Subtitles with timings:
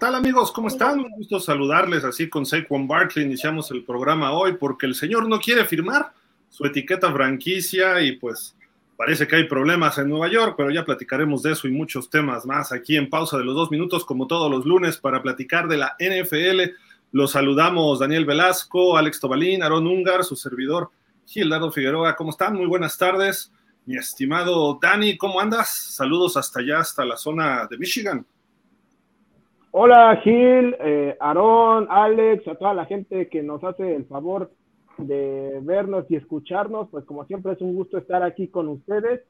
[0.00, 0.50] Hola, ¿qué tal amigos?
[0.50, 0.98] ¿Cómo están?
[0.98, 3.26] Un gusto saludarles así con Saquon Barkley.
[3.26, 6.14] Iniciamos el programa hoy porque el señor no quiere firmar
[6.48, 8.56] su etiqueta franquicia y pues
[8.96, 12.46] parece que hay problemas en Nueva York, pero ya platicaremos de eso y muchos temas
[12.46, 15.76] más aquí en pausa de los dos minutos como todos los lunes para platicar de
[15.76, 16.72] la NFL.
[17.12, 20.88] Los saludamos Daniel Velasco, Alex Tobalín, Aaron Ungar, su servidor
[21.26, 22.16] Gildardo Figueroa.
[22.16, 22.54] ¿Cómo están?
[22.54, 23.52] Muy buenas tardes.
[23.84, 25.68] Mi estimado Dani, ¿cómo andas?
[25.68, 28.24] Saludos hasta allá, hasta la zona de Michigan.
[29.72, 34.50] Hola Gil, eh, Aarón, Alex, a toda la gente que nos hace el favor
[34.98, 39.20] de vernos y escucharnos, pues como siempre es un gusto estar aquí con ustedes.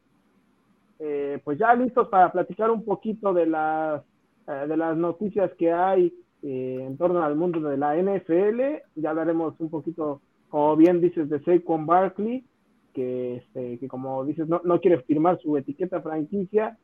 [0.98, 4.02] Eh, pues ya listos para platicar un poquito de las,
[4.48, 6.10] eh, de las noticias que hay
[6.42, 8.82] en torno al mundo de la NFL.
[8.94, 12.46] Ya hablaremos un poquito, como bien dices, de Saquon Barkley,
[12.94, 16.78] que, este, que como dices, no, no quiere firmar su etiqueta franquicia.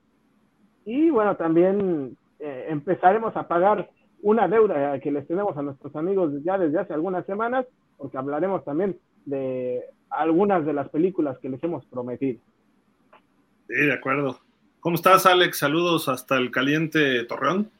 [0.84, 3.90] Y bueno, también eh, empezaremos a pagar
[4.22, 8.64] una deuda que les tenemos a nuestros amigos ya desde hace algunas semanas, porque hablaremos
[8.64, 12.40] también de algunas de las películas que les hemos prometido.
[13.68, 14.38] Sí, de acuerdo.
[14.80, 15.58] ¿Cómo estás, Alex?
[15.58, 17.70] Saludos hasta el caliente Torreón.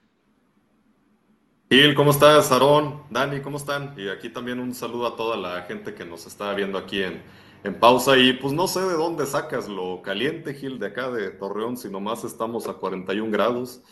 [1.70, 2.52] Gil, ¿cómo estás?
[2.52, 3.94] Aarón, Dani, ¿cómo están?
[3.96, 7.20] Y aquí también un saludo a toda la gente que nos está viendo aquí en,
[7.64, 8.16] en pausa.
[8.16, 11.88] Y pues no sé de dónde sacas lo caliente, Gil, de acá de Torreón, si
[11.90, 13.82] nomás estamos a 41 grados.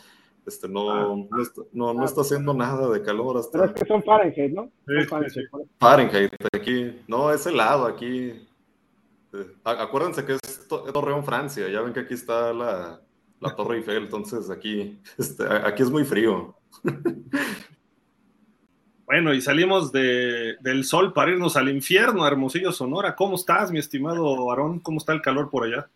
[0.45, 1.15] Este, no, ah.
[1.73, 3.59] no, no, está haciendo nada de calor hasta.
[3.59, 4.71] Pero es que son Fahrenheit, ¿no?
[5.79, 7.01] Fahrenheit, aquí.
[7.07, 8.47] No, es helado aquí.
[9.33, 11.67] Eh, acuérdense que es Torreón, Francia.
[11.67, 13.01] Ya ven que aquí está la,
[13.39, 16.55] la Torre Eiffel, entonces aquí, este, aquí es muy frío.
[19.07, 23.15] Bueno, y salimos de, del sol para irnos al infierno, Hermosillo, Sonora.
[23.15, 24.79] ¿Cómo estás, mi estimado Aarón?
[24.79, 25.87] ¿Cómo está el calor por allá?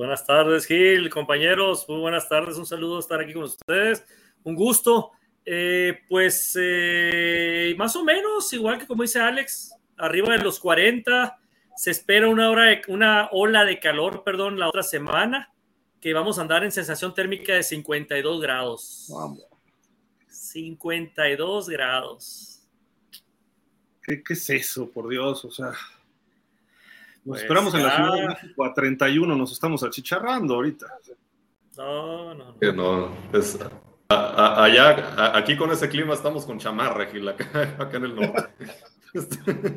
[0.00, 1.84] Buenas tardes, Gil, compañeros.
[1.86, 2.56] Muy buenas tardes.
[2.56, 4.02] Un saludo estar aquí con ustedes.
[4.44, 5.10] Un gusto.
[5.44, 11.38] Eh, pues eh, más o menos, igual que como dice Alex, arriba de los 40.
[11.76, 15.52] Se espera una, hora una ola de calor, perdón, la otra semana,
[16.00, 19.06] que vamos a andar en sensación térmica de 52 grados.
[19.10, 19.44] Vamos.
[20.28, 22.66] 52 grados.
[24.02, 25.44] ¿Qué, ¿Qué es eso, por Dios?
[25.44, 25.74] O sea,
[27.24, 30.86] nos pues esperamos en la Ciudad de México a 31, nos estamos achicharrando ahorita.
[31.76, 32.72] No, no, no.
[32.72, 33.58] no es,
[34.08, 38.48] allá, aquí con ese clima estamos con chamarra, Gil, acá, acá en el norte.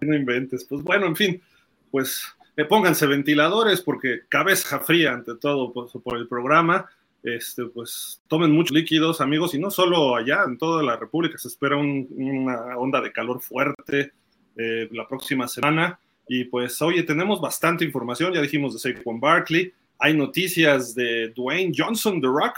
[0.00, 0.64] no inventes.
[0.64, 1.42] Pues bueno, en fin,
[1.90, 2.24] pues
[2.56, 6.88] eh, pónganse ventiladores porque cabeza fría ante todo pues, por el programa.
[7.22, 11.48] Este, pues tomen muchos líquidos, amigos, y no solo allá, en toda la República se
[11.48, 14.12] espera una onda de calor fuerte
[14.56, 15.98] eh, la próxima semana.
[16.32, 21.72] Y pues, oye, tenemos bastante información, ya dijimos de Saquon Barkley, hay noticias de Dwayne
[21.76, 22.54] Johnson, The Rock,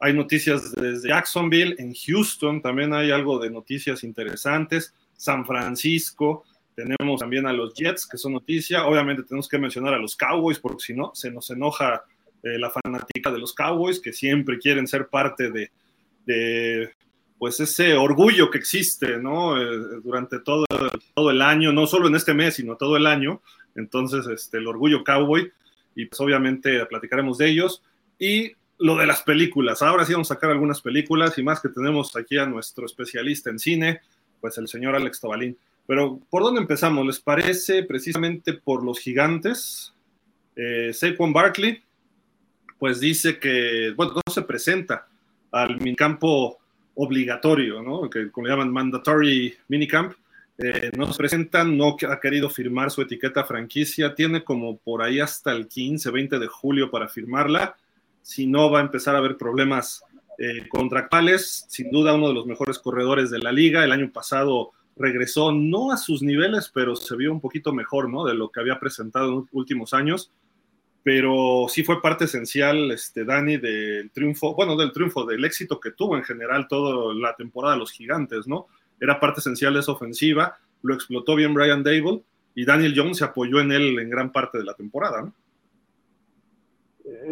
[0.00, 6.42] hay noticias desde Jacksonville, en Houston también hay algo de noticias interesantes, San Francisco,
[6.74, 10.58] tenemos también a los Jets, que son noticia, obviamente tenemos que mencionar a los Cowboys,
[10.58, 12.02] porque si no, se nos enoja
[12.42, 15.70] eh, la fanática de los Cowboys, que siempre quieren ser parte de,
[16.26, 16.90] de
[17.44, 19.60] pues ese orgullo que existe, ¿no?
[19.60, 20.64] Eh, durante todo,
[21.12, 23.42] todo el año, no solo en este mes, sino todo el año.
[23.74, 25.52] Entonces, este, el orgullo cowboy,
[25.94, 27.82] y pues obviamente platicaremos de ellos.
[28.18, 31.68] Y lo de las películas, ahora sí vamos a sacar algunas películas, y más que
[31.68, 34.00] tenemos aquí a nuestro especialista en cine,
[34.40, 35.54] pues el señor Alex Tobalín.
[35.86, 37.04] Pero, ¿por dónde empezamos?
[37.04, 39.92] ¿Les parece precisamente por los gigantes?
[40.56, 41.82] Eh, Saquon Barkley,
[42.78, 45.06] pues dice que, bueno, no se presenta
[45.52, 46.63] al campo
[46.94, 48.08] obligatorio, ¿no?
[48.08, 50.14] que como llaman mandatory minicamp,
[50.58, 55.18] eh, no se presentan, no ha querido firmar su etiqueta franquicia, tiene como por ahí
[55.18, 57.76] hasta el 15, 20 de julio para firmarla,
[58.22, 60.02] si no va a empezar a haber problemas
[60.38, 64.70] eh, contractuales, sin duda uno de los mejores corredores de la liga, el año pasado
[64.96, 68.24] regresó no a sus niveles, pero se vio un poquito mejor, ¿no?
[68.24, 70.30] De lo que había presentado en los últimos años
[71.04, 75.90] pero sí fue parte esencial, este, Dani, del triunfo, bueno, del triunfo, del éxito que
[75.90, 78.68] tuvo en general toda la temporada de los gigantes, ¿no?
[78.98, 82.22] Era parte esencial de esa ofensiva, lo explotó bien Brian Dable
[82.54, 85.34] y Daniel Jones se apoyó en él en gran parte de la temporada, ¿no?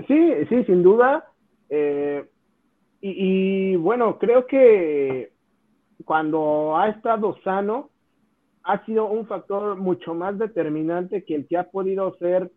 [0.06, 1.26] Sí, sí, sin duda.
[1.70, 2.28] Eh,
[3.00, 5.32] y bueno, creo que
[6.04, 7.90] cuando ha estado sano,
[8.64, 12.50] ha sido un factor mucho más determinante que el que ha podido ser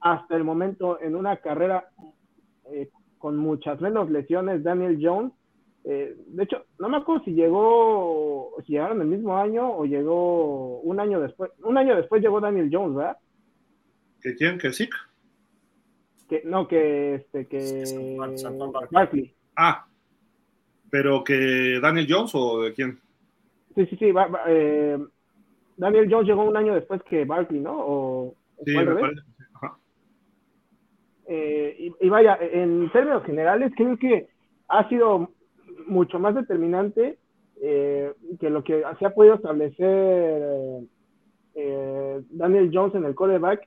[0.00, 1.88] hasta el momento en una carrera
[2.72, 2.88] eh,
[3.18, 5.32] con muchas menos lesiones, Daniel Jones.
[5.84, 10.80] Eh, de hecho, no me acuerdo si llegó, si llegaron el mismo año o llegó
[10.80, 11.50] un año después.
[11.62, 13.16] Un año después llegó Daniel Jones, ¿verdad?
[14.20, 14.58] ¿Que quién?
[14.58, 14.88] ¿Que sí?
[16.28, 18.16] Que, no, que este, que
[18.90, 19.32] Barkley.
[19.54, 19.86] Ah.
[20.90, 22.98] pero que Daniel Jones o de quién?
[23.76, 24.12] Sí, sí, sí.
[24.48, 24.98] Eh,
[25.76, 27.74] Daniel Jones llegó un año después que Barkley, ¿no?
[27.78, 28.34] O,
[28.64, 29.22] sí, me parece.
[31.28, 34.28] Eh, y, vaya, en términos generales, creo que
[34.68, 35.30] ha sido
[35.86, 37.18] mucho más determinante
[37.60, 40.82] eh, que lo que se ha podido establecer
[41.54, 43.66] eh, Daniel Jones en el quarterback.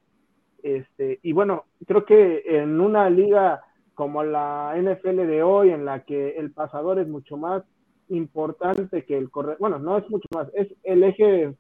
[0.64, 3.62] Este, y bueno, creo que en una liga
[3.94, 7.64] como la NFL de hoy, en la que el pasador es mucho más
[8.08, 11.54] importante que el corredor, bueno, no es mucho más, es el eje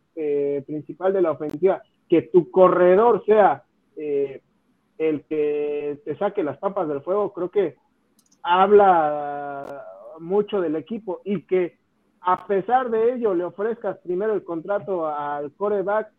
[0.66, 3.63] principal de la ofensiva, que tu corredor sea
[5.00, 7.78] el que te saque las papas del fuego, creo que
[8.44, 9.84] habla
[10.19, 11.80] mucho del equipo y que
[12.22, 16.12] a pesar de ello le ofrezcas primero el contrato al coreback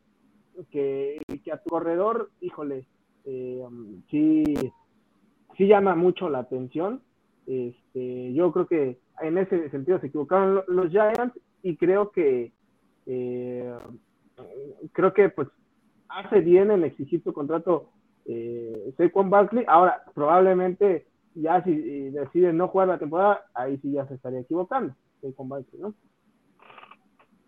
[0.73, 2.87] que, que a tu corredor, híjole,
[3.27, 3.63] eh,
[4.11, 4.45] sí,
[5.57, 7.03] sí llama mucho la atención.
[7.47, 12.53] Este, yo creo que en ese sentido se equivocaron los Giants y creo que
[13.07, 13.75] eh,
[14.93, 15.49] creo que pues
[16.09, 17.91] hace bien en exigir tu contrato
[18.31, 19.65] eh, Saquon Barkley.
[19.67, 21.75] Ahora, probablemente ya si
[22.11, 24.95] deciden no jugar la temporada, ahí sí ya se estaría equivocando.
[25.21, 25.95] Saquon Barkley, ¿no?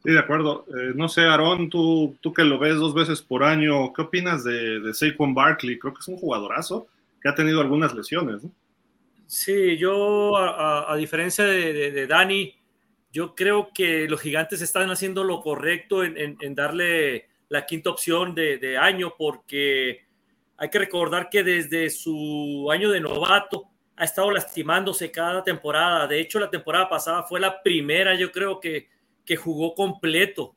[0.02, 0.64] Sí, de acuerdo.
[0.68, 4.42] Eh, no sé, Aaron, tú, tú que lo ves dos veces por año, ¿qué opinas
[4.42, 5.78] de, de Saquon Barkley?
[5.78, 6.88] Creo que es un jugadorazo
[7.22, 8.50] que ha tenido algunas lesiones, ¿no?
[9.26, 12.54] Sí, yo, a, diferencia de, de, Dani,
[13.10, 18.34] yo creo que los gigantes están haciendo lo correcto en, en, darle la quinta opción
[18.34, 20.02] de, de, año, porque
[20.62, 26.06] hay que recordar que desde su año de novato ha estado lastimándose cada temporada.
[26.06, 28.88] De hecho, la temporada pasada fue la primera, yo creo que,
[29.24, 30.54] que jugó completo.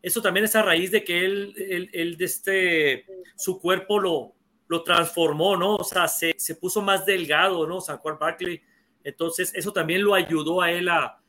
[0.00, 3.06] Eso también es a raíz de que él, él, de este,
[3.36, 4.36] su cuerpo lo,
[4.68, 5.74] lo transformó, ¿no?
[5.74, 7.80] O sea, se, se puso más delgado, ¿no?
[7.80, 8.62] San Juan Barkley.
[9.02, 11.20] Entonces, eso también lo ayudó a él a,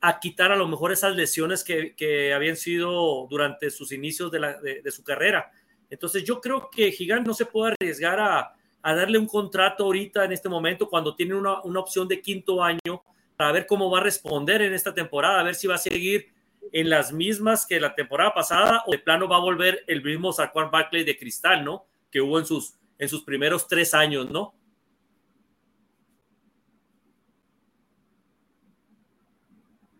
[0.00, 4.40] a quitar a lo mejor esas lesiones que, que habían sido durante sus inicios de,
[4.40, 5.52] la, de su carrera.
[5.92, 10.32] Entonces yo creo que Gigante no se puede arriesgar a, darle un contrato ahorita en
[10.32, 13.04] este momento cuando tiene una, opción de quinto año
[13.36, 16.32] para ver cómo va a responder en esta temporada, a ver si va a seguir
[16.72, 20.32] en las mismas que la temporada pasada o de plano va a volver el mismo
[20.32, 21.84] Saquon Barkley de cristal, ¿no?
[22.10, 24.54] Que hubo en sus, en sus primeros tres años, ¿no?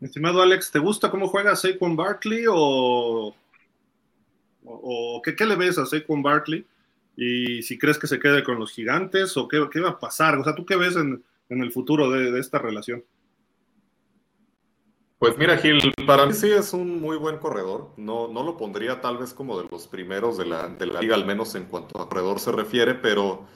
[0.00, 3.34] Estimado Alex, ¿te gusta cómo juega Saquon Barkley o
[4.64, 6.66] ¿O, qué, le ves a Saquon Barkley?
[7.16, 10.38] Y si crees que se quede con los gigantes o qué, va a pasar.
[10.38, 13.04] O sea, ¿tú qué ves en, el futuro de, esta relación?
[15.18, 17.90] Pues mira, Gil, para mí sí es un muy buen corredor.
[17.96, 20.68] No, no lo pondría tal vez como de los primeros de la,
[21.00, 23.46] liga, al menos en cuanto a corredor se refiere, pero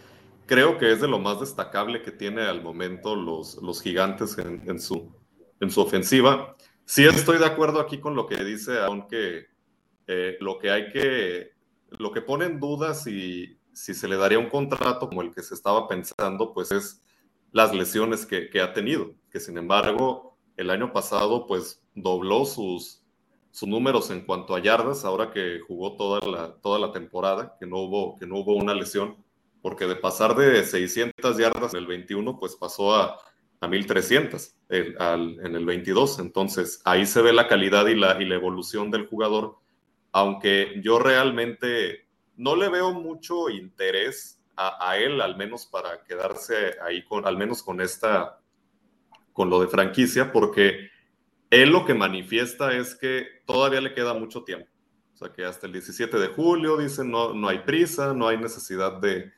[0.46, 4.78] creo que es de lo más destacable que tiene al momento los, los gigantes en,
[4.78, 5.12] su,
[5.60, 6.56] en su ofensiva.
[6.84, 9.48] Sí estoy de acuerdo aquí con lo que dice, aunque
[10.06, 11.52] eh, lo que hay que,
[11.90, 15.42] lo que pone en duda si, si se le daría un contrato como el que
[15.42, 17.02] se estaba pensando, pues es
[17.52, 23.02] las lesiones que, que ha tenido, que sin embargo el año pasado pues dobló sus,
[23.50, 27.66] sus números en cuanto a yardas, ahora que jugó toda la, toda la temporada, que
[27.66, 29.16] no, hubo, que no hubo una lesión,
[29.62, 33.18] porque de pasar de 600 yardas en el 21, pues pasó a,
[33.60, 36.18] a 1300 en el 22.
[36.18, 39.56] Entonces ahí se ve la calidad y la, y la evolución del jugador
[40.12, 47.04] aunque yo realmente no le veo mucho interés a, él, al menos para quedarse ahí
[47.04, 48.40] con, al menos con esta,
[49.32, 50.88] con lo de franquicia, porque
[51.50, 54.68] él lo que manifiesta es que todavía le queda mucho tiempo.
[55.12, 58.38] O sea, que hasta el 17 de julio dice no, no hay prisa, no hay
[58.38, 59.32] necesidad de,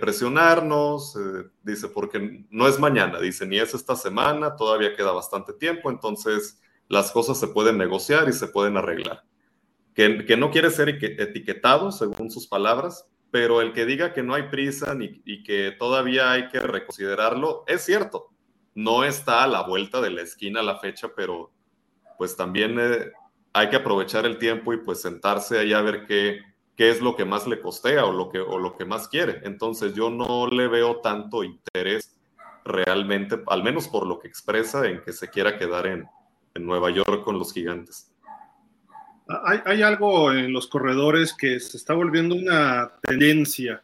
[0.00, 5.54] presionarnos, eh, dice, porque no es mañana, dice, ni es esta semana, todavía queda bastante
[5.54, 9.24] tiempo, entonces las cosas se pueden negociar y se pueden arreglar
[9.98, 14.44] que, no quiere ser etiquetado, según sus palabras, pero el que diga que no hay
[14.44, 18.28] prisa ni, y que todavía hay que reconsiderarlo, es cierto.
[18.76, 21.50] No está a la vuelta de la esquina la fecha, pero
[22.16, 23.10] pues también eh,
[23.52, 26.42] hay que aprovechar el tiempo y pues sentarse ahí a ver qué,
[26.76, 29.40] qué es lo que más le costea o lo, que, o lo que más quiere.
[29.42, 32.16] Entonces yo no le veo tanto interés
[32.64, 36.06] realmente, al menos por lo que expresa, en que se quiera quedar en,
[36.54, 38.12] en Nueva York con los gigantes.
[39.44, 43.82] Hay, algo en los corredores que se está volviendo una tendencia.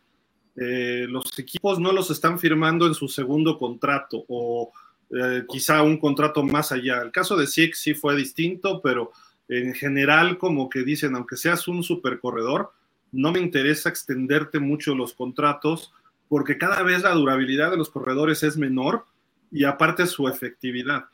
[0.57, 4.73] Eh, los equipos no los están firmando en su segundo contrato o
[5.11, 7.03] eh, quizá un contrato más allá.
[7.03, 9.13] El caso de Six sí fue distinto, pero
[9.49, 12.73] en general como que dicen, aunque seas un super corredor,
[13.13, 15.93] no me interesa extenderte mucho los contratos
[16.27, 19.05] porque cada vez la durabilidad de los corredores es menor
[19.53, 21.05] y aparte su efectividad.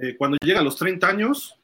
[0.00, 1.57] eh, cuando llega a los 30 años,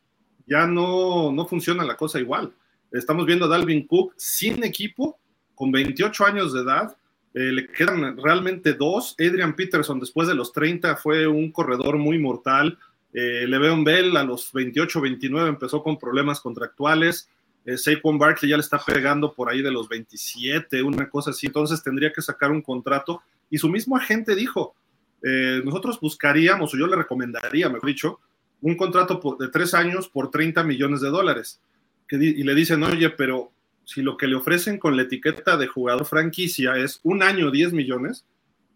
[0.46, 2.52] ya no, no funciona la cosa igual.
[2.92, 5.18] Estamos viendo a Dalvin Cook sin equipo,
[5.54, 6.96] con 28 años de edad,
[7.34, 9.16] eh, le quedan realmente dos.
[9.18, 12.78] Adrian Peterson, después de los 30, fue un corredor muy mortal.
[13.12, 17.28] Eh, Le'Veon Bell a los 28, 29 empezó con problemas contractuales.
[17.64, 21.46] Eh, Saquon Barkley ya le está pegando por ahí de los 27, una cosa así.
[21.46, 23.22] Entonces tendría que sacar un contrato.
[23.50, 24.74] Y su mismo agente dijo,
[25.22, 28.20] eh, nosotros buscaríamos, o yo le recomendaría, mejor dicho,
[28.64, 31.60] un contrato de tres años por 30 millones de dólares.
[32.10, 33.52] Y le dicen, oye, pero
[33.84, 37.74] si lo que le ofrecen con la etiqueta de jugador franquicia es un año 10
[37.74, 38.24] millones,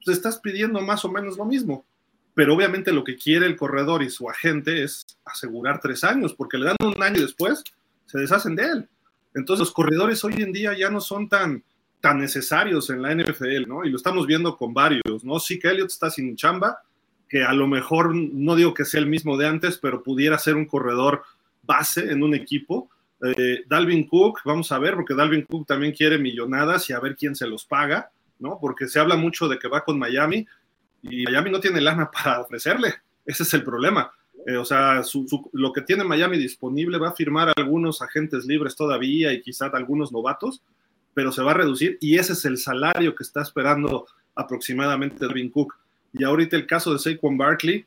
[0.05, 1.87] pues estás pidiendo más o menos lo mismo.
[2.35, 6.59] Pero obviamente lo que quiere el corredor y su agente es asegurar tres años, porque
[6.59, 7.65] le dan un año después
[8.05, 8.89] se deshacen de él.
[9.35, 11.65] Entonces los corredores hoy en día ya no son tan,
[12.03, 13.87] tan necesarios en la NFL, ¿no?
[13.87, 15.41] Y lo estamos viendo con varios, ¿no?
[15.41, 16.83] Sí que Elliott está sin chamba,
[17.29, 20.55] que a lo mejor no digo que sea el mismo de antes, pero pudiera ser
[20.55, 21.23] un corredor
[21.63, 26.19] base en un equipo eh, Dalvin Cook, vamos a ver, porque Dalvin Cook también quiere
[26.19, 28.59] millonadas y a ver quién se los paga, ¿no?
[28.61, 30.47] Porque se habla mucho de que va con Miami
[31.03, 32.95] y Miami no tiene lana para ofrecerle.
[33.25, 34.13] Ese es el problema.
[34.47, 35.03] Eh, o sea,
[35.53, 40.13] lo que tiene Miami disponible va a firmar algunos agentes libres todavía y quizás algunos
[40.13, 40.63] novatos,
[41.13, 44.07] pero se va a reducir y ese es el salario que está esperando
[44.37, 45.77] aproximadamente Dalvin Cook.
[46.13, 47.85] Y ahorita el caso de Saquon Barkley,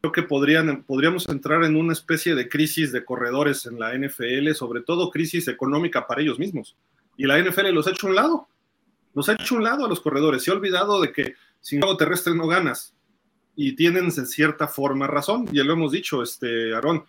[0.00, 4.52] creo que podrían, podríamos entrar en una especie de crisis de corredores en la NFL,
[4.52, 6.76] sobre todo crisis económica para ellos mismos.
[7.16, 8.48] Y la NFL los ha hecho a un lado,
[9.14, 10.42] los ha hecho a un lado a los corredores.
[10.42, 12.94] Se ha olvidado de que sin juego terrestre no ganas.
[13.54, 17.04] Y tienen en cierta forma razón, ya lo hemos dicho, este, Aarón.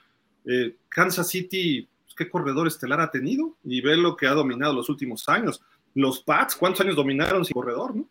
[0.46, 3.56] Eh, Kansas City, pues, ¿qué corredor estelar ha tenido?
[3.64, 5.62] Y ve lo que ha dominado los últimos años.
[5.96, 7.96] Los Pats, ¿cuántos años dominaron sin corredor?
[7.96, 8.08] No?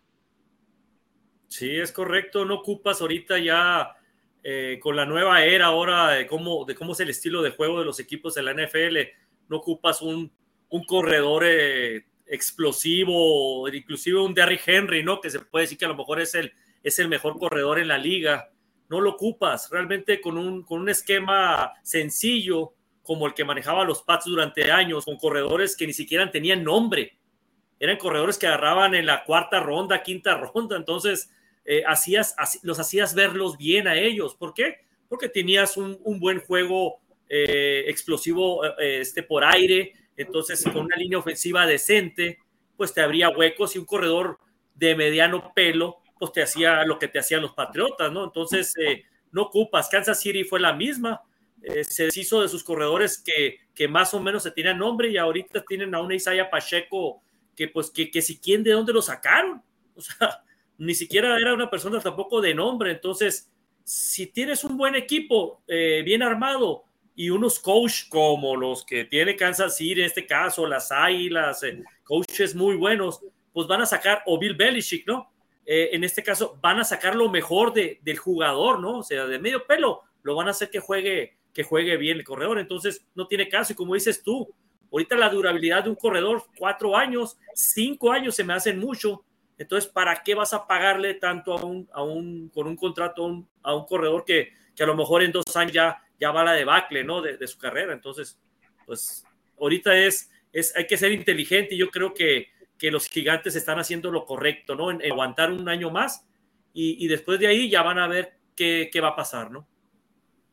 [1.53, 2.47] Sí, es correcto.
[2.47, 3.95] No ocupas ahorita ya
[4.43, 7.79] eh, con la nueva era ahora de cómo, de cómo es el estilo de juego
[7.79, 8.97] de los equipos de la NFL,
[9.51, 10.33] no ocupas un,
[10.71, 15.21] un corredor eh, explosivo, inclusive un Derrick Henry, ¿no?
[15.21, 17.89] Que se puede decir que a lo mejor es el, es el mejor corredor en
[17.89, 18.49] la liga.
[18.89, 24.03] No lo ocupas realmente con un, con un esquema sencillo como el que manejaba los
[24.03, 27.19] Pats durante años, con corredores que ni siquiera tenían nombre.
[27.79, 30.77] Eran corredores que agarraban en la cuarta ronda, quinta ronda.
[30.77, 31.29] Entonces,
[31.65, 34.35] eh, hacías, los hacías verlos bien a ellos.
[34.35, 34.79] ¿Por qué?
[35.09, 41.19] Porque tenías un, buen juego eh, explosivo eh, este, por aire, entonces con una línea
[41.19, 42.39] ofensiva decente,
[42.77, 44.39] pues te abría huecos y un corredor
[44.75, 48.25] de mediano pelo, pues te hacía lo que te hacían los Patriotas, ¿no?
[48.25, 48.75] Entonces,
[49.31, 49.89] no ocupas.
[49.89, 51.23] Kansas City fue la misma.
[51.83, 55.65] se deshizo de sus corredores que, que, más o menos se tienen nombre y ahorita
[55.65, 57.23] tienen a un Isaiah Pacheco
[57.57, 59.63] que pues que, que si quién de dónde lo sacaron.
[59.95, 60.43] O sea,
[60.79, 62.91] ni siquiera era una persona tampoco de nombre.
[62.91, 63.51] Entonces,
[63.85, 69.37] si tienes un buen equipo, eh, bien armado, y unos coaches como los que tiene
[69.37, 73.21] Kansas City, en este caso, las Águilas, eh, coaches muy buenos,
[73.53, 75.31] pues van a sacar, o Bill Belichick, ¿no?
[75.67, 78.99] Eh, en este caso, van a sacar lo mejor de, del jugador, ¿no?
[78.99, 82.25] O sea, de medio pelo, lo van a hacer que juegue, que juegue bien el
[82.25, 82.59] corredor.
[82.59, 83.73] Entonces, no tiene caso.
[83.73, 84.53] Y como dices tú,
[84.91, 89.25] ahorita la durabilidad de un corredor, cuatro años, cinco años se me hacen mucho
[89.59, 93.75] entonces, ¿para qué vas a pagarle tanto a un, a un con un contrato a
[93.75, 97.05] un, corredor que, que, a lo mejor en dos años ya, ya va la debacle,
[97.05, 97.23] ¿no?
[97.23, 97.93] De, su carrera.
[97.93, 98.39] Entonces,
[98.87, 99.25] pues
[99.61, 103.79] ahorita es, es, hay que ser inteligente y yo creo que, que los gigantes están
[103.79, 104.91] haciendo lo correcto, ¿no?
[104.91, 106.27] En, aguantar un año más
[106.75, 109.69] y, y, después de ahí ya van a ver qué, qué va a pasar, ¿no?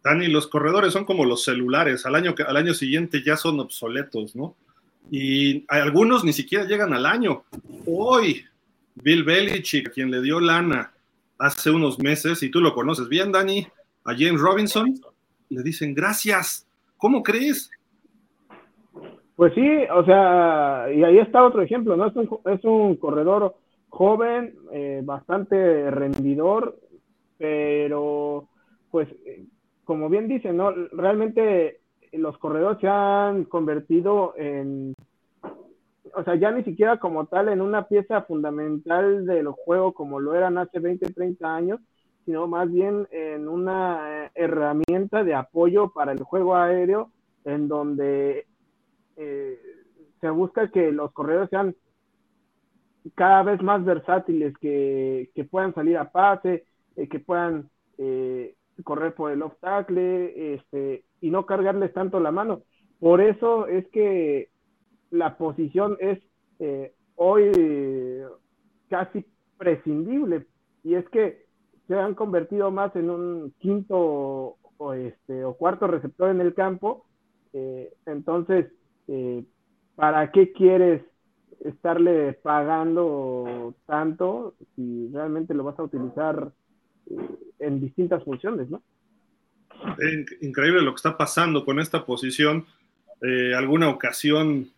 [0.04, 4.36] Dani, los corredores son como los celulares, al año, al año siguiente ya son obsoletos,
[4.36, 4.56] ¿no?
[5.12, 7.44] Y algunos ni siquiera llegan al año.
[7.86, 8.46] Hoy,
[9.02, 10.92] Bill Belichick, quien le dio lana
[11.38, 13.66] hace unos meses, y tú lo conoces bien, Dani,
[14.06, 14.94] a James Robinson,
[15.50, 16.68] le dicen gracias.
[16.98, 17.72] ¿Cómo crees?
[19.36, 22.08] Pues sí, o sea, y ahí está otro ejemplo, ¿no?
[22.08, 23.56] Es un, corredor
[23.88, 26.78] joven, eh, bastante rendidor,
[27.38, 28.50] pero
[28.92, 29.08] pues
[29.86, 30.72] como bien dicen, ¿no?
[30.92, 31.80] Realmente
[32.12, 34.94] los corredores se han convertido en
[36.16, 40.36] o sea, ya ni siquiera como tal en una pieza fundamental del juego como lo
[40.36, 41.80] eran hace 20, 30 años,
[42.26, 47.12] sino más bien en una eh, herramienta de apoyo para el juego aéreo
[47.46, 48.46] en donde
[49.18, 49.60] eh,
[50.22, 51.76] se busca que los corredores sean
[53.16, 57.70] cada vez más versátiles, que, puedan salir a pase, eh, que puedan
[58.84, 62.62] correr por el off tackle este, y no cargarles tanto la mano.
[63.00, 64.50] Por eso es que
[65.12, 66.20] la posición es
[66.60, 67.52] eh, hoy
[68.90, 69.26] casi
[69.58, 70.46] prescindible
[70.84, 71.46] y es que
[71.88, 77.06] se han convertido más en un quinto o, este, o cuarto receptor en el campo.
[77.54, 78.68] Eh, entonces,
[79.08, 79.44] eh,
[79.96, 81.02] ¿para qué quieres
[81.66, 86.52] estarle pagando tanto si realmente lo vas a utilizar
[87.60, 88.82] en distintas funciones, ¿no?
[90.42, 92.66] Increíble lo que está pasando con esta posición.
[93.58, 94.70] alguna ocasión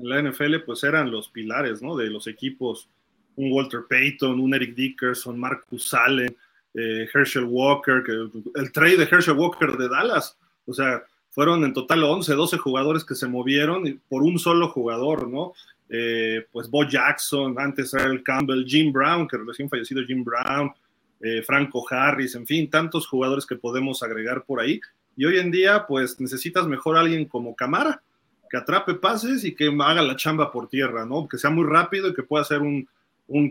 [0.00, 1.96] en la NFL, pues eran los pilares, ¿no?
[1.96, 2.88] De los equipos,
[3.36, 6.36] un Walter Payton, un Eric Dickerson, Marcus Allen,
[6.74, 8.12] eh, Herschel Walker, que,
[8.54, 13.04] el trade de Herschel Walker de Dallas, o sea, fueron en total 11, 12 jugadores
[13.04, 15.52] que se movieron por un solo jugador, ¿no?
[15.88, 20.72] Eh, pues Bo Jackson, antes el Campbell, Jim Brown, que recién fallecido Jim Brown,
[21.20, 24.80] eh, Franco Harris, en fin, tantos jugadores que podemos agregar por ahí.
[25.16, 28.02] Y hoy en día, pues necesitas mejor a alguien como Camara,
[28.50, 31.28] que atrape pases y que haga la chamba por tierra, ¿no?
[31.28, 32.88] Que sea muy rápido y que pueda ser un,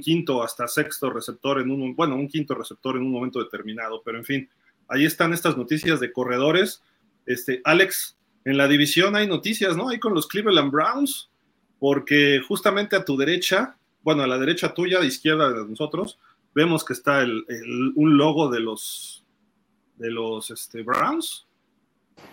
[0.02, 4.18] quinto hasta sexto receptor en un, bueno, un quinto receptor en un momento determinado, pero
[4.18, 4.50] en fin,
[4.90, 6.84] ahí están estas noticias de corredores.
[7.26, 9.88] Este, Alex, en la división hay noticias, ¿no?
[9.88, 11.30] Ahí con los Cleveland Browns,
[11.80, 16.20] porque justamente a tu derecha, bueno, a la derecha tuya, de izquierda de nosotros,
[16.54, 17.46] vemos que está el,
[17.96, 19.24] un logo de los,
[19.96, 21.48] de los este, Browns.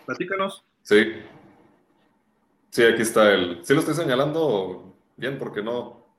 [0.04, 0.64] Platícanos.
[0.82, 1.12] Sí.
[2.76, 3.64] Sí, aquí está el.
[3.64, 6.14] Sí lo estoy señalando bien porque no,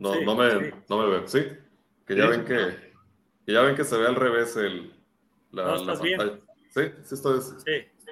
[0.00, 1.28] no, no, me, no me veo.
[1.28, 1.46] Sí,
[2.04, 2.92] que ya ven que,
[3.46, 4.92] ya ven que se ve al revés el,
[5.52, 6.40] la, pantalla.
[6.70, 7.40] Sí, sí estoy.
[7.40, 8.08] Sí.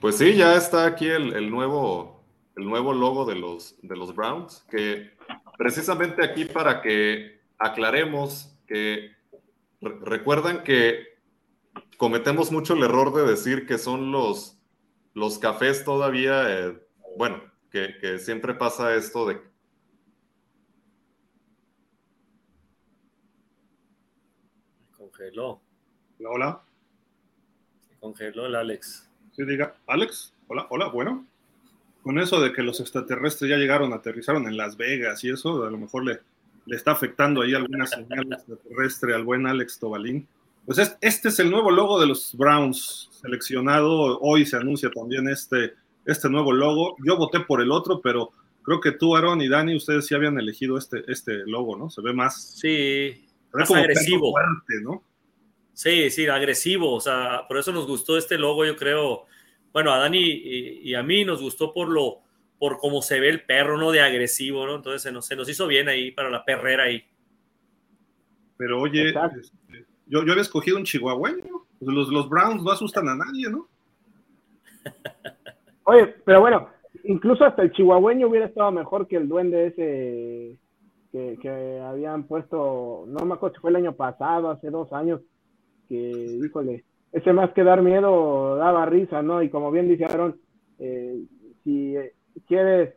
[0.00, 2.24] Pues sí, ya está aquí el, el, nuevo,
[2.56, 5.14] el nuevo logo de los, de los Browns, que
[5.58, 9.10] precisamente aquí para que aclaremos que
[9.82, 11.18] recuerdan que
[11.98, 14.53] cometemos mucho el error de decir que son los
[15.14, 16.78] los cafés todavía, eh,
[17.16, 19.40] bueno, que, siempre pasa esto de...
[24.96, 25.60] congeló.
[26.18, 26.62] Hola, hola.
[27.88, 29.08] Se congeló el Alex.
[29.32, 31.26] Sí, diga, Alex, hola, hola, bueno.
[32.02, 35.70] Con eso de que los extraterrestres ya llegaron, aterrizaron en Las Vegas y eso, a
[35.70, 36.20] lo mejor le,
[36.66, 40.28] le está afectando ahí alguna señal extraterrestre al buen Alex Tobalín.
[40.66, 44.18] Pues este es el nuevo logo de los Browns, seleccionado.
[44.20, 45.74] Hoy se anuncia también este,
[46.06, 46.96] este nuevo logo.
[47.04, 48.30] Yo voté por el otro, pero
[48.62, 51.90] creo que tú, Aaron y Dani, ustedes sí habían elegido este, este logo, ¿no?
[51.90, 52.58] Se ve más.
[52.58, 54.32] Sí, más agresivo.
[54.82, 55.04] ¿no?
[55.74, 56.94] Sí, sí, agresivo.
[56.94, 59.26] O sea, por eso nos gustó este logo, yo creo.
[59.70, 62.20] Bueno, a Dani y, a mí nos gustó por lo,
[62.58, 63.90] por cómo se ve el perro, ¿no?
[63.90, 64.76] De agresivo, ¿no?
[64.76, 67.04] Entonces se nos, se nos hizo bien ahí para la perrera ahí.
[68.56, 69.12] Pero oye,
[70.06, 71.64] yo, yo había escogido un chihuahueño.
[71.78, 73.66] Pues los, los Browns no asustan a nadie, ¿no?
[75.84, 76.68] Oye, pero bueno,
[77.04, 80.58] incluso hasta el chihuahueño hubiera estado mejor que el duende ese
[81.40, 85.20] que, habían puesto, no me acuerdo si fue el año pasado, hace dos años,
[85.88, 85.94] que,
[86.44, 89.40] híjole, ese más que dar miedo daba risa, ¿no?
[89.40, 90.36] Y como bien dice Aaron,
[90.80, 91.22] eh,
[91.62, 91.94] si
[92.48, 92.94] quieres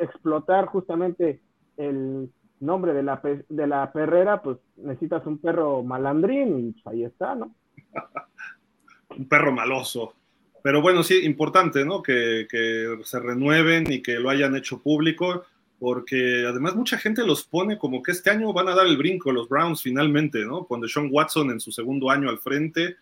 [0.00, 1.42] explotar justamente
[1.76, 2.30] el,
[2.60, 7.34] nombre de la, de la perrera, pues necesitas un perro malandrín y pues ahí está,
[7.34, 7.54] ¿no?
[9.16, 10.14] un perro maloso.
[10.62, 12.02] Pero bueno, sí, importante, ¿no?
[12.02, 15.44] Que, que, se renueven y que lo hayan hecho público,
[15.78, 19.32] porque además mucha gente los pone como que este año van a dar el brinco
[19.32, 20.66] los Browns finalmente, ¿no?
[20.66, 22.96] Con Sean Watson en su segundo año al frente,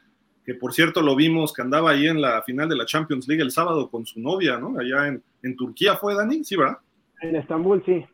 [0.45, 3.43] que por cierto lo vimos que andaba ahí en la final de la Champions League
[3.43, 4.79] el sábado con su novia, ¿no?
[4.79, 6.79] Allá en, en Turquía fue, Dani, ¿sí, verdad?
[7.21, 8.05] En Estambul, sí.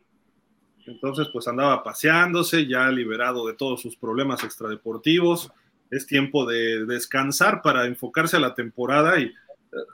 [0.86, 5.50] Entonces, pues andaba paseándose, ya liberado de todos sus problemas extradeportivos.
[5.90, 9.18] Es tiempo de descansar para enfocarse a la temporada.
[9.18, 9.32] Y eh,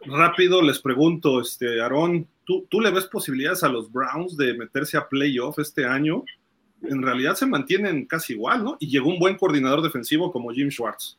[0.06, 4.96] rápido les pregunto, este, Aarón, ¿tú, ¿tú le ves posibilidades a los Browns de meterse
[4.96, 6.24] a playoff este año?
[6.82, 8.76] En realidad se mantienen casi igual, ¿no?
[8.80, 11.18] Y llegó un buen coordinador defensivo como Jim Schwartz.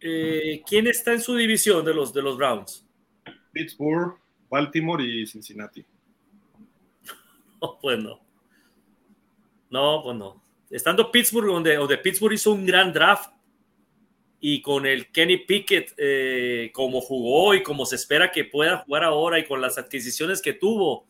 [0.00, 2.84] Eh, ¿Quién está en su división de los, de los Browns?
[3.52, 4.18] Pittsburgh,
[4.50, 5.84] Baltimore y Cincinnati.
[7.62, 8.23] No, pues no.
[9.70, 10.42] No, pues no.
[10.70, 13.30] Estando Pittsburgh, donde, donde Pittsburgh hizo un gran draft
[14.46, 19.02] y con el Kenny Pickett eh, como jugó y como se espera que pueda jugar
[19.04, 21.06] ahora y con las adquisiciones que tuvo,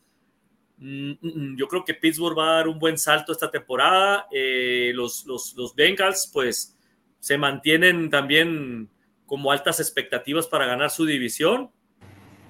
[0.77, 4.27] mm, mm, mm, yo creo que Pittsburgh va a dar un buen salto esta temporada.
[4.31, 6.77] Eh, los, los, los, Bengals, pues,
[7.19, 8.89] se mantienen también
[9.25, 11.71] como altas expectativas para ganar su división.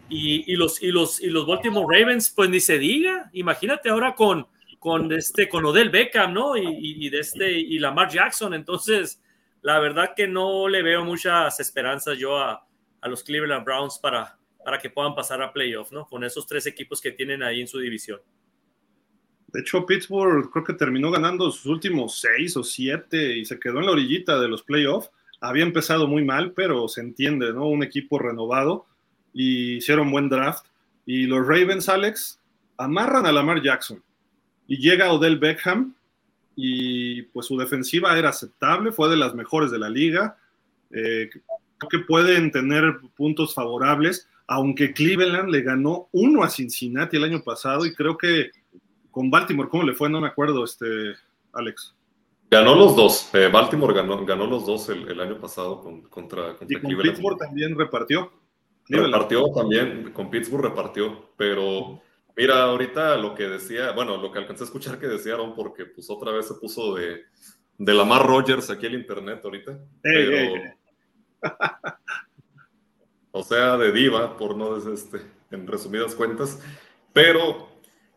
[0.07, 3.31] Y, y, los, y, los, y los Baltimore Ravens, pues ni se diga.
[3.33, 4.47] Imagínate ahora con,
[4.85, 6.55] con este, con Odell Beckham, ¿no?
[6.55, 8.53] Y, de este, y Lamar Jackson.
[8.53, 9.19] Entonces,
[9.63, 12.67] la verdad que no le veo muchas esperanzas yo a,
[13.01, 16.05] los Cleveland Browns para, para que puedan pasar a playoff, ¿no?
[16.05, 18.19] Con esos tres equipos que tienen ahí en su división.
[19.47, 23.79] De hecho, Pittsburgh creo que terminó ganando sus últimos seis o siete y se quedó
[23.79, 25.09] en la orillita de los playoffs.
[25.41, 27.67] Había empezado muy mal, pero se entiende, ¿no?
[27.67, 28.85] Un equipo renovado
[29.33, 30.67] y hicieron buen draft.
[31.07, 32.39] Y los Ravens, Alex,
[32.77, 34.03] amarran a Lamar Jackson
[34.67, 35.95] y llega Odell Beckham
[36.55, 40.37] y pues su defensiva era aceptable, fue de las mejores de la liga.
[40.91, 41.29] Eh,
[41.77, 47.43] creo que pueden tener puntos favorables, aunque Cleveland le ganó uno a Cincinnati el año
[47.43, 48.51] pasado y creo que
[49.11, 50.09] con Baltimore, ¿cómo le fue?
[50.09, 51.13] No me acuerdo, este,
[51.53, 51.95] Alex.
[52.51, 53.29] Ganó los dos.
[53.33, 57.77] Eh, Baltimore ganó, ganó los dos el, año pasado contra, contra y con Pittsburgh también
[57.77, 58.31] repartió.
[58.87, 62.01] Repartió también, con Pittsburgh repartió, pero
[62.35, 66.09] mira, ahorita lo que decía, bueno, lo que alcancé a escuchar que decían, porque pues
[66.09, 67.23] otra vez se puso de,
[67.77, 69.79] de Lamar Rogers aquí el internet ahorita.
[73.31, 75.21] o sea, de diva, por no decir este,
[75.51, 76.61] en resumidas cuentas.
[77.13, 77.69] Pero,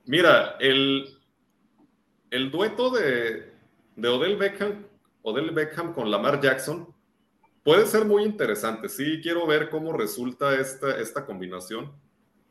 [0.06, 1.18] mira, el,
[2.30, 3.52] el dueto de,
[3.96, 4.86] de Odell Beckham,
[5.22, 6.94] Odell Beckham con Lamar Jackson
[7.62, 8.88] puede ser muy interesante.
[8.88, 11.92] Sí, quiero ver cómo resulta esta, esta combinación.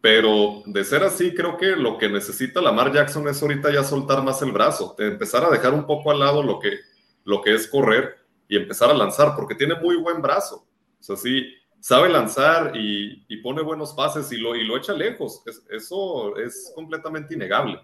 [0.02, 4.24] Pero de ser así, creo que lo que necesita Lamar Jackson es ahorita ya soltar
[4.24, 6.80] más el brazo, empezar a dejar un poco al lado lo que,
[7.24, 8.16] lo que es correr
[8.48, 10.68] y empezar a lanzar, porque tiene muy buen brazo.
[11.00, 15.42] O sea, sí, sabe lanzar y, pone buenos pases y lo, y lo echa lejos.
[15.70, 17.80] eso es completamente innegable.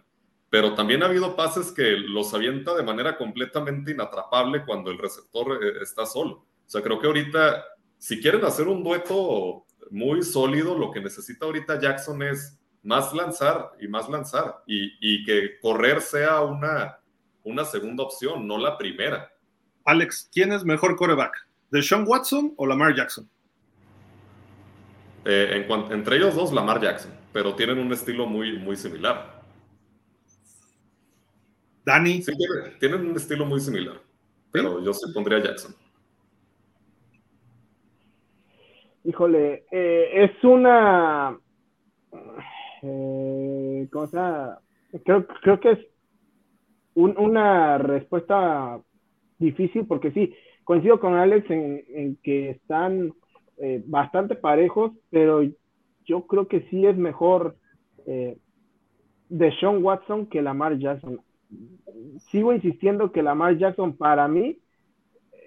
[0.50, 5.60] Pero también ha habido pases que los avienta de manera completamente inatrapable cuando el receptor
[5.64, 6.46] eh, está solo.
[6.66, 7.64] O sea, creo que ahorita,
[7.98, 13.74] si quieren hacer un dueto muy sólido, lo que necesita ahorita Jackson es más lanzar
[13.80, 16.98] y más lanzar y, que correr sea una,
[17.44, 19.32] una segunda opción, no la primera.
[19.86, 21.48] Alex, ¿quién es mejor coreback?
[21.70, 23.30] ¿Deshaun Watson o Lamar Jackson?
[25.26, 29.44] Eh, en entre ellos dos, Lamar Jackson, pero tienen un estilo muy, muy similar.
[31.86, 32.24] Dani.
[32.24, 32.34] Sí,
[32.80, 34.02] tienen un estilo muy similar,
[34.52, 35.76] pero yo se pondría Jackson.
[39.04, 41.38] Híjole, eh, es una.
[42.82, 44.62] Eh, cosa.
[45.04, 45.80] Creo, creo que es
[46.96, 48.80] una respuesta
[49.40, 53.14] difícil porque sí, coincido con Alex en, que están
[53.58, 55.42] eh, bastante parejos, pero
[56.06, 57.56] yo creo que sí es mejor
[58.06, 58.38] eh,
[59.30, 61.22] de Sean Watson que Lamar Jackson.
[62.32, 64.60] Sigo insistiendo que Lamar Jackson para mí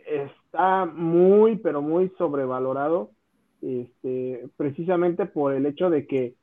[0.06, 3.10] está muy, pero muy sobrevalorado
[3.66, 6.34] este, precisamente por el hecho de que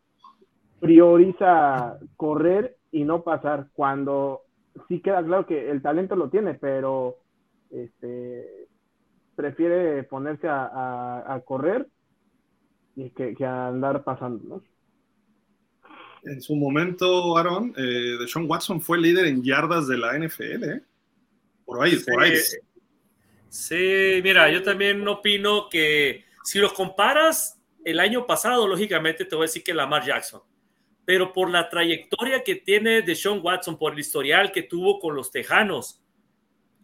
[0.82, 4.42] prioriza correr y no pasar, cuando
[4.90, 7.20] sí queda claro que el talento lo tiene, pero
[7.72, 8.68] este,
[9.36, 11.88] prefiere ponerse a, correr
[12.96, 14.62] y que, a andar pasando,
[16.24, 20.82] En su momento, Aaron, eh, Sean Watson fue líder en yardas de la NFL, ¿eh?
[21.66, 22.36] Por ahí, por ahí.
[23.48, 29.44] Sí, mira, yo también opino que si los comparas el año pasado, lógicamente te voy
[29.44, 30.42] a decir que Lamar Jackson.
[31.06, 35.16] Pero por la trayectoria que tiene de Sean Watson, por el historial que tuvo con
[35.16, 36.02] los Tejanos,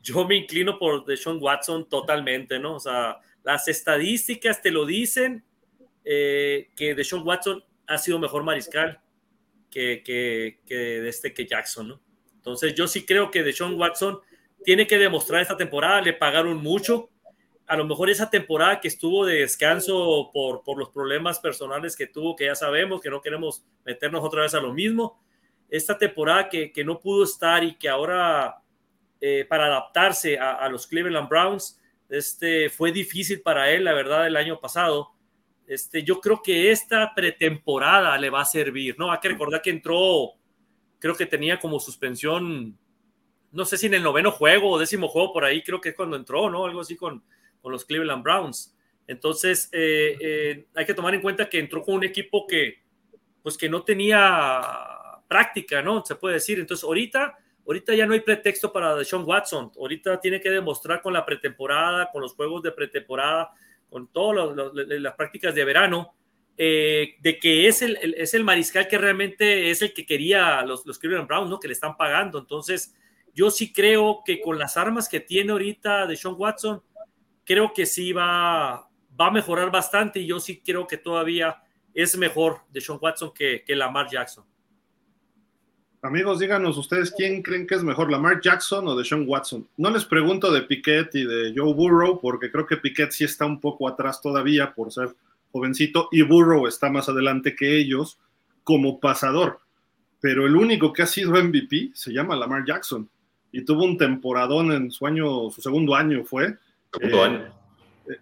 [0.01, 2.75] yo me inclino por Sean Watson totalmente, ¿no?
[2.75, 5.43] O sea, las estadísticas te lo dicen
[6.03, 9.01] eh, que Sean Watson ha sido mejor mariscal
[9.69, 12.01] que, que, que, este, que Jackson, ¿no?
[12.35, 14.19] Entonces yo sí creo que Sean Watson
[14.63, 17.08] tiene que demostrar esta temporada, le pagaron mucho,
[17.69, 22.07] a lo mejor esa temporada que estuvo de descanso por, por los problemas personales que
[22.07, 25.21] tuvo, que ya sabemos, que no queremos meternos otra vez a lo mismo,
[25.69, 28.63] esta temporada que, que no pudo estar y que ahora
[29.21, 31.79] eh, para adaptarse a, los Cleveland Browns,
[32.09, 35.11] este, fue difícil para él, la verdad, el año pasado.
[35.67, 39.11] Este, yo creo que esta pretemporada le va a servir, ¿no?
[39.11, 40.31] Hay que recordar que entró,
[40.97, 42.79] creo que tenía como suspensión,
[43.51, 45.95] no sé si en el noveno juego o décimo juego por ahí, creo que es
[45.95, 46.65] cuando entró, ¿no?
[46.65, 47.23] Algo así con,
[47.61, 48.75] con los Cleveland Browns.
[49.07, 52.83] Entonces, eh, eh, hay que tomar en cuenta que entró con un equipo que,
[53.41, 54.61] pues, que no tenía
[55.27, 56.05] práctica, ¿no?
[56.05, 56.59] Se puede decir.
[56.59, 59.71] Entonces, ahorita, ahorita ya no hay pretexto para Deshaun Watson.
[59.77, 63.51] Ahorita tiene que demostrar con la pretemporada, con los juegos de pretemporada,
[63.89, 66.13] con todas las prácticas de verano,
[66.55, 70.85] eh, de que es el, es el mariscal que realmente es el que quería los,
[70.85, 71.59] los Cleveland Browns, ¿no?
[71.59, 72.37] Que le están pagando.
[72.37, 72.93] Entonces,
[73.33, 76.83] yo sí creo que con las armas que tiene ahorita Deshaun Watson,
[77.49, 78.87] creo que sí va,
[79.19, 81.57] va a mejorar bastante y yo sí creo que todavía
[81.95, 84.45] es mejor de Sean Watson que, que Lamar Jackson.
[86.03, 89.67] Amigos, díganos ustedes quién creen que es mejor, Lamar Jackson o de Sean Watson.
[89.77, 93.47] No les pregunto de Piquet y de Joe Burrow, porque creo que Piquet sí está
[93.47, 95.15] un poco atrás todavía por ser
[95.51, 98.19] jovencito y Burrow está más adelante que ellos
[98.63, 99.59] como pasador.
[100.21, 103.09] pero el único que ha sido MVP se llama Lamar Jackson
[103.51, 106.55] y tuvo un temporadón en su año, su segundo año fue.
[106.93, 107.53] Año.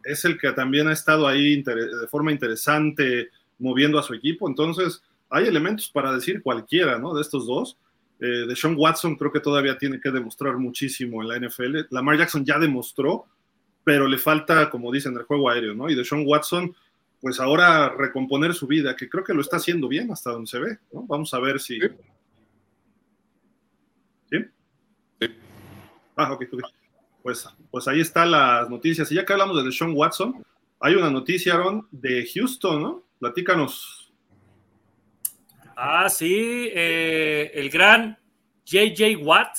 [0.04, 5.02] Es el que también ha estado ahí de forma interesante moviendo a su equipo, entonces
[5.30, 7.14] hay elementos para decir cualquiera, ¿no?
[7.14, 7.78] De estos dos.
[8.20, 11.88] Eh, de Sean Watson creo que todavía tiene que demostrar muchísimo en la NFL.
[11.92, 13.26] Lamar Jackson ya demostró,
[13.84, 15.90] pero le falta, como dicen, el juego aéreo, ¿no?
[15.90, 16.76] Y de Sean Watson,
[17.22, 20.60] pues ahora recomponer su vida, que creo que lo está haciendo bien hasta donde se
[20.60, 21.04] ve, ¿no?
[21.04, 21.80] Vamos a ver si...
[24.30, 24.38] ¿Sí?
[25.22, 25.28] Sí.
[26.16, 26.64] Ah, ok, ok.
[27.22, 29.12] Pues, pues ahí están las noticias.
[29.12, 30.44] Y ya que hablamos de Sean Watson,
[30.80, 33.04] hay una noticia, Aaron, de Houston, ¿no?
[33.20, 34.08] Platícanos
[35.80, 38.18] Ah, sí, eh, el gran
[38.66, 39.58] JJ Watt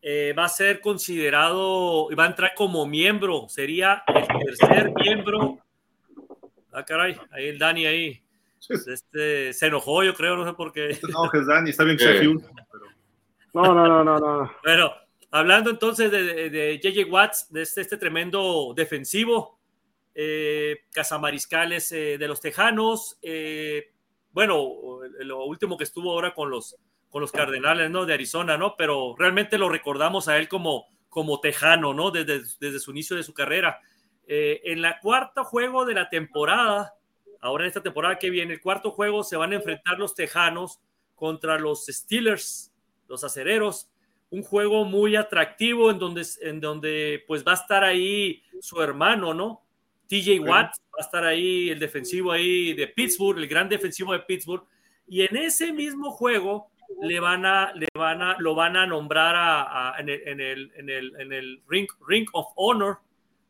[0.00, 5.58] eh, va a ser considerado, va a entrar como miembro, sería el tercer miembro.
[6.72, 8.22] Ah, caray, ahí el Dani ahí.
[8.66, 10.98] Este, se enojó, yo creo, no sé por qué.
[11.12, 12.24] No, es Dani, está bien que
[13.52, 14.52] No, no, no, no, no.
[14.64, 14.92] Bueno,
[15.30, 19.58] hablando entonces de, JJ Watts, de este, este tremendo defensivo,
[20.14, 23.92] eh, cazamariscales de los Tejanos, eh,
[24.36, 26.76] bueno, lo último que estuvo ahora con los,
[27.08, 28.04] con los Cardenales, ¿no?
[28.04, 28.76] De Arizona, ¿no?
[28.76, 32.10] Pero realmente lo recordamos a él como, como tejano, ¿no?
[32.10, 33.80] Desde, desde su inicio de su carrera.
[34.26, 36.94] Eh, en la cuarta juego de la temporada,
[37.40, 40.80] ahora en esta temporada que viene, el cuarto juego se van a enfrentar los tejanos
[41.14, 42.74] contra los Steelers,
[43.08, 43.88] los acereros.
[44.30, 49.32] Un juego muy atractivo en donde, en donde pues va a estar ahí su hermano,
[49.32, 49.62] ¿no?
[50.08, 54.20] TJ Watt va a estar ahí, el defensivo ahí de Pittsburgh, el gran defensivo de
[54.20, 54.64] Pittsburgh.
[55.08, 59.34] Y en ese mismo juego le van a, le van a, lo van a nombrar
[59.36, 60.40] a, en, el, en,
[60.90, 62.98] el, en, el, ring, ring of Honor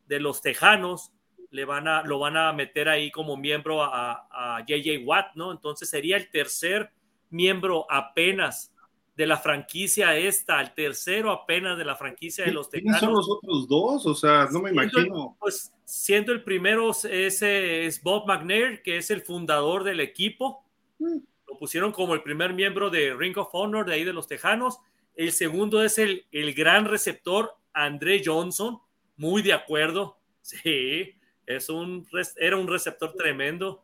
[0.07, 1.11] de los Tejanos.
[1.51, 5.51] Le van a, lo van a meter ahí como miembro a, a JJ Watt, ¿no?
[5.51, 6.91] Entonces sería el tercer
[7.29, 8.73] miembro apenas
[9.17, 12.99] de la franquicia esta, el tercero apenas de la franquicia de los Tejanos.
[12.99, 14.05] ¿Quiénes son los otros dos?
[14.05, 15.35] O sea, no me imagino.
[15.39, 20.63] Pues siendo el primero ese es Bob McNair, que es el fundador del equipo.
[20.99, 21.17] Mm.
[21.47, 24.77] Lo pusieron como el primer miembro de Ring of Honor de ahí de los Tejanos.
[25.15, 28.79] El segundo es el, el gran receptor André Johnson.
[29.17, 30.15] Muy de acuerdo.
[30.47, 31.13] Sí,
[31.45, 33.83] es un, era un receptor tremendo.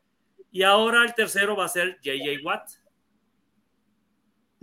[0.50, 2.70] Y ahora el tercero va a ser JJ Watt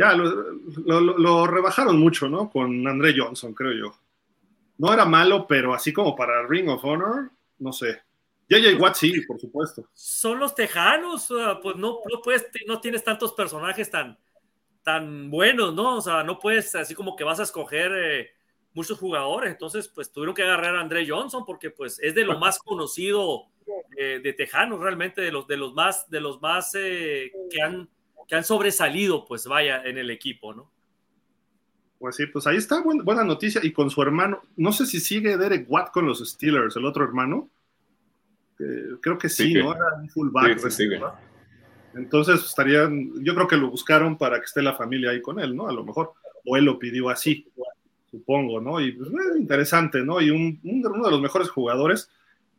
[0.00, 2.48] ya lo, rebajaron mucho, ¿no?
[2.48, 3.94] Con André Johnson, creo yo.
[4.78, 8.00] No era malo, pero así como para Ring of Honor, no sé.
[8.48, 9.84] JJ Watt sí, por supuesto.
[9.92, 11.30] Son los tejanos,
[11.62, 14.18] pues no, no, puedes, no tienes tantos personajes tan,
[14.82, 15.98] tan buenos, ¿no?
[15.98, 18.30] O sea, no puedes, así como que vas a escoger eh,
[18.72, 19.52] muchos jugadores.
[19.52, 23.48] Entonces, pues tuvieron que agarrar a André Johnson porque pues es de lo más conocido
[23.98, 27.86] eh, de tejanos, realmente, de los, de los más, de los más eh, que han
[28.26, 30.70] que han sobresalido, pues vaya, en el equipo, ¿no?
[31.98, 33.60] Pues sí, pues ahí está, buena, noticia.
[33.62, 37.04] Y con su hermano, no sé si sigue Derek Watt con los Steelers, el otro
[37.04, 37.50] hermano.
[38.56, 39.74] creo que sí, ¿no?
[39.74, 40.58] Era un fullback.
[40.70, 40.88] Sí,
[41.94, 45.54] Entonces estarían, yo creo que lo buscaron para que esté la familia ahí con él,
[45.54, 45.68] ¿no?
[45.68, 46.14] A lo mejor.
[46.46, 47.46] O él lo pidió así,
[48.10, 48.80] supongo, ¿no?
[48.80, 50.22] Y pues, eh, interesante, ¿no?
[50.22, 52.08] Y un, uno de los mejores jugadores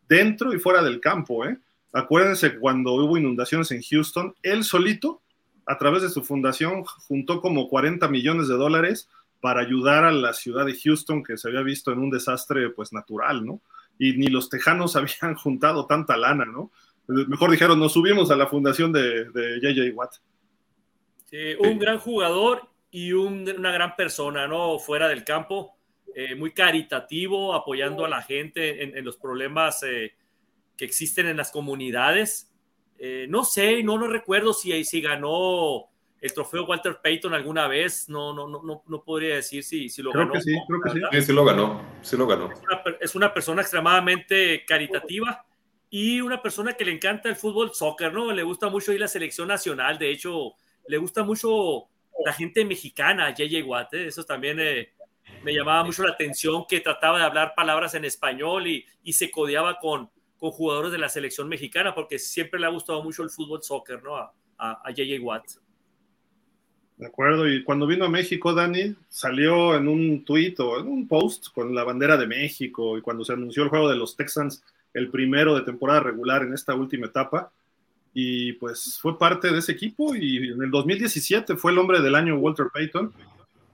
[0.08, 1.58] dentro y fuera del campo, ¿eh?
[1.94, 5.21] Acuérdense cuando hubo inundaciones en Houston, él solito
[5.66, 10.34] a través de su fundación juntó como 40 millones de dólares para ayudar a la
[10.34, 13.62] ciudad de Houston que se había visto en un desastre pues natural, ¿no?
[13.98, 16.72] Y ni los tejanos habían juntado tanta lana, ¿no?
[17.08, 20.16] Mejor dijeron, nos subimos a la fundación de, de JJ Watt.
[21.26, 24.78] Sí, un gran jugador y una gran persona, ¿no?
[24.78, 25.76] Fuera del campo,
[26.14, 30.14] eh, muy caritativo, apoyando a la gente en, los problemas eh,
[30.76, 32.51] que existen en las comunidades.
[33.04, 35.90] Eh, no sé, no, no recuerdo si, si ganó
[36.22, 40.12] el trofeo Walter Payton alguna vez, no, no, no, no, podría decir si, si lo
[40.12, 40.40] ganó.
[40.40, 41.26] sí, creo que sí.
[41.26, 42.52] sí, lo ganó, sí lo ganó.
[43.00, 45.44] Es una, persona extremadamente caritativa
[45.90, 48.32] y una persona que le encanta el fútbol soccer, ¿no?
[48.32, 50.54] Le gusta mucho ir a la selección nacional, de hecho,
[50.88, 51.88] le gusta mucho
[52.24, 54.06] la gente mexicana, JJ Watt, ¿eh?
[54.06, 54.94] eso también eh,
[55.42, 59.32] me llamaba mucho la atención, que trataba de hablar palabras en español y, y se
[59.32, 63.30] codeaba con, con jugadores de la selección mexicana, porque siempre le ha gustado mucho el
[63.30, 64.18] fútbol soccer, ¿no?
[64.18, 65.46] A, a, JJ Watt.
[66.98, 71.08] De acuerdo, y cuando vino a México, Dani, salió en un tuit o en un
[71.08, 74.64] post con la bandera de México, y cuando se anunció el juego de los Texans,
[74.96, 77.52] el primero de temporada regular en esta última etapa,
[78.12, 82.16] y pues fue parte de ese equipo, y en el 2017 fue el hombre del
[82.16, 83.14] año Walter Payton,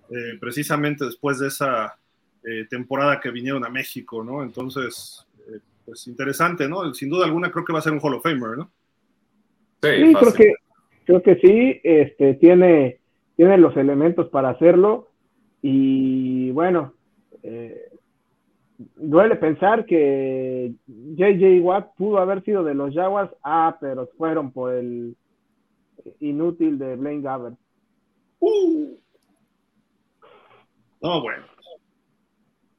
[0.10, 1.96] eh, precisamente después de esa
[2.44, 4.44] eh, temporada que vinieron a México, ¿no?
[4.44, 5.27] Entonces,
[5.88, 6.94] pues interesante, ¿no?
[6.94, 8.72] Sin duda alguna creo que va a ser un Hall of Famer, ¿no?
[9.82, 10.54] Sí, creo que,
[11.06, 13.00] creo que sí, este, tiene
[13.38, 15.08] tiene los elementos para hacerlo.
[15.62, 16.94] Y bueno,
[17.44, 17.90] eh,
[18.98, 24.74] duele pensar que JJ Watt pudo haber sido de los Jaguars, ah, pero fueron por
[24.74, 25.16] el
[26.20, 27.56] inútil de Blaine Gabbert.
[28.40, 28.98] Uh.
[31.02, 31.46] No, bueno.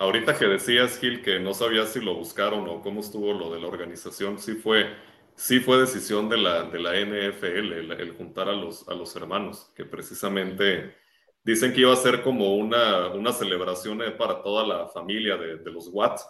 [0.01, 3.61] Ahorita que decías, Gil, que no sabías si lo buscaron o cómo estuvo lo de
[3.61, 4.95] la organización, sí fue,
[5.35, 9.73] sí fue decisión de la, de la NFL el, juntar a los, a los hermanos,
[9.75, 10.95] que precisamente
[11.43, 15.57] dicen que iba a ser como una, una celebración eh, para toda la familia de,
[15.57, 16.25] de los Watts,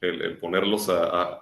[0.00, 0.88] el, ponerlos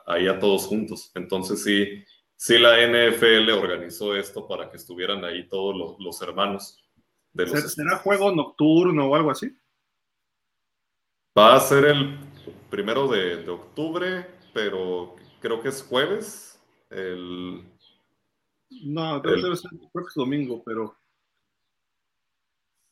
[0.06, 1.12] ahí a todos juntos.
[1.14, 6.84] Entonces sí, sí la NFL organizó esto para que estuvieran ahí todos los, los hermanos.
[7.32, 9.56] De los ¿Será juego nocturno o algo así?
[11.38, 12.18] Va a ser el
[12.68, 16.60] primero de, octubre, pero creo que es jueves.
[16.90, 17.62] El,
[18.82, 20.96] no, creo, que es domingo, pero.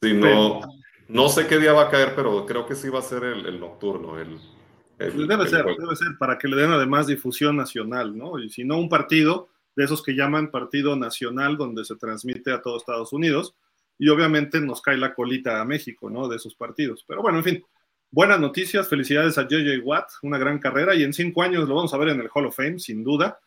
[0.01, 0.61] Sí, no,
[1.09, 3.59] no sé qué día va a caer, pero creo que sí va a ser el,
[3.59, 4.17] nocturno.
[4.17, 4.39] El,
[4.97, 8.39] debe ser, debe ser, para que le den además difusión nacional, ¿no?
[8.39, 12.63] Y si no, un partido de esos que llaman partido nacional, donde se transmite a
[12.63, 13.57] todo Estados Unidos,
[13.99, 16.29] y obviamente nos cae la colita a México, ¿no?
[16.29, 17.05] De esos partidos.
[17.09, 17.65] Pero bueno, en fin,
[18.11, 21.93] buenas noticias, felicidades a JJ Watt, una gran carrera y en cinco años lo vamos
[21.93, 23.39] a ver en el Hall of Fame, sin duda.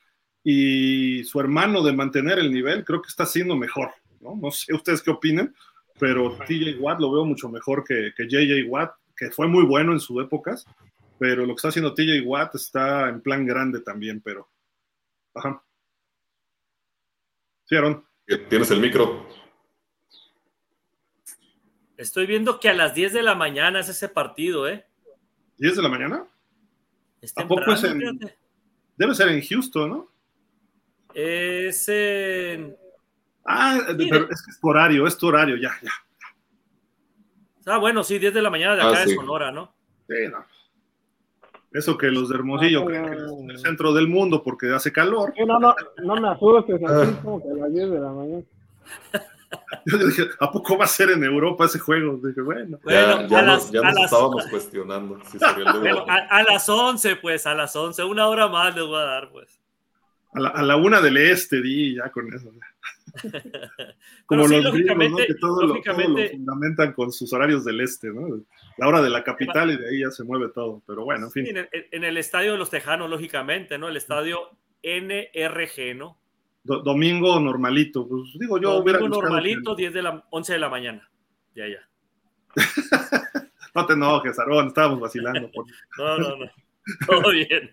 [0.43, 3.91] Y su hermano de mantener el nivel, creo que está siendo mejor,
[4.21, 4.37] ¿no?
[4.41, 5.53] No sé ustedes qué opinen,
[5.99, 9.91] pero TJ Watt lo veo mucho mejor que, que JJ Watt, que fue muy bueno
[9.91, 10.65] en sus épocas,
[11.17, 14.49] pero lo que está haciendo TJ Watt está en plan grande también, pero...
[15.33, 15.61] Ajá.
[17.65, 18.03] Sí, Aaron.
[18.49, 19.27] Tienes el micro.
[21.99, 24.85] Estoy viendo que a las 10 de la mañana es ese partido, ¿eh?
[25.57, 26.23] ¿10 de la mañana?
[27.35, 27.99] ¿A poco es en...
[28.95, 30.07] Debe ser en Houston, ¿no?
[31.13, 32.73] Es en...
[33.43, 35.91] Ah, pero es que es tu horario, es tu horario, ya, ya.
[37.65, 39.73] Ah, bueno, sí, 10 de la mañana de acá ah, de Sonora, ¿no?
[40.07, 40.45] Sí, no.
[41.73, 44.93] Eso que los de Hermosillo creen que es en el centro del mundo porque hace
[44.93, 45.33] calor.
[45.45, 48.43] no, no, no me asustes, así como que a las 10 de la mañana.
[49.85, 52.19] Yo dije, ¿a poco va a ser en Europa ese juego?
[52.23, 52.79] Dije, bueno.
[52.85, 55.19] ya, nos, estábamos cuestionando.
[56.07, 59.59] a, las 11, pues, a las 11, una hora más les voy a dar, pues.
[60.33, 62.51] A la, a la una del este, di, ya con eso.
[64.27, 68.43] Como los lógicamente, que todo, lo, fundamentan con sus horarios del este, ¿no?
[68.77, 71.31] La hora de la capital y de ahí ya se mueve todo, pero bueno, en
[71.31, 71.47] fin.
[71.47, 73.89] en, el, en el estadio de los Tejanos, lógicamente, ¿no?
[73.89, 74.51] El estadio
[74.83, 76.18] NRG, ¿no?
[76.83, 78.07] Domingo normalito.
[78.07, 81.09] Pues digo, yo domingo normalito, 10 de la 11 de la mañana.
[81.55, 81.89] Ya, ya.
[83.75, 85.49] no te enojes, Arón, estábamos vacilando.
[85.97, 86.45] no, no, no.
[87.07, 87.71] Todo bien.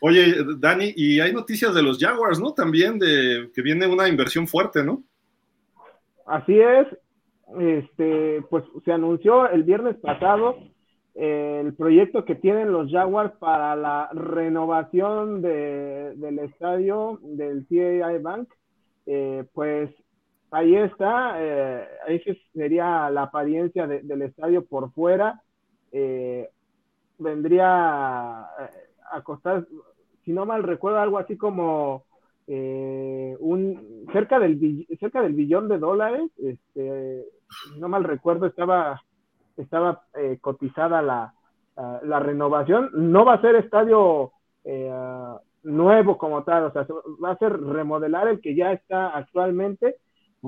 [0.00, 2.52] Oye, Dani, y hay noticias de los Jaguars, ¿no?
[2.52, 5.02] También de que viene una inversión fuerte, ¿no?
[6.26, 6.86] Así es.
[7.58, 10.58] Este, pues se anunció el viernes pasado
[11.14, 18.48] el proyecto que tienen los Jaguars para la renovación del estadio del CAI Bank,
[19.06, 19.90] eh, pues
[20.50, 21.86] ahí está, eh,
[22.52, 25.40] sería la apariencia del estadio por fuera.
[25.92, 26.48] Eh,
[27.18, 29.66] vendría a costar,
[30.24, 32.04] si no mal recuerdo, algo así como
[32.46, 36.28] un cerca del cerca del billón de dólares.
[36.38, 37.24] Este,
[37.78, 39.00] no mal recuerdo, estaba
[39.56, 41.34] estaba eh, cotizada la,
[42.02, 42.90] la, renovación.
[42.92, 44.32] No va a ser estadio
[44.64, 44.92] eh,
[45.62, 46.86] nuevo como tal, o sea,
[47.22, 49.96] va a ser remodelar el que ya está actualmente,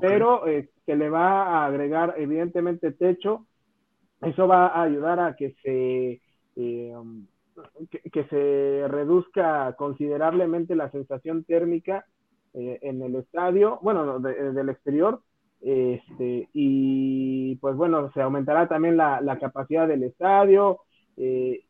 [0.01, 3.47] pero eh, se le va a agregar evidentemente techo.
[4.21, 6.21] Eso va a ayudar a que se,
[6.55, 12.07] que, se reduzca considerablemente la sensación térmica
[12.55, 15.21] en el estadio, bueno, del exterior,
[15.61, 20.81] este, y pues bueno, se aumentará también la, capacidad del estadio,
[21.17, 21.65] eh,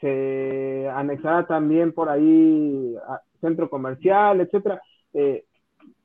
[0.00, 2.94] se anexará también por ahí
[3.40, 4.80] centro comercial, etcétera.
[5.12, 5.44] Eh,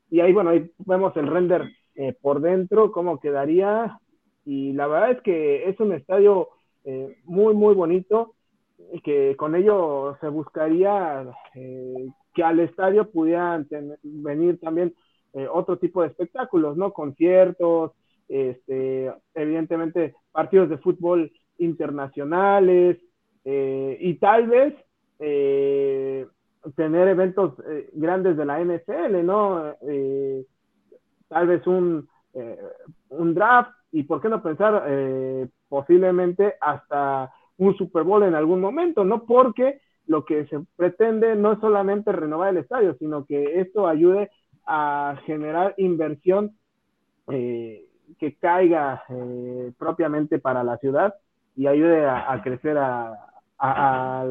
[0.09, 1.63] y ahí, bueno, ahí vemos el render
[1.95, 3.99] eh, por dentro, cómo quedaría.
[4.45, 6.49] Y la verdad es que es un estadio
[7.23, 8.35] muy, muy bonito,
[9.03, 13.67] que con ello se buscaría que al estadio pudieran
[14.03, 14.93] venir también
[15.35, 16.93] eh, otro tipo de espectáculos, ¿no?
[16.93, 17.91] Conciertos,
[18.29, 22.97] este, evidentemente partidos de fútbol internacionales
[23.43, 24.73] eh, y tal vez
[25.19, 26.25] eh,
[26.77, 27.53] tener eventos
[27.91, 29.75] grandes de la NFL, ¿no?
[31.27, 32.07] tal vez un,
[33.09, 34.83] un draft y por qué no pensar
[35.67, 39.25] posiblemente hasta un Super Bowl en algún momento, ¿no?
[39.25, 44.31] Porque lo que se pretende no es solamente renovar el estadio, sino que esto ayude
[44.65, 46.57] a generar inversión
[47.29, 47.85] eh,
[48.19, 51.15] que caiga eh, propiamente para la ciudad
[51.55, 54.25] y ayude a, crecer a,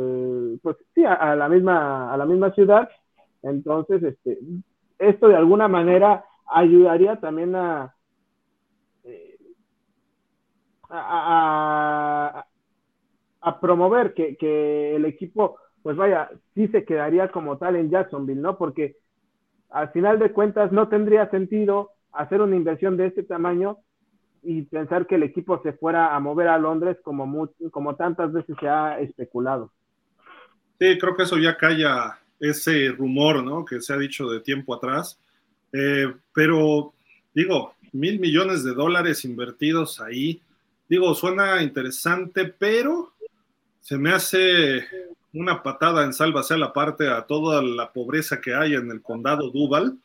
[0.63, 0.77] pues,
[1.07, 2.89] a, la misma, a la misma ciudad.
[3.43, 4.39] Entonces, este,
[4.99, 7.95] esto de alguna manera ayudaría también a,
[9.05, 9.39] eh,
[10.91, 12.45] a,
[13.61, 18.59] promover que, que, el equipo, pues vaya, sí se quedaría como tal en Jacksonville, ¿no?
[18.59, 18.97] Porque
[19.75, 23.79] al final de cuentas no tendría sentido hacer una inversión de este tamaño
[24.45, 28.55] y pensar que el equipo se fuera a mover a Londres como, como tantas veces
[28.61, 29.73] se ha especulado.
[30.79, 33.65] Sí, creo que eso ya calla ese rumor, ¿no?
[33.65, 35.19] Que se ha dicho de tiempo atrás.
[35.73, 36.93] Eh, pero,
[37.35, 40.41] digo, mil millones de dólares invertidos ahí,
[40.89, 43.13] digo, suena interesante, pero
[43.81, 44.85] se me hace
[45.35, 49.03] una patada en salva sea la parte a toda la pobreza que hay en el
[49.03, 49.99] condado Duval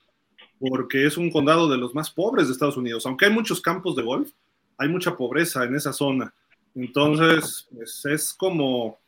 [0.59, 3.05] porque es un condado de los más pobres de Estados Unidos.
[3.05, 4.31] Aunque hay muchos campos de golf,
[4.77, 6.33] hay mucha pobreza en esa zona.
[6.75, 8.99] Entonces, pues, es como,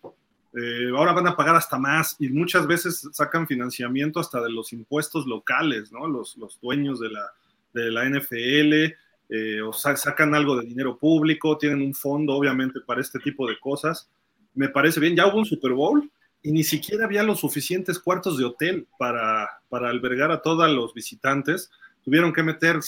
[0.54, 4.72] eh, ahora van a pagar hasta más y muchas veces sacan financiamiento hasta de los
[4.74, 6.08] impuestos locales, ¿no?
[6.08, 7.32] Los, los dueños de la,
[7.74, 8.96] de la NFL,
[9.30, 13.60] eh, o sacan algo de dinero público, tienen un fondo, obviamente, para este tipo de
[13.60, 14.10] cosas.
[14.54, 16.10] Me parece bien, ya hubo un Super Bowl
[16.44, 20.94] y ni siquiera había los suficientes cuartos de hotel para, para albergar a todos los
[20.94, 21.72] visitantes.
[22.04, 22.80] Tuvieron que meter,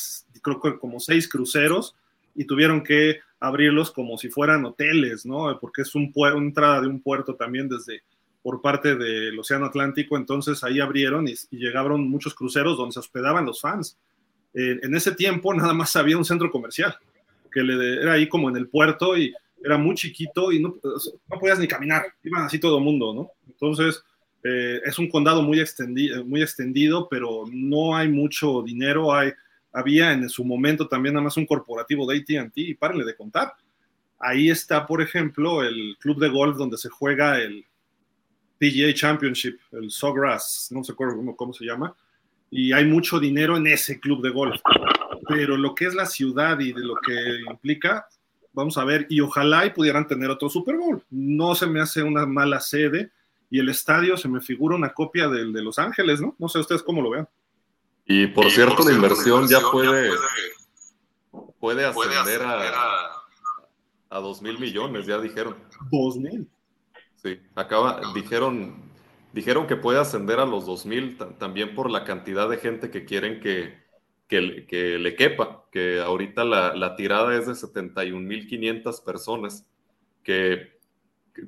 [0.41, 1.95] creo que como seis cruceros
[2.35, 5.57] y tuvieron que abrirlos como si fueran hoteles, ¿no?
[5.59, 8.01] Porque es un una entrada de un puerto también desde
[8.41, 13.45] por parte del Océano Atlántico, entonces ahí abrieron y, llegaron muchos cruceros donde se hospedaban
[13.45, 13.97] los fans.
[14.53, 16.95] Eh, en ese tiempo nada más había un centro comercial,
[17.51, 19.33] que le, era ahí como en el puerto y
[19.63, 23.31] era muy chiquito y no, no podías ni caminar, iban así todo el mundo, ¿no?
[23.47, 24.03] Entonces,
[24.43, 29.31] eh, es un condado muy extendido, muy extendido, pero no hay mucho dinero, hay,
[29.71, 33.53] había en su momento también nada más un corporativo de ATT y párenle de contar.
[34.19, 37.65] Ahí está, por ejemplo, el club de golf donde se juega el
[38.59, 41.95] PGA Championship, el Sawgrass, no sé cómo, cómo se llama,
[42.49, 44.61] y hay mucho dinero en ese club de golf.
[45.27, 48.07] Pero lo que es la ciudad y de lo que implica,
[48.53, 51.03] vamos a ver, y ojalá y pudieran tener otro Super Bowl.
[51.09, 53.11] No se me hace una mala sede
[53.49, 56.35] y el estadio se me figura una copia del de Los Ángeles, ¿no?
[56.39, 57.27] No sé ustedes cómo lo vean.
[58.05, 60.11] Y por cierto, la inversión, ya, puede,
[61.59, 63.11] puede, ascender a,
[64.09, 65.55] a, dos mil millones, ya dijeron.
[65.89, 66.47] ¿Dos mil?
[67.15, 68.91] Sí, acaba, dijeron,
[69.31, 73.05] dijeron que puede ascender a los dos mil también por la cantidad de gente que
[73.05, 73.82] quieren que,
[74.67, 79.67] que, le quepa, que ahorita la, tirada es de 71.500 personas,
[80.23, 80.79] que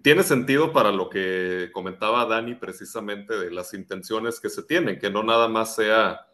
[0.02, 5.10] tiene sentido para lo que comentaba Dani precisamente de las intenciones que se tienen, que
[5.10, 6.28] no nada más sea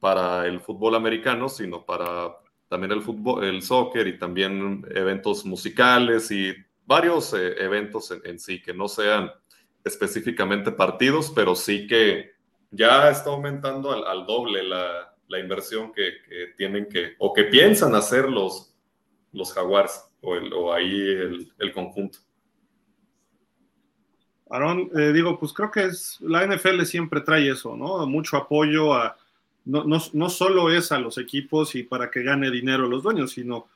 [0.00, 2.36] para el fútbol americano, sino para
[2.68, 6.54] también el fútbol, el soccer y también eventos musicales y
[6.86, 9.30] varios eh, eventos en, sí, que no sean
[9.84, 12.32] específicamente partidos, pero sí que
[12.70, 16.12] ya está aumentando al doble la, la inversión que,
[16.58, 18.74] tienen que, o que piensan hacer los,
[19.32, 20.94] los Jaguars o, ahí
[21.58, 22.18] el, conjunto.
[24.50, 28.06] Aaron, eh, digo, pues creo que es, la NFL siempre trae eso, ¿no?
[28.06, 29.16] Mucho apoyo a,
[29.64, 33.32] no, no, no, solo es a los equipos y para que gane dinero los dueños,
[33.32, 33.68] sino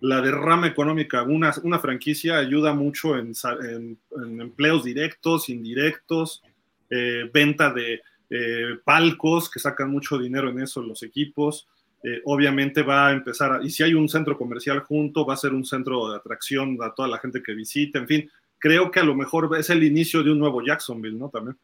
[0.00, 1.24] la derrama económica.
[1.24, 3.34] Una, una franquicia ayuda mucho en,
[3.68, 6.42] en, empleos directos, indirectos,
[6.88, 8.00] eh, venta de,
[8.34, 11.68] eh, palcos que sacan mucho dinero en eso los equipos.
[12.02, 15.52] Eh, obviamente va a empezar, y si hay un centro comercial junto, va a ser
[15.52, 19.04] un centro de atracción a toda la gente que visite, en fin, creo que a
[19.04, 21.28] lo mejor es el inicio de un nuevo Jacksonville, ¿no?
[21.28, 21.58] También.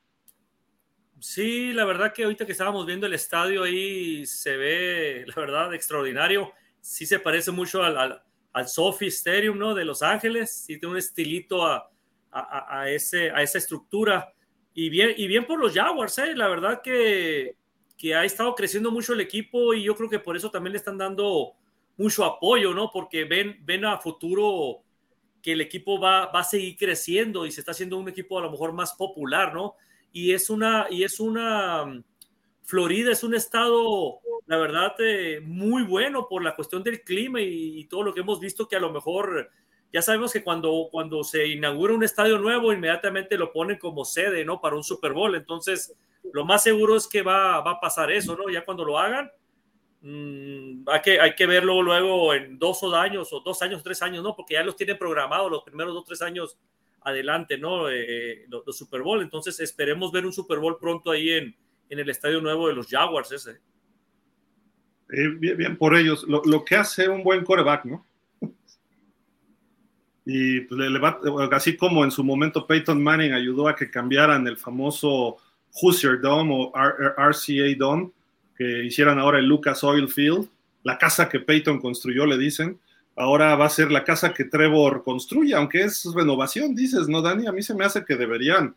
[1.20, 5.72] Sí, la verdad que ahorita que estábamos viendo el estadio ahí se ve, la verdad,
[5.72, 6.52] extraordinario.
[6.82, 8.20] Sí se parece mucho al,
[8.52, 9.74] al, Sophie Stadium, ¿no?
[9.74, 10.64] De Los Ángeles.
[10.66, 14.34] Sí tiene un estilito a esa estructura.
[14.80, 16.36] Y bien, y bien por los Jaguars, ¿eh?
[16.36, 17.56] la verdad que,
[17.96, 20.78] que ha estado creciendo mucho el equipo y yo creo que por eso también le
[20.78, 21.54] están dando
[21.96, 22.88] mucho apoyo, ¿no?
[22.92, 24.84] Porque ven, ven a futuro
[25.42, 28.42] que el equipo va, va a seguir creciendo y se está haciendo un equipo a
[28.42, 29.74] lo mejor más popular, ¿no?
[30.12, 32.00] Y es una, y es una,
[32.62, 37.80] Florida es un estado, la verdad, eh, muy bueno por la cuestión del clima y,
[37.80, 39.50] y, todo lo que hemos visto que a lo mejor
[39.92, 44.44] ya sabemos que cuando, cuando se inaugura un estadio nuevo, inmediatamente lo ponen como sede,
[44.44, 44.60] ¿no?
[44.60, 45.34] Para un Super Bowl.
[45.34, 45.96] Entonces,
[46.32, 48.50] lo más seguro es que va, va a pasar eso, ¿no?
[48.50, 49.30] Ya cuando lo hagan,
[50.02, 54.02] mmm, hay, que, hay que verlo luego en dos o años, o dos años, tres
[54.02, 54.36] años, ¿no?
[54.36, 56.58] Porque ya los tienen programados los primeros dos, tres años
[57.00, 57.88] adelante, ¿no?
[57.88, 59.22] Eh, los, Super Bowl.
[59.22, 61.56] Entonces, esperemos ver un Super Bowl pronto ahí en,
[61.88, 63.60] en el estadio nuevo de los Jaguars ese.
[65.10, 66.26] Eh, bien, por ellos.
[66.28, 68.06] Lo, que hace un buen coreback, ¿no?
[70.30, 70.78] Y pues,
[71.52, 75.38] así como en su momento Peyton Manning ayudó a que cambiaran el famoso
[75.72, 78.10] Hoosier Dome o RCA Dome,
[78.54, 80.46] que hicieran ahora el Lucas Oil Field,
[80.82, 82.78] la casa que Peyton construyó, le dicen.
[83.16, 87.46] Ahora va a ser la casa que Trevor construye, aunque es renovación, dices, ¿no, Dani?
[87.46, 88.76] A mí se me hace que deberían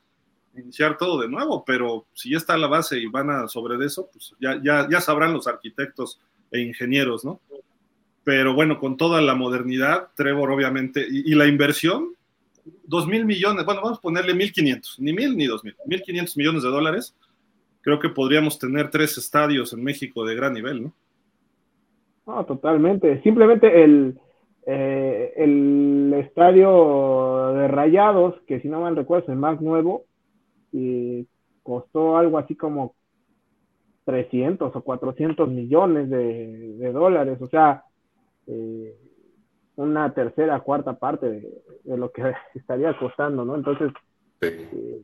[0.56, 4.10] iniciar todo de nuevo, pero si ya está la base y van a sobre eso,
[4.14, 7.42] pues ya, ya, ya sabrán los arquitectos e ingenieros, ¿no?
[8.24, 12.10] Pero bueno, con toda la modernidad, Trevor obviamente, y, la inversión,
[12.86, 16.02] dos mil millones, bueno, vamos a ponerle mil quinientos, ni mil ni dos mil, mil
[16.04, 17.16] quinientos millones de dólares,
[17.82, 20.94] creo que podríamos tener tres estadios en México de gran nivel, ¿no?
[22.28, 23.22] No, totalmente.
[23.24, 24.20] Simplemente el,
[24.68, 30.06] eh, el estadio de Rayados, que si no mal recuerdo es el más nuevo,
[30.72, 31.28] y
[31.64, 32.96] costó algo así como
[34.06, 37.84] 300 o 400 millones de, dólares, o sea,
[38.48, 38.96] eh,
[39.76, 43.56] una tercera, cuarta parte de, lo que estaría costando, ¿no?
[43.56, 43.92] Entonces,
[44.42, 45.02] eh,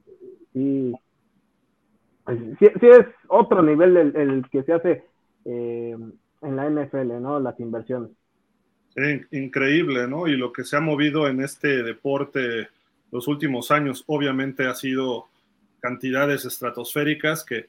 [2.24, 5.04] pues, sí, sí, es otro nivel el, que se hace
[5.46, 5.96] eh,
[6.42, 7.40] en la NFL, ¿no?
[7.40, 8.12] Las inversiones.
[9.32, 10.28] increíble, ¿no?
[10.28, 12.68] Y lo que se ha movido en este deporte
[13.12, 15.28] los últimos años, obviamente ha sido
[15.80, 17.68] cantidades estratosféricas que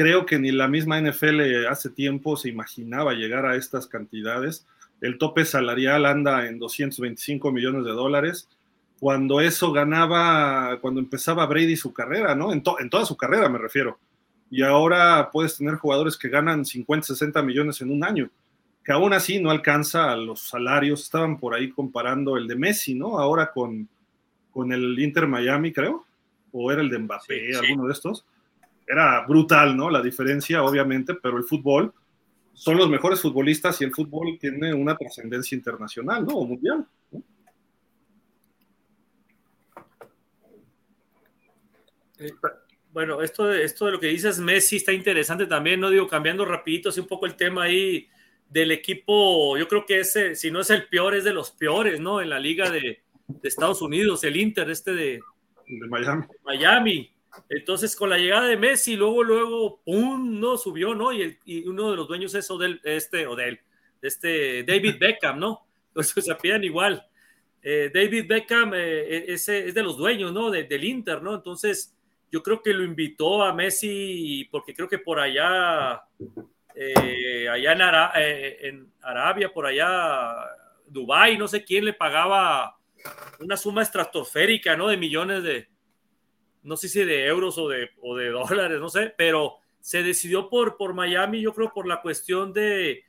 [0.00, 4.66] creo que ni la misma NFL hace tiempo se imaginaba llegar a estas cantidades.
[5.02, 8.48] El tope salarial anda en 225 millones de dólares.
[8.98, 12.50] Cuando eso ganaba, cuando empezaba Brady su carrera, ¿no?
[12.50, 13.98] En, en toda su carrera me refiero.
[14.50, 18.30] Y ahora puedes tener jugadores que ganan 50, 60 millones en un año,
[18.82, 21.02] que aún así no alcanza a los salarios.
[21.02, 23.18] Estaban por ahí comparando el de Messi, ¿no?
[23.18, 23.86] Ahora con,
[24.50, 26.06] con el Inter Miami, creo
[26.52, 28.24] o era el de Mbappé, alguno de estos.
[28.86, 29.90] Era brutal, ¿no?
[29.90, 31.92] La diferencia, obviamente, pero el fútbol
[32.52, 36.34] son los mejores futbolistas y el fútbol tiene una trascendencia internacional, ¿no?
[36.34, 36.86] O mundial.
[42.18, 42.32] Eh,
[42.92, 45.88] bueno, esto de, esto de lo que dices Messi está interesante también, ¿no?
[45.88, 48.08] Digo, cambiando rapidito así un poco el tema ahí
[48.48, 52.00] del equipo, yo creo que ese, si no es el peor, es de los peores,
[52.00, 52.20] ¿no?
[52.20, 55.20] En la liga de, de Estados Unidos, el Inter, este de,
[55.66, 56.24] de Miami.
[56.44, 57.14] Miami.
[57.48, 60.40] Entonces, con la llegada de Messi, luego, luego, ¡pum!
[60.40, 60.56] ¿no?
[60.56, 61.12] Subió, ¿no?
[61.12, 63.60] Y, uno de los dueños es Odell, este, Odell,
[64.02, 65.66] este, David Beckham, ¿no?
[65.88, 67.06] Entonces se apellan igual.
[67.62, 70.50] Eh, David Beckham eh, e, es de los dueños, ¿no?
[70.50, 71.34] del Inter, ¿no?
[71.34, 71.94] Entonces,
[72.32, 76.02] yo creo que lo invitó a Messi porque creo que por allá,
[76.74, 80.34] eh, allá en, en Arabia, por allá,
[80.86, 82.76] Dubai, no sé quién le pagaba
[83.40, 84.88] una suma estratosférica, ¿no?
[84.88, 85.68] De millones de,
[86.62, 90.48] no sé si de euros o de, o de dólares, no sé, pero se decidió
[90.48, 93.04] por, por Miami, yo creo, por la cuestión de,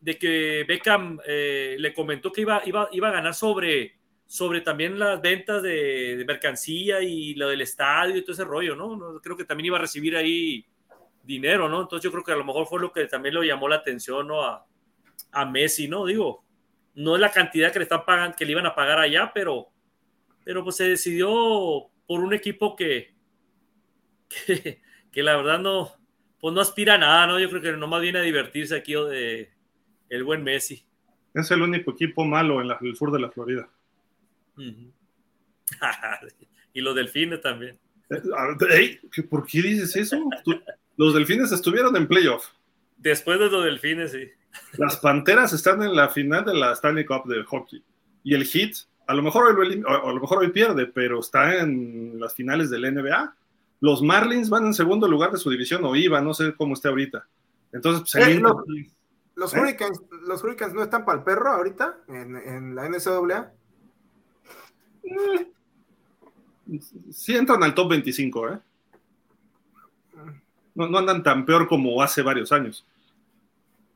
[0.00, 4.98] de que Beckham eh, le comentó que iba, iba, iba a ganar sobre, sobre también
[4.98, 9.20] las ventas de, mercancía y lo del estadio y todo ese rollo, ¿no?
[9.20, 10.64] Creo que también iba a recibir ahí
[11.22, 11.82] dinero, ¿no?
[11.82, 14.28] Entonces yo creo que a lo mejor fue lo que también le llamó la atención,
[14.28, 14.42] ¿no?
[14.42, 14.66] A,
[15.32, 16.06] a Messi, ¿no?
[16.06, 16.44] Digo,
[16.94, 19.68] no es la cantidad que le están pagando, que le iban a pagar allá, pero,
[20.44, 23.14] pero pues se decidió por un equipo que,
[25.12, 25.92] que, la verdad no,
[26.40, 27.40] pues no aspira a nada, ¿no?
[27.40, 29.50] Yo creo que nomás viene a divertirse aquí de
[30.08, 30.86] el buen Messi.
[31.34, 33.68] Es el único equipo malo en, el sur de la Florida.
[36.72, 37.78] y los delfines también.
[38.08, 40.28] Eh, ¿Por qué dices eso?
[40.96, 42.46] Los delfines estuvieron en playoff.
[42.96, 44.30] Después de los delfines, sí.
[44.78, 47.82] Las Panteras están en la final de la Stanley Cup de hockey.
[48.24, 48.72] Y el Heat,
[49.06, 52.92] a lo mejor hoy, a lo mejor hoy pierde, pero está en las finales del
[52.94, 53.34] NBA.
[53.80, 56.88] Los Marlins van en segundo lugar de su división, o iba, no sé cómo esté
[56.88, 57.26] ahorita.
[57.72, 58.42] Entonces, pues, eh,
[59.34, 59.60] los, ¿Eh?
[59.60, 63.52] Hurricanes, los Hurricanes no están para el perro ahorita en, la NCAA.
[67.12, 68.58] Sí entran al top 25, ¿eh?
[70.74, 72.84] No, no andan tan peor como hace varios años.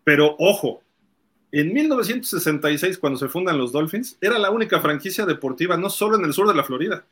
[0.04, 0.82] Pero ojo,
[1.52, 6.24] en 1966, cuando se fundan los Dolphins, era la única franquicia deportiva no solo en
[6.24, 7.04] el sur de la Florida,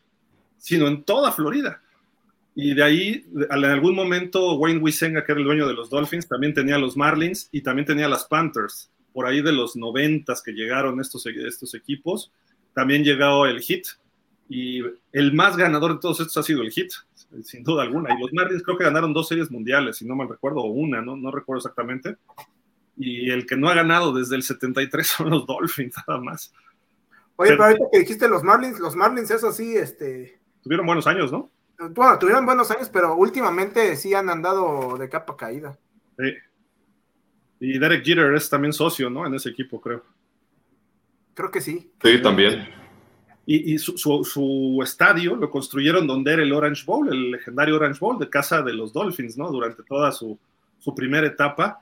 [0.58, 1.82] sino en toda Florida.
[2.54, 6.28] Y de ahí, en algún momento, Wayne Wisenga, que era el dueño de los Dolphins,
[6.28, 8.90] también tenía los Marlins y también tenía las Panthers.
[9.12, 11.26] Por ahí de los noventas que llegaron estos,
[11.74, 12.32] equipos,
[12.74, 13.86] también llegó el Hit.
[14.48, 14.82] Y
[15.12, 16.92] el más ganador de todos estos ha sido el Hit,
[17.42, 18.14] sin duda alguna.
[18.14, 21.02] Y los Marlins creo que ganaron dos series mundiales, si no mal recuerdo, o una,
[21.02, 22.16] no recuerdo exactamente
[22.98, 26.52] y el que no ha ganado desde el 73 son los Dolphins, nada más.
[27.36, 30.40] Oye, pero, ahorita que dijiste los Marlins, los Marlins, eso sí, este.
[30.62, 31.50] Tuvieron buenos años, ¿no?
[31.90, 35.78] Bueno, tuvieron buenos años, pero últimamente sí han andado de capa caída.
[36.18, 36.34] Sí.
[37.60, 39.26] Y Derek Jeter es también socio, ¿no?
[39.26, 40.02] En ese equipo, creo.
[41.34, 41.92] Creo que sí.
[42.02, 42.68] Sí, también.
[43.46, 48.28] Y, su, estadio lo construyeron donde era el Orange Bowl, el legendario Orange Bowl de
[48.28, 49.50] casa de los Dolphins, ¿no?
[49.50, 50.38] Durante toda su,
[50.94, 51.80] primera etapa.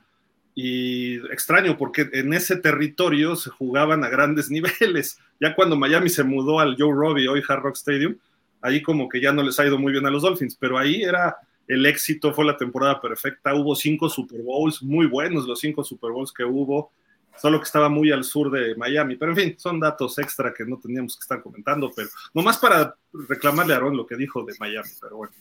[0.59, 5.19] Y extraño, porque en ese territorio se jugaban a grandes niveles.
[5.39, 8.17] Ya cuando Miami se mudó al Joe Robbie, hoy Hard Rock Stadium,
[8.63, 11.03] ahí como que ya no les ha ido muy bien a los Dolphins, pero ahí
[11.03, 11.37] era
[11.67, 13.53] el éxito, fue la temporada perfecta.
[13.53, 16.91] Hubo cinco Super Bowls, muy buenos los cinco Super Bowls que hubo
[17.39, 19.15] solo que estaba muy al sur de Miami.
[19.15, 22.95] Pero en fin, son datos extra que no teníamos que estar comentando, pero nomás para
[23.13, 25.33] reclamarle a Aaron lo que dijo de Miami, pero bueno.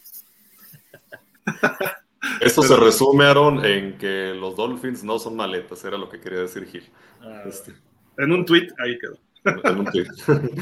[2.41, 6.41] Esto se resume, Aaron, en que los Dolphins no son maletas, era lo que quería
[6.41, 6.85] decir Gil.
[7.23, 7.73] Ah, este.
[8.19, 9.19] En un tweet, ahí quedó.
[9.65, 10.07] En un tweet.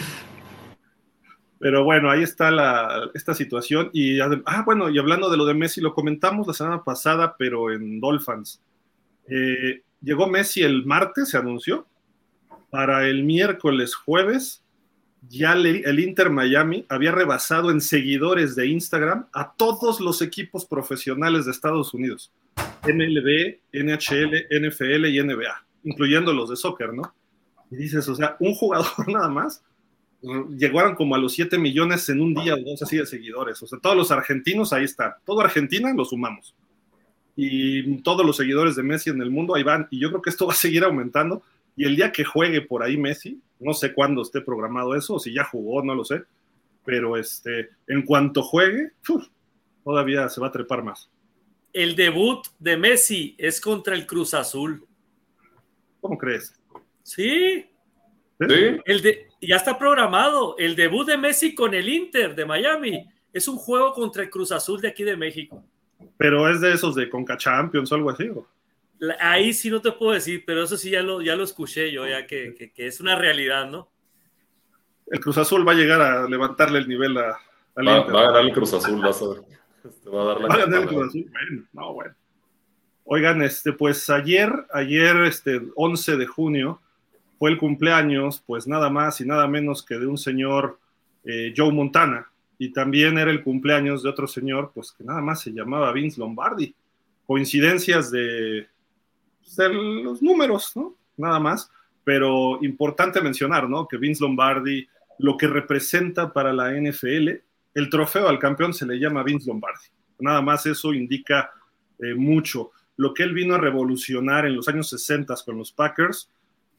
[1.58, 3.88] Pero bueno, ahí está la, esta situación.
[3.92, 7.72] Y, ah, bueno, y hablando de lo de Messi, lo comentamos la semana pasada, pero
[7.72, 8.60] en Dolphins.
[9.28, 11.86] Eh, llegó Messi el martes, se anunció.
[12.70, 14.63] Para el miércoles, jueves,
[15.28, 21.44] ya el Inter Miami había rebasado en seguidores de Instagram a todos los equipos profesionales
[21.44, 22.32] de Estados Unidos.
[22.84, 27.14] MLB, NHL, NFL y NBA, incluyendo los de soccer, ¿no?
[27.70, 29.62] Y dices, o sea, un jugador nada más,
[30.56, 33.62] llegaron como a los 7 millones en un día o dos así de seguidores.
[33.62, 35.12] O sea, todos los argentinos ahí están.
[35.24, 36.54] Todo Argentina lo sumamos
[37.36, 39.88] y todos los seguidores de Messi en el mundo ahí van.
[39.90, 41.42] Y yo creo que esto va a seguir aumentando.
[41.76, 45.18] Y el día que juegue por ahí Messi, no sé cuándo esté programado eso, o
[45.18, 46.22] si ya jugó, no lo sé.
[46.84, 48.92] Pero este, en cuanto juegue,
[49.82, 51.10] todavía se va a trepar más.
[51.72, 54.86] El debut de Messi es contra el Cruz Azul.
[56.00, 56.60] ¿Cómo crees?
[57.02, 57.66] Sí.
[58.38, 58.80] ¿Sí?
[58.84, 60.56] El de, ya está programado.
[60.58, 64.52] El debut de Messi con el Inter de Miami es un juego contra el Cruz
[64.52, 65.64] Azul de aquí de México.
[66.16, 68.30] Pero es de esos de Conca Champions o algo así.
[69.20, 72.06] Ahí sí no te puedo decir, pero eso sí ya lo, ya lo escuché yo,
[72.06, 73.90] ya que, es una realidad, ¿no?
[75.06, 77.38] El Cruz Azul va a llegar a levantarle el nivel a,
[77.76, 79.40] va, a ganar el Cruz Azul, vas a ver.
[80.12, 81.30] Va a, dar la va a ganar el Cruz Azul.
[81.30, 82.14] Bueno, no, bueno.
[83.04, 86.80] Oigan, este, pues ayer, ayer, este, 11 de junio,
[87.38, 90.78] fue el cumpleaños, pues nada más y nada menos que de un señor
[91.24, 95.42] eh, Joe Montana, y también era el cumpleaños de otro señor, pues que nada más
[95.42, 96.74] se llamaba Vince Lombardi.
[97.26, 98.68] Coincidencias de,
[99.44, 100.94] pues, los números, ¿no?
[101.16, 101.70] Nada más,
[102.02, 103.86] pero importante mencionar, ¿no?
[103.86, 104.86] Que Vince Lombardi,
[105.18, 107.30] lo que representa para la NFL,
[107.74, 109.86] el trofeo al campeón se le llama Vince Lombardi.
[110.18, 111.52] Nada más eso indica
[111.98, 112.72] eh, mucho.
[112.96, 116.30] Lo que él vino a revolucionar en los años 60 con los Packers,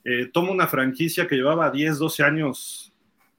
[0.04, 2.94] eh, toma una franquicia que llevaba 10, 12 años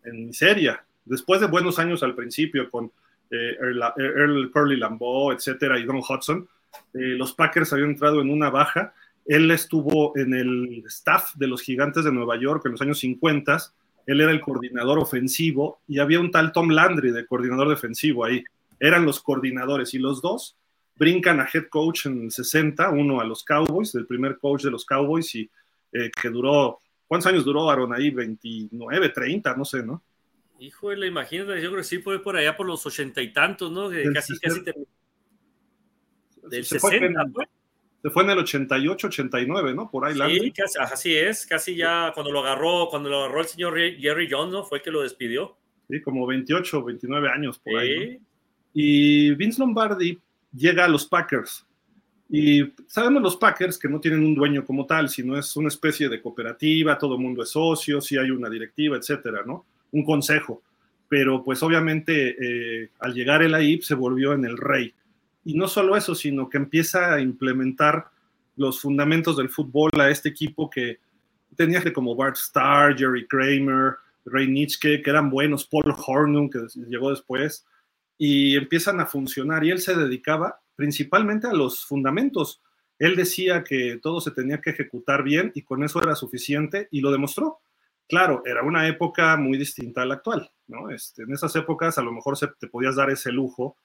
[0.05, 2.91] en miseria, después de buenos años al principio con
[3.31, 6.49] eh, Earl, Curly Lambeau, etcétera, y Don Hudson,
[6.95, 8.95] eh, los Packers habían entrado en una baja.
[9.27, 13.59] Él estuvo en el staff de los Gigantes de Nueva York en los años 50.
[14.07, 18.45] Él era el coordinador ofensivo y había un tal Tom Landry de coordinador defensivo ahí.
[18.79, 20.57] Eran los coordinadores y los dos
[20.97, 24.71] brincan a head coach en el 60, uno a los Cowboys, el primer coach de
[24.71, 25.51] los Cowboys y
[25.93, 28.11] eh, que duró, ¿cuántos años duró Aaron ahí?
[28.11, 30.03] 29, 30, no sé, ¿no?
[30.59, 33.91] Híjole, imagínate, yo creo que sí fue por allá por los ochenta y tantos, ¿no?
[34.15, 34.61] casi, casi
[36.45, 37.47] Del se 60, fue
[38.11, 39.91] fue en el 88, 89, ¿no?
[39.91, 40.15] Por ahí.
[40.15, 44.29] Sí, casi, así es, casi ya cuando lo agarró, cuando lo agarró el señor Jerry
[44.31, 44.65] Jones, ¿no?
[44.65, 45.57] Fue que lo despidió.
[45.89, 48.19] Sí, como 28, 29 años por ahí.
[48.73, 50.19] Y Vince Lombardi
[50.55, 51.65] llega a los Packers.
[52.29, 56.09] Y sabemos los Packers que no tienen un dueño como tal, sino es una especie
[56.09, 59.65] de cooperativa, todo el mundo es socio, si hay una directiva, etcétera, ¿no?
[59.93, 60.63] un consejo,
[61.09, 64.93] pero pues obviamente eh, al llegar el AIP se volvió en el rey.
[65.47, 68.11] Y no solo eso, sino que empieza a implementar
[68.57, 70.99] los fundamentos del fútbol a este equipo que
[71.55, 73.95] tenía que como Bart Starr, Jerry Kramer,
[74.25, 77.65] Ray Nitschke, que eran buenos, Paul Hornung, que llegó después,
[78.19, 79.63] y empiezan a funcionar.
[79.63, 82.61] Y él se dedicaba principalmente a los fundamentos.
[82.99, 87.03] Él decía que todo se tenía que ejecutar bien y con eso era suficiente y
[87.03, 87.61] lo demostró.
[88.09, 90.91] Claro, era una época muy distinta a la actual, ¿no?
[90.91, 93.77] Este, en esas épocas a lo mejor se, te podías dar ese lujo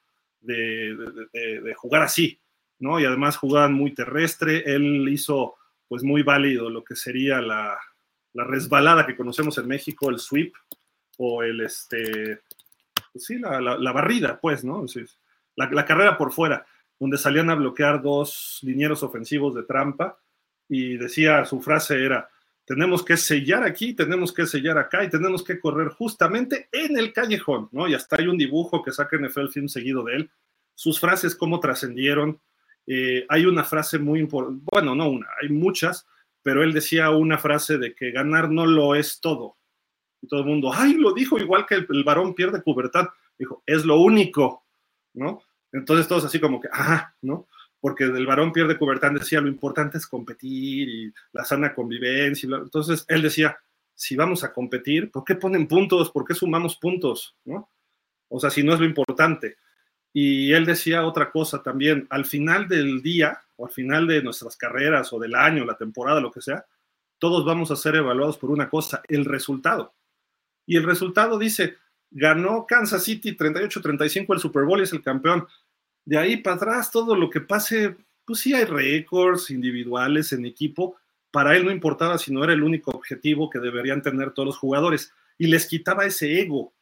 [0.42, 2.40] de, jugar así,
[2.80, 3.00] ¿no?
[3.00, 5.56] Y además jugaban muy terrestre, él hizo
[5.88, 7.78] pues muy válido lo que sería la,
[8.34, 10.54] resbalada que conocemos en México, el sweep,
[11.18, 12.42] o el, este,
[13.12, 14.86] pues sí, la, barrida, pues, ¿no?
[15.56, 16.66] la, la carrera por fuera,
[17.00, 20.18] donde salían a bloquear dos linieros ofensivos de trampa,
[20.70, 22.30] y decía, su frase era,
[22.72, 27.12] tenemos que sellar aquí, tenemos que sellar acá y tenemos que correr justamente en el
[27.12, 27.86] callejón, ¿no?
[27.90, 30.32] Y hasta hay un dibujo que saca NFL Film seguido de él,
[30.74, 32.40] sus frases cómo trascendieron
[32.88, 36.08] eh, hay una frase muy importante, bueno, no una, hay muchas,
[36.42, 39.58] pero él decía una frase de que ganar no lo es todo.
[40.22, 43.10] Y todo el mundo, ay, lo dijo igual que el, varón pierde pubertad.
[43.38, 44.66] Dijo, es lo único,
[45.14, 45.42] ¿no?
[45.74, 47.50] Entonces todos así como que, ajá, ¿no?
[47.82, 52.48] Porque el varón pierde pubertad decía, lo importante es competir y la sana convivencia.
[52.48, 53.58] Entonces él decía,
[53.96, 56.12] si vamos a competir, ¿por qué ponen puntos?
[56.12, 57.36] ¿Por qué sumamos puntos?
[57.44, 57.70] ¿no?
[58.30, 59.58] O sea, si no es lo importante.
[60.14, 64.56] Y él decía otra cosa también, al final del día o al final de nuestras
[64.58, 66.66] carreras o del año, la temporada, lo que sea,
[67.18, 69.94] todos vamos a ser evaluados por una cosa, el resultado.
[70.66, 71.78] Y el resultado dice,
[72.10, 75.48] ganó Kansas City 38-35 el Super Bowl y es el campeón.
[76.06, 77.96] De ahí para atrás, todo lo que pase,
[78.26, 80.98] pues sí hay récords individuales en equipo.
[81.32, 84.58] Para él no importaba si no era el único objetivo que deberían tener todos los
[84.58, 85.14] jugadores.
[85.38, 86.74] Y les quitaba ese ego.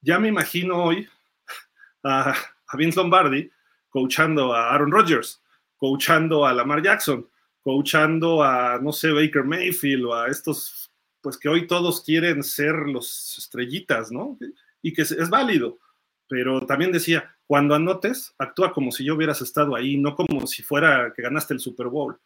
[0.00, 1.08] Ya me imagino hoy
[2.02, 2.34] a,
[2.74, 3.50] Vince Lombardi
[3.90, 5.42] coachando a Aaron Rodgers,
[5.76, 7.28] coachando a Lamar Jackson,
[7.60, 12.74] coachando a, no sé, Baker Mayfield o a estos, pues que hoy todos quieren ser
[12.74, 14.38] los estrellitas, ¿no?
[14.80, 15.78] Y que es válido,
[16.26, 20.62] pero también decía, cuando anotes, actúa como si yo hubieras estado ahí, no como si
[20.62, 22.16] fuera que ganaste el Super Bowl.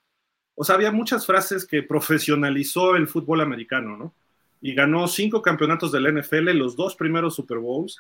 [0.55, 4.15] O sea, había muchas frases que profesionalizó el fútbol americano, ¿no?
[4.63, 7.99] Y ganó cinco campeonatos del NFL, los dos primeros Super Bowls,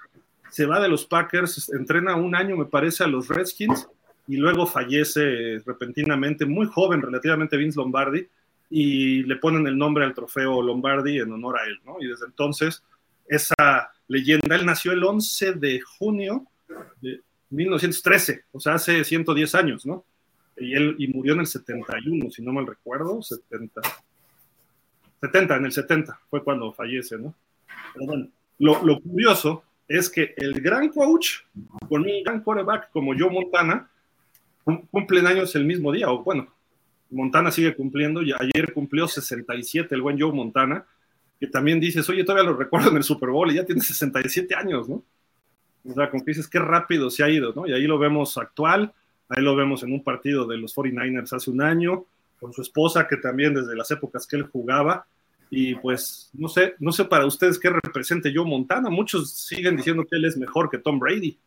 [0.50, 3.88] se va de los Packers, entrena un año, me parece, a los Redskins
[4.28, 8.24] y luego fallece repentinamente, muy joven relativamente Vince Lombardi,
[8.70, 11.96] y le ponen el nombre al trofeo Lombardi en honor a él, ¿no?
[11.98, 12.84] Y desde entonces,
[13.26, 16.46] esa leyenda, él nació el 11 de junio
[17.00, 17.20] de
[17.50, 20.04] 1913, o sea, hace 110 años, ¿no?
[20.56, 23.80] Y él y murió en el 71, si no mal recuerdo, 70.
[25.20, 27.34] 70, en el 70 fue cuando fallece, ¿no?
[27.94, 31.40] Pero bueno, lo, curioso es que el gran coach
[31.88, 33.88] con un gran quarterback como Joe Montana
[34.90, 36.48] cumplen años el mismo día, o bueno,
[37.10, 40.84] Montana sigue cumpliendo, y ayer cumplió 67 el buen Joe Montana,
[41.38, 44.54] que también dices, oye, todavía lo recuerdo en el Super Bowl y ya tiene 67
[44.54, 45.04] años, ¿no?
[45.88, 47.66] O sea, como que dices, qué rápido se ha ido, ¿no?
[47.66, 48.92] Y ahí lo vemos actual,
[49.28, 52.04] ahí lo vemos en un partido de los 49ers hace un año,
[52.40, 55.06] con su esposa, que también desde las épocas que él jugaba,
[55.50, 58.90] y pues no sé, no sé para ustedes qué represente yo Montana.
[58.90, 61.38] Muchos siguen diciendo que él es mejor que Tom Brady.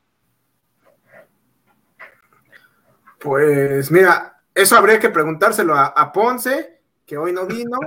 [3.19, 7.77] Pues mira, eso habría que preguntárselo a, Ponce, que hoy no vino.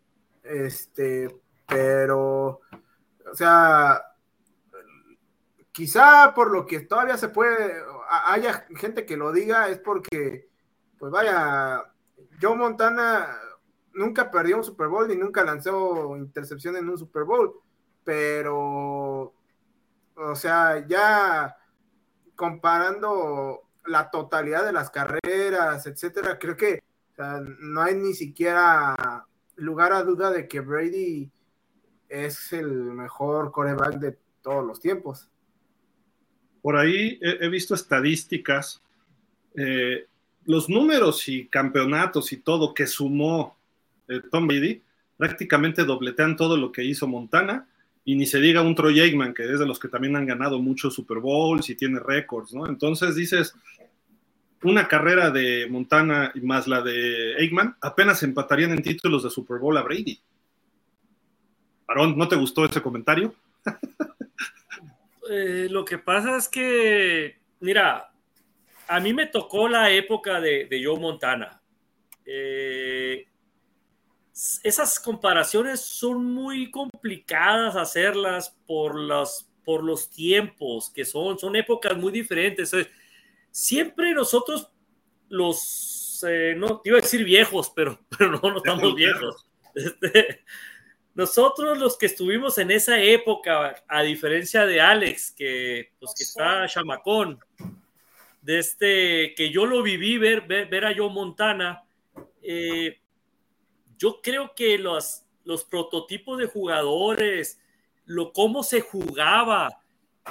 [0.44, 1.34] este,
[1.66, 2.60] pero,
[3.30, 4.02] o sea,
[5.72, 10.48] quizá por lo que todavía se puede, haya gente que lo diga, es porque,
[10.98, 11.92] pues vaya,
[12.40, 13.38] Joe Montana
[13.94, 17.54] nunca perdió un Super Bowl ni nunca lanzó intercepción en un Super Bowl,
[18.04, 19.34] pero,
[20.14, 21.56] o sea, ya
[22.36, 26.82] comparando la totalidad de las carreras, etcétera, creo que
[27.60, 31.30] no hay ni siquiera lugar a duda de que Brady
[32.08, 35.31] es el mejor coreback de todos los tiempos.
[36.62, 38.80] Por ahí he, visto estadísticas,
[39.56, 40.06] eh,
[40.44, 43.56] los números y campeonatos y todo que sumó
[44.08, 44.80] eh, Tom Brady,
[45.16, 47.66] prácticamente dobletean todo lo que hizo Montana,
[48.04, 50.58] y ni se diga un Troy Aikman, que es de los que también han ganado
[50.58, 52.66] muchos Super Bowls y tiene récords, ¿no?
[52.66, 53.54] Entonces dices,
[54.62, 59.76] una carrera de Montana más la de Aikman apenas empatarían en títulos de Super Bowl
[59.76, 60.18] a Brady.
[61.86, 63.34] Aaron, ¿no te gustó ese comentario?
[65.30, 68.12] Eh, lo que pasa es que, mira,
[68.88, 71.62] a mí me tocó la época de, de Joe Montana.
[72.24, 73.26] Eh,
[74.62, 81.96] esas comparaciones son muy complicadas hacerlas por los, por los tiempos que son, son épocas
[81.96, 82.72] muy diferentes.
[83.50, 84.70] Siempre nosotros
[85.28, 89.46] los, eh, no iba a decir viejos, pero, pero no, no estamos viejos.
[89.74, 90.44] Este,
[91.14, 96.66] nosotros los que estuvimos en esa época, a diferencia de Alex, que, pues, que está
[96.66, 97.38] chamacón,
[98.40, 101.84] de este, que yo lo viví ver, ver, a Joe Montana,
[102.42, 102.98] eh,
[103.98, 107.60] yo creo que los, los prototipos de jugadores,
[108.06, 109.68] lo cómo se jugaba,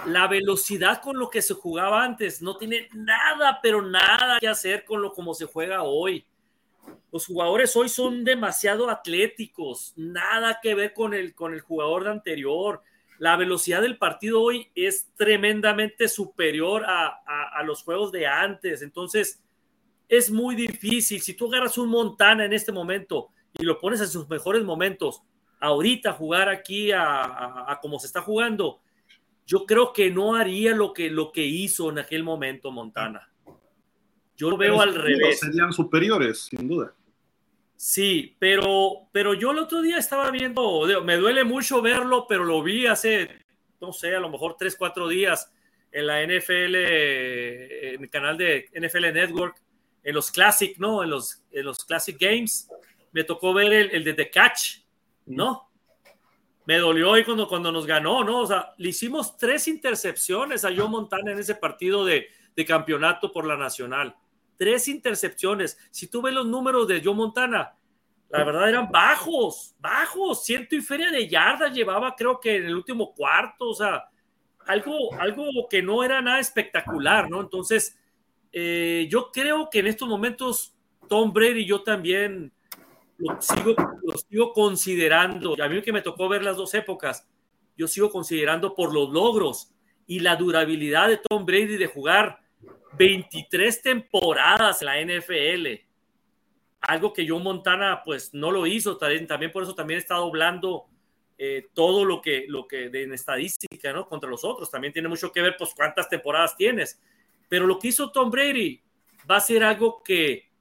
[0.05, 4.83] la velocidad con lo que se jugaba antes, no tiene nada, pero nada que hacer
[4.83, 6.25] con lo como se juega hoy.
[7.11, 12.11] Los jugadores hoy son demasiado atléticos, nada que ver con el, con el jugador de
[12.11, 12.81] anterior.
[13.19, 17.07] La velocidad del partido hoy es tremendamente superior a,
[17.53, 18.81] a los juegos de antes.
[18.81, 19.41] Entonces,
[20.11, 21.21] es muy difícil.
[21.21, 25.21] Si tú agarras un Montana en este momento y lo pones en sus mejores momentos,
[25.61, 28.81] ahorita jugar aquí a, como se está jugando,
[29.45, 33.31] yo creo que no haría lo que, lo que hizo en aquel momento Montana.
[34.35, 35.39] Yo lo veo al revés.
[35.39, 36.93] Serían superiores, sin duda.
[37.83, 42.61] Sí, pero, pero yo el otro día estaba viendo, me duele mucho verlo, pero lo
[42.61, 43.43] vi hace,
[43.79, 45.51] no sé, a lo mejor tres, cuatro días
[45.91, 49.63] en la NFL, en el canal de NFL Network,
[50.03, 51.01] en los Classic, ¿no?
[51.01, 52.69] En los, en los Classic Games.
[53.13, 54.83] Me tocó ver el, el de The Catch,
[55.25, 55.71] ¿no?
[56.67, 58.41] Me dolió hoy cuando, cuando nos ganó, ¿no?
[58.41, 63.31] O sea, le hicimos tres intercepciones a Joe Montana en ese partido de, de campeonato
[63.31, 64.15] por la Nacional
[64.61, 65.75] tres intercepciones.
[65.89, 67.73] Si tú ves los números de Joe Montana,
[68.29, 72.75] la verdad eran bajos, bajos, ciento y feria de yardas llevaba creo que en el
[72.75, 74.03] último cuarto, o sea,
[74.67, 77.41] algo, algo que no era nada espectacular, ¿no?
[77.41, 77.97] Entonces,
[78.51, 80.77] eh, yo creo que en estos momentos
[81.09, 82.53] Tom Brady yo también
[83.17, 87.27] lo sigo, lo sigo considerando, a mí que me tocó ver las dos épocas,
[87.75, 89.73] yo sigo considerando por los logros
[90.05, 92.40] y la durabilidad de Tom Brady de jugar
[92.97, 95.67] 23 temporadas en la NFL.
[96.81, 100.87] Algo que Joe Montana pues no lo hizo, también, por eso también está doblando
[101.37, 104.07] eh, todo lo que, lo que en estadística, ¿no?
[104.07, 104.69] Contra los otros.
[104.69, 107.01] También tiene mucho que ver pues cuántas temporadas tienes.
[107.49, 108.81] Pero lo que hizo Tom Brady
[109.29, 110.51] va a ser algo que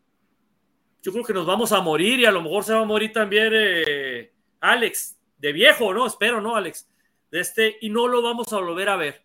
[1.03, 3.13] yo creo que nos vamos a morir y a lo mejor se va a morir
[3.13, 6.07] también eh, Alex, de viejo, ¿no?
[6.07, 6.89] Espero, ¿no, Alex?
[7.31, 9.25] De este, y no lo vamos a volver a ver.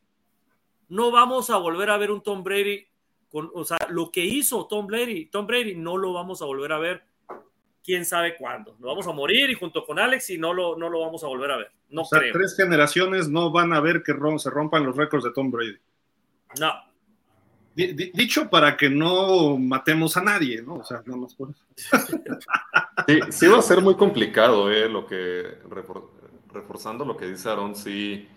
[0.88, 2.88] No vamos a volver a ver un Tom Brady
[3.36, 6.80] o sea, lo que hizo Tom Brady, Tom Brady no lo vamos a volver a
[6.80, 7.04] ver
[7.86, 8.76] quién sabe cuándo.
[8.80, 11.28] Lo vamos a morir y junto con Alex y no lo, no lo vamos a
[11.28, 11.72] volver a ver.
[11.90, 15.32] No o sea, tres generaciones no van a ver que se rompan los récords de
[15.32, 15.78] Tom Brady.
[16.60, 16.74] No.
[17.76, 20.76] dicho para que no matemos a nadie, ¿no?
[20.76, 21.58] O sea, no nos pones.
[23.08, 24.90] sí, sí va a ser muy complicado, ¿eh?
[24.90, 25.60] Lo que,
[26.52, 28.28] reforzando lo que dice Aaron, sí,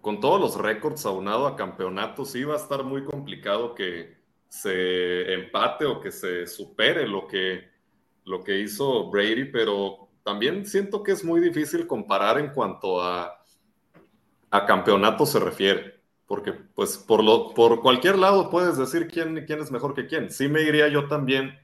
[0.00, 4.16] con todos los récords aunado a campeonatos, sí va a estar muy complicado que,
[4.48, 7.68] se empate o que se supere lo que,
[8.24, 13.44] lo que hizo Brady, pero también siento que es muy difícil comparar en cuanto a,
[14.50, 19.60] a campeonato se refiere, porque pues por, lo, por cualquier lado puedes decir quién, quién
[19.60, 20.30] es mejor que quién.
[20.30, 21.58] Sí me iría yo también,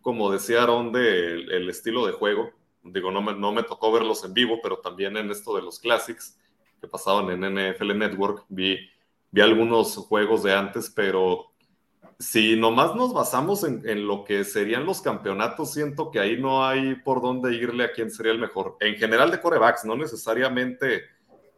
[0.00, 2.50] como decía Aaron, del el estilo de juego.
[2.82, 5.80] Digo, no me, no me tocó verlos en vivo, pero también en esto de los
[5.80, 6.38] Classics
[6.80, 8.78] que pasaban en NFL Network, vi,
[9.30, 11.52] vi algunos juegos de antes, pero
[12.18, 16.94] si nomás nos basamos en, lo que serían los campeonatos, siento que ahí no hay
[16.96, 18.76] por dónde irle a quién sería el mejor.
[18.80, 21.02] En general de corebacks, no necesariamente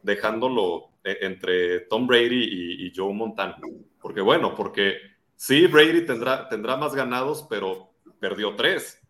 [0.02, 3.56] dejándolo eh, entre Tom Brady y, Joe Montana.
[4.00, 4.98] Porque bueno, porque
[5.36, 9.00] sí, Brady tendrá, tendrá más ganados, pero perdió tres.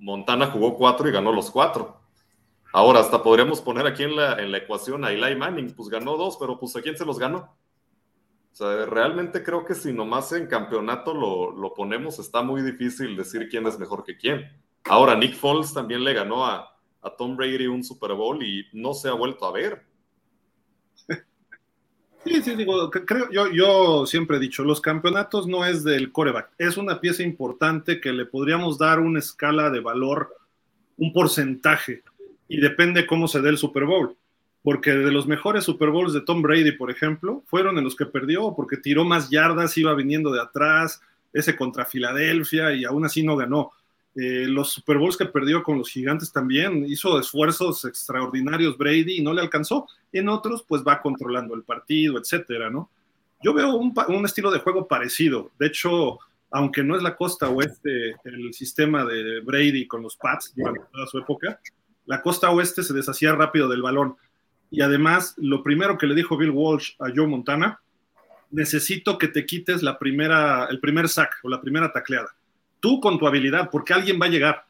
[0.00, 2.00] Montana jugó cuatro y ganó los cuatro.
[2.72, 6.16] Ahora, hasta podríamos poner aquí en la, en la ecuación a Eli Manning, pues ganó
[6.16, 7.56] dos, pero pues ¿a quién se los ganó?
[8.56, 13.50] O sea, realmente creo que si nomás en campeonato lo, ponemos, está muy difícil decir
[13.50, 14.50] quién es mejor que quién.
[14.84, 16.72] Ahora, Nick Foles también le ganó a,
[17.18, 19.84] Tom Brady un Super Bowl y no se ha vuelto a ver.
[22.24, 26.50] Sí, sí, digo, creo, yo, yo siempre he dicho, los campeonatos no es del coreback,
[26.58, 30.34] es una pieza importante que le podríamos dar una escala de valor,
[30.96, 32.02] un porcentaje,
[32.48, 34.16] y depende cómo se dé el Super Bowl
[34.66, 38.04] porque de los mejores Super Bowls de Tom Brady, por ejemplo, fueron en los que
[38.04, 41.00] perdió, porque tiró más yardas, iba viniendo de atrás,
[41.32, 43.70] ese contra Filadelfia y aún así no ganó.
[44.16, 49.22] Eh, los Super Bowls que perdió con los gigantes también hizo esfuerzos extraordinarios Brady y
[49.22, 49.86] no le alcanzó.
[50.10, 52.90] En otros, pues va controlando el partido, etcétera, ¿no?
[53.44, 55.52] Yo veo un, un estilo de juego parecido.
[55.60, 56.18] De hecho,
[56.50, 61.18] aunque no es la costa oeste el sistema de Brady con los Pats durante su
[61.18, 61.60] época,
[62.06, 64.16] la costa oeste se deshacía rápido del balón
[64.70, 67.80] y además, lo primero que le dijo Bill Walsh a Joe Montana,
[68.50, 72.34] necesito que te quites la primera, el primer sack o la primera tacleada.
[72.80, 74.66] Tú con tu habilidad, porque alguien va a llegar.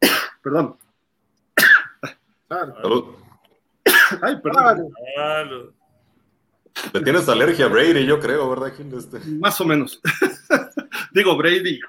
[0.42, 0.76] perdón.
[4.22, 4.92] Ay, perdón.
[6.92, 9.18] Le tienes alergia a Brady, yo creo, ¿verdad, este.
[9.30, 10.00] Más o menos.
[11.12, 11.80] Digo, Brady,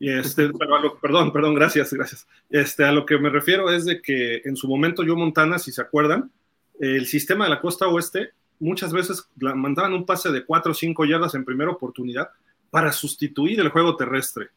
[0.00, 0.50] este,
[1.00, 2.26] perdón, perdón, gracias, gracias.
[2.50, 5.72] Este, a lo que me refiero es de que en su momento yo Montana, si
[5.72, 6.30] se acuerdan,
[6.78, 11.04] el sistema de la costa oeste muchas veces mandaban un pase de 4 o 5
[11.04, 12.28] yardas en primera oportunidad
[12.70, 14.48] para sustituir el juego terrestre,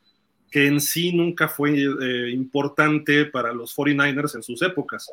[0.49, 5.11] que en sí nunca fue eh, importante para los 49ers en sus épocas.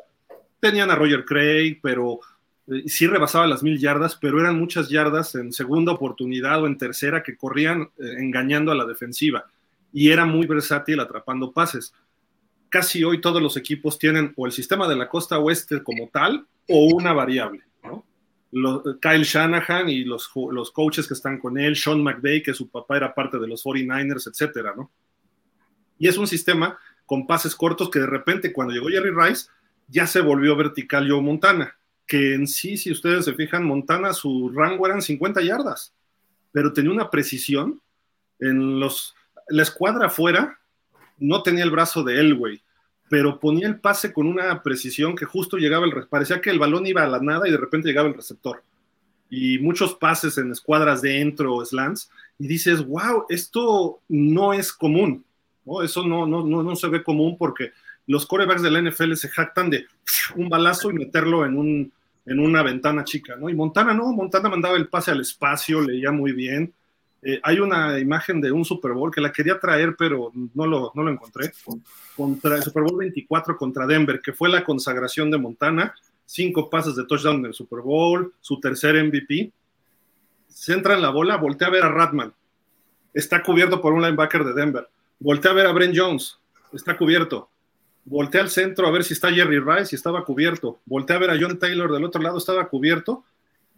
[0.59, 2.19] Tenían a Roger Craig, pero
[2.67, 6.77] eh, sí rebasaba las mil yardas, pero eran muchas yardas en segunda oportunidad o en
[6.77, 9.45] tercera que corrían eh, engañando a la defensiva
[9.95, 11.93] y era muy versátil atrapando pases.
[12.67, 16.45] Casi hoy todos los equipos tienen o el sistema de la costa oeste como tal
[16.67, 17.63] o una variable.
[19.01, 22.97] Kyle Shanahan y los, los coaches que están con él, Sean McVay, que su papá
[22.97, 24.91] era parte de los 49ers, etcétera, ¿no?
[25.97, 29.47] Y es un sistema con pases cortos que de repente cuando llegó Jerry Rice
[29.87, 34.51] ya se volvió vertical Joe Montana, que en sí, si ustedes se fijan, Montana su
[34.53, 35.95] rango eran 50 yardas,
[36.51, 37.81] pero tenía una precisión
[38.39, 39.15] en los
[39.47, 40.59] la escuadra afuera
[41.17, 42.61] no tenía el brazo de Elway,
[43.09, 46.87] pero ponía el pase con una precisión que justo llegaba el parecía que el balón
[46.87, 48.63] iba a la nada y de repente llegaba el receptor.
[49.29, 54.71] Y muchos pases en escuadras de entro o slants y dices, "Wow, esto no es
[54.71, 55.23] común."
[55.65, 55.81] ¿no?
[55.81, 57.71] Eso no, no, no, no se ve común porque
[58.07, 59.87] los corebacks de la NFL se jactan de
[60.35, 61.91] un balazo y meterlo en, un,
[62.25, 63.49] en una ventana chica, ¿no?
[63.49, 66.73] Y Montana no, Montana mandaba el pase al espacio, leía muy bien.
[67.27, 71.09] Eh, hay una imagen de un Super Bowl que la quería traer, pero no lo,
[71.09, 71.51] encontré.
[72.15, 75.95] Contra el Super Bowl 24 contra Denver, que fue la consagración de Montana.
[76.23, 79.51] Cinco pases de touchdown en el Super Bowl, su tercer MVP.
[80.47, 82.31] Se entra en la bola, voltea a ver a Ratman.
[83.11, 86.37] Está cubierto por un linebacker de Denver Voltea a ver a Brent Jones,
[86.73, 87.49] está cubierto.
[88.03, 90.79] Voltea al centro a ver si está Jerry Rice y estaba cubierto.
[90.85, 93.23] Voltea a ver a John Taylor del otro lado, estaba cubierto.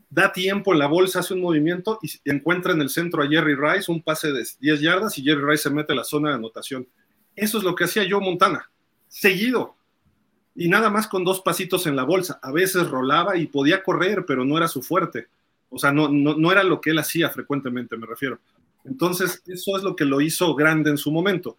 [0.09, 3.55] Da tiempo en la bolsa, hace un movimiento y encuentra en el centro a Jerry
[3.55, 6.35] Rice, un pase de 10 yardas y Jerry Rice se mete a la zona de
[6.35, 6.87] anotación.
[7.35, 8.71] Eso es lo que hacía yo Montana,
[9.07, 9.75] seguido.
[10.55, 12.39] Y nada más con dos pasitos en la bolsa.
[12.41, 15.27] A veces rolaba y podía correr, pero no era su fuerte.
[15.69, 18.39] O sea, no, no, no era lo que él hacía frecuentemente, me refiero.
[18.85, 21.57] Entonces, eso es lo que lo hizo grande en su momento.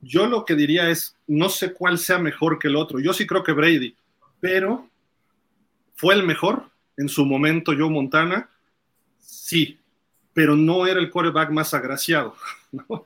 [0.00, 3.00] Yo lo que diría es, no sé cuál sea mejor que el otro.
[3.00, 3.96] Yo sí creo que Brady,
[4.40, 4.88] pero
[5.94, 8.50] fue el mejor en su momento, Joe Montana,
[9.18, 9.78] sí,
[10.32, 12.34] pero no era el quarterback más agraciado.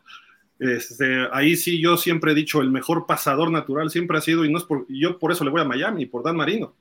[0.60, 4.50] Este, ahí sí yo siempre he dicho, el mejor pasador natural siempre ha sido, y
[4.50, 6.74] no es por, yo por eso le voy a Miami, por Dan Marino.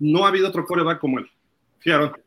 [0.00, 1.30] No ha habido otro quarterback como él.
[1.80, 2.22] Fíjate.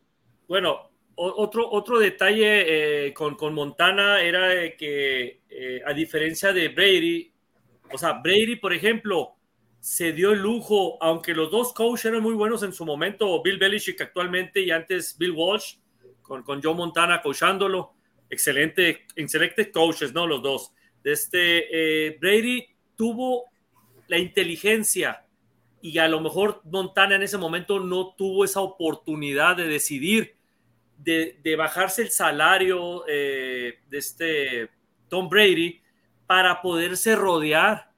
[0.47, 7.31] Bueno, otro, otro detalle eh, con, con, Montana era que, eh, a diferencia de Brady,
[7.91, 9.34] o sea, Brady, por ejemplo,
[9.85, 13.59] se dio el lujo, aunque los dos coaches eran muy buenos en su momento, Bill
[13.59, 15.75] Belichick actualmente y antes Bill Walsh,
[16.23, 17.93] con, con Joe Montana coachándolo,
[18.27, 20.25] excelente, excelentes coaches, ¿no?
[20.25, 20.73] Los dos.
[21.03, 21.67] Este,
[22.07, 22.65] eh, Brady
[22.95, 23.43] tuvo
[24.07, 25.23] la inteligencia
[25.83, 30.35] y a lo mejor Montana en ese momento no tuvo esa oportunidad de decidir
[30.97, 34.69] de, bajarse el salario eh, de este
[35.09, 35.79] Tom Brady
[36.25, 37.93] para poderse rodear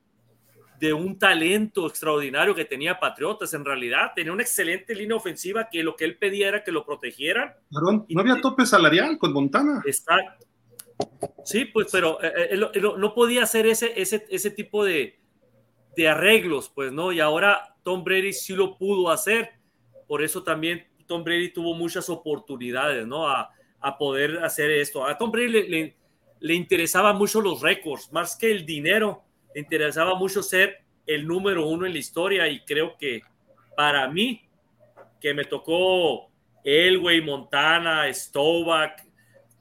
[0.79, 3.53] de un talento extraordinario que tenía Patriotas.
[3.53, 6.85] En realidad, tenía una excelente línea ofensiva que lo que él pedía era que lo
[6.85, 7.53] protegieran.
[7.69, 9.81] no había tope salarial con Montana.
[9.85, 10.45] Exacto.
[11.43, 15.19] Sí, pues, pero eh, eh, no podía hacer ese, ese, ese tipo de,
[15.95, 17.11] de arreglos, pues, ¿no?
[17.11, 19.51] Y ahora Tom Brady sí lo pudo hacer.
[20.07, 23.27] Por eso también Tom Brady tuvo muchas oportunidades, ¿no?
[23.27, 23.51] A,
[23.97, 25.05] poder hacer esto.
[25.05, 25.95] A Tom Brady le,
[26.41, 29.23] le, interesaba mucho los récords, más que el dinero,
[29.57, 33.23] le interesaba mucho ser el número uno en la historia y creo que
[33.75, 34.47] para mí,
[35.19, 36.29] que me tocó
[36.63, 39.03] Elway, Montana, Stovak,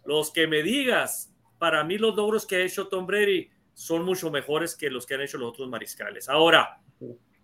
[0.04, 4.30] los que me digas, para mí los logros que ha hecho Tom Brady son mucho
[4.30, 6.28] mejores que los que han hecho los otros mariscales.
[6.28, 6.78] Ahora,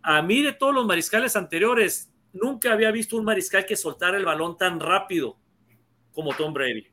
[0.02, 4.26] a mí de todos los mariscales anteriores, nunca había visto un mariscal que soltara el
[4.26, 5.38] balón tan rápido
[6.12, 6.86] como Tom Brady.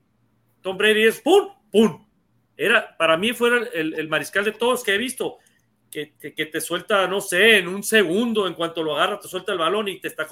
[0.62, 1.50] Tom Brady es ¡pum!
[1.70, 2.06] ¡pum!
[2.62, 5.38] Era, para mí fue el, mariscal de todos que he visto,
[5.90, 9.58] que, te suelta, no sé, en un segundo, en cuanto lo agarra, te suelta el
[9.58, 10.28] balón y te está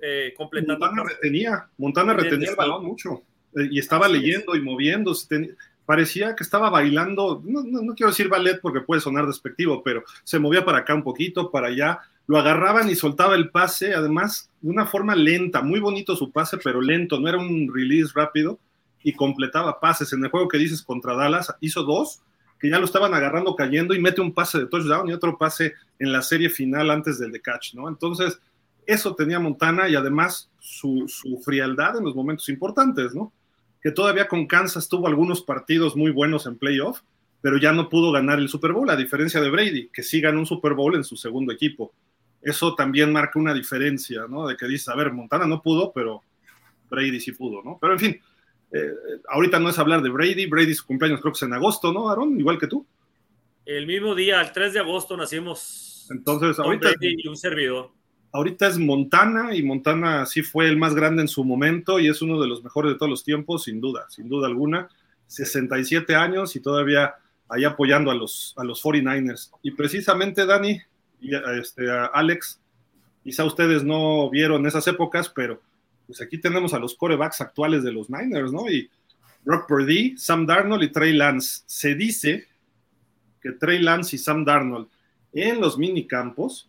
[0.00, 0.78] eh, completando.
[0.78, 3.22] Montana retenía, Montana retenía el balón mucho
[3.56, 5.54] eh, y estaba leyendo y moviéndose.
[5.84, 10.38] parecía que estaba bailando, no, no, quiero decir ballet porque puede sonar despectivo, pero se
[10.38, 14.70] movía para acá un poquito, para allá, lo agarraban y soltaba el pase, además de
[14.70, 18.58] una forma lenta, muy bonito su pase, pero lento, no era un release rápido
[19.02, 20.12] y completaba pases.
[20.12, 22.22] En el juego que dices contra Dallas, hizo dos
[22.58, 25.74] que ya lo estaban agarrando cayendo y mete un pase de touchdown y otro pase
[25.98, 27.88] en la serie final antes del de catch, ¿no?
[27.88, 28.38] Entonces,
[28.86, 31.06] eso tenía Montana y además su,
[31.44, 33.32] frialdad en los momentos importantes, ¿no?
[33.82, 37.00] Que todavía con Kansas tuvo algunos partidos muy buenos en playoff,
[37.40, 40.40] pero ya no pudo ganar el Super Bowl, a diferencia de Brady, que sí ganó
[40.40, 41.92] un Super Bowl en su segundo equipo
[42.46, 44.46] eso también marca una diferencia, ¿no?
[44.46, 46.22] De que dice, a ver, Montana no pudo, pero
[46.88, 47.76] Brady sí pudo, ¿no?
[47.80, 48.20] Pero en fin,
[48.72, 48.90] eh,
[49.28, 52.10] ahorita no es hablar de Brady, Brady su cumpleaños creo que es en agosto, ¿no,
[52.10, 52.38] Aaron?
[52.38, 52.86] Igual que tú.
[53.64, 56.06] El mismo día, el 3 de agosto nacimos.
[56.10, 56.90] Entonces, ahorita...
[56.90, 57.90] Brady y un servidor.
[58.32, 62.20] Ahorita es Montana y Montana sí fue el más grande en su momento y es
[62.20, 64.88] uno de los mejores de todos los tiempos, sin duda, sin duda alguna.
[65.26, 67.14] 67 años y todavía
[67.48, 69.50] ahí apoyando a los, a los 49ers.
[69.62, 70.80] Y precisamente, Dani,
[71.20, 72.60] y este, a Alex,
[73.24, 75.60] quizá ustedes no vieron esas épocas, pero
[76.06, 78.70] pues aquí tenemos a los corebacks actuales de los Niners, ¿no?
[78.70, 78.88] Y
[79.44, 81.62] Brock Purdy, Sam Darnold y Trey Lance.
[81.66, 82.46] Se dice
[83.40, 84.88] que Trey Lance y Sam Darnold
[85.32, 86.68] en los minicampos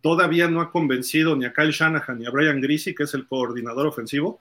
[0.00, 3.26] todavía no ha convencido ni a Kyle Shanahan ni a Brian Greasy, que es el
[3.26, 4.40] coordinador ofensivo,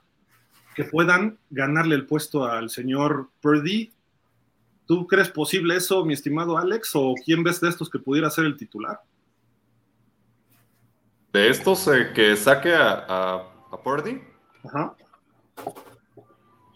[0.76, 3.92] que puedan ganarle el puesto al señor Purdy.
[4.86, 6.92] ¿Tú crees posible eso, mi estimado Alex?
[6.96, 9.02] ¿O quién ves de estos que pudiera ser el titular?
[11.34, 14.22] De estos eh, que saque a, a, Purdy.
[14.64, 14.96] Ajá.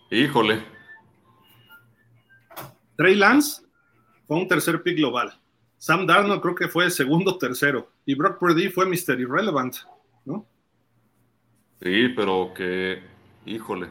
[0.09, 0.63] Híjole.
[2.95, 3.63] Trey Lance
[4.27, 5.33] fue un tercer pick global.
[5.77, 7.89] Sam Darnold creo que fue segundo tercero.
[8.05, 9.19] Y Brock Purdy fue Mr.
[9.19, 9.75] Irrelevant,
[10.25, 10.45] ¿no?
[11.81, 13.03] Sí, pero que,
[13.45, 13.89] híjole.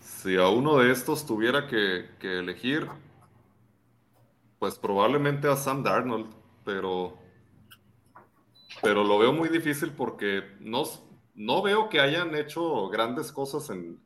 [0.00, 2.88] Si a uno de estos tuviera que, que elegir,
[4.58, 6.26] pues probablemente a Sam Darnold,
[6.64, 7.18] pero
[8.80, 10.84] pero lo veo muy difícil porque no,
[11.34, 14.00] no veo que hayan hecho grandes cosas en,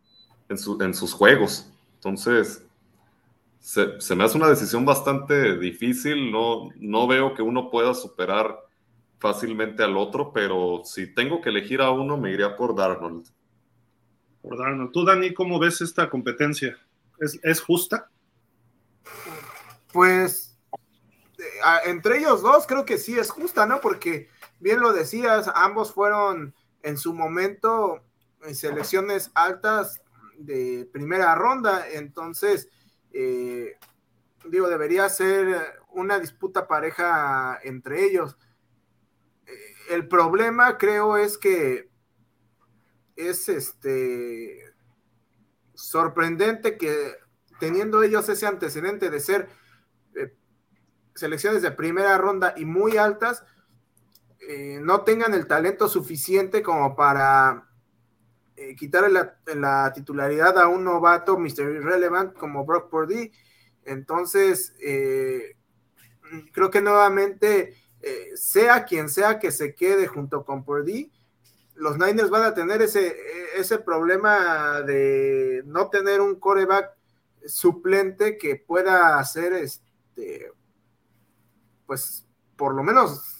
[0.49, 1.71] en, sus juegos.
[1.95, 2.65] Entonces,
[3.61, 6.31] se, me hace una decisión bastante difícil.
[6.31, 8.59] No, no veo que uno pueda superar
[9.19, 13.27] fácilmente al otro, pero si tengo que elegir a uno, me iría por Darnold.
[14.43, 14.93] Por Darnold.
[14.93, 16.77] Tú, Dani, ¿cómo ves esta competencia?
[17.19, 18.11] ¿Es, es justa?
[19.93, 20.47] Pues
[21.87, 23.81] entre ellos dos creo que sí es justa, ¿no?
[23.81, 24.29] Porque
[24.61, 28.03] bien lo decías, ambos fueron en su momento
[28.43, 30.03] en selecciones altas
[30.39, 32.69] de primera ronda, entonces,
[33.13, 33.77] eh,
[34.45, 38.37] digo, debería ser una disputa pareja entre ellos.
[39.47, 41.89] Eh, el problema creo es que
[43.17, 44.75] es este
[45.75, 47.15] sorprendente que
[47.59, 49.49] teniendo ellos ese antecedente de ser
[50.15, 50.35] eh,
[51.15, 53.45] selecciones de primera ronda y muy altas,
[54.49, 57.69] eh, no tengan el talento suficiente como para
[58.57, 59.11] eh, quitarle
[59.55, 61.63] la, titularidad a un novato Mr.
[61.63, 63.33] Irrelevant como Brock Purdy.
[63.85, 65.57] Entonces, eh,
[66.53, 67.75] creo que nuevamente,
[68.37, 71.11] sea quien sea que se quede junto con Purdy,
[71.75, 73.17] los Niners van a tener ese,
[73.57, 76.93] ese problema de no tener un coreback
[77.47, 80.53] suplente que pueda hacer este,
[81.85, 82.25] pues
[82.57, 83.36] por lo menos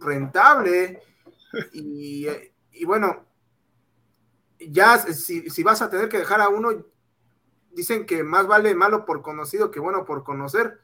[0.00, 1.02] rentable.
[1.72, 2.26] Y,
[2.84, 3.26] bueno,
[4.58, 6.84] ya si, vas a tener que dejar a uno,
[7.72, 10.80] dicen que más vale malo por conocido que bueno por conocer.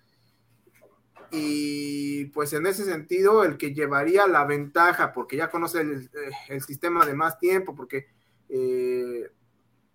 [1.30, 6.10] Y pues en ese sentido, el que llevaría la ventaja, porque ya conoce el,
[6.48, 8.06] eh, sistema de más tiempo, porque
[8.48, 9.28] eh,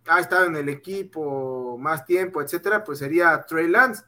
[0.08, 4.04] ha estado en el equipo más tiempo, etcétera, pues sería Trey Lance.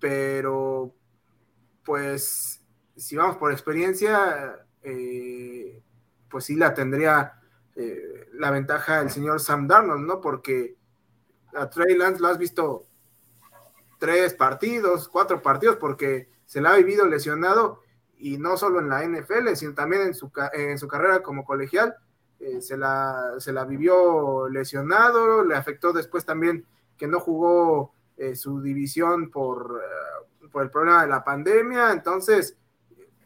[0.00, 0.94] Pero
[1.84, 2.57] pues
[2.98, 5.82] si vamos por experiencia, eh,
[6.28, 7.40] pues sí la tendría
[7.76, 10.20] eh, la ventaja el señor Sam Darnold, ¿no?
[10.20, 10.76] Porque
[11.54, 12.86] a Trey Lance lo has visto
[13.98, 17.82] tres partidos, cuatro partidos, porque se la ha vivido lesionado
[18.18, 21.94] y no solo en la NFL, sino también en su, en su carrera como colegial.
[22.40, 26.66] Eh, se, la, se la vivió lesionado, le afectó después también
[26.96, 27.92] que no jugó
[28.34, 29.80] su división por,
[30.50, 31.92] por el problema de la pandemia.
[31.92, 32.57] Entonces,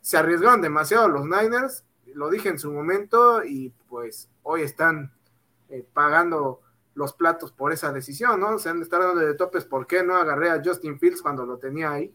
[0.02, 1.84] se arriesgaron demasiado los Niners,
[2.14, 5.12] lo dije en su momento, y pues hoy están
[5.70, 6.60] eh, pagando
[6.94, 8.58] los platos por esa decisión, ¿no?
[8.58, 11.46] Se han de estar dando de topes, ¿por qué no agarré a Justin Fields cuando
[11.46, 12.12] lo tenía ahí?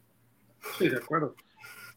[0.77, 1.35] Sí, de acuerdo.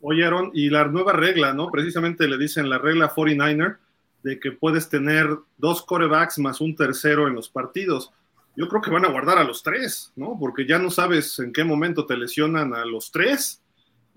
[0.01, 1.71] Oyeron, y la nueva regla, ¿no?
[1.71, 3.79] Precisamente le dicen la regla 49er,
[4.23, 8.13] de que puedes tener dos corebacks más un tercero en los partidos.
[8.57, 10.37] Yo creo que van a guardar a los tres, ¿no?
[10.39, 13.63] Porque ya no sabes en qué momento te lesionan a los tres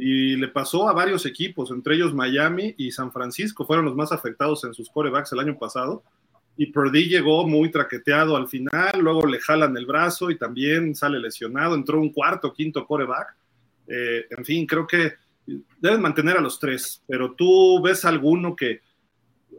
[0.06, 4.12] y le pasó a varios equipos, entre ellos Miami y San Francisco, fueron los más
[4.12, 6.04] afectados en sus corebacks el año pasado.
[6.58, 11.20] Y Purdy llegó muy traqueteado al final, luego le jalan el brazo y también sale
[11.20, 13.34] lesionado, entró un cuarto, quinto coreback.
[13.88, 15.14] Eh, en fin, creo que
[15.80, 18.82] deben mantener a los tres, pero tú ves alguno que,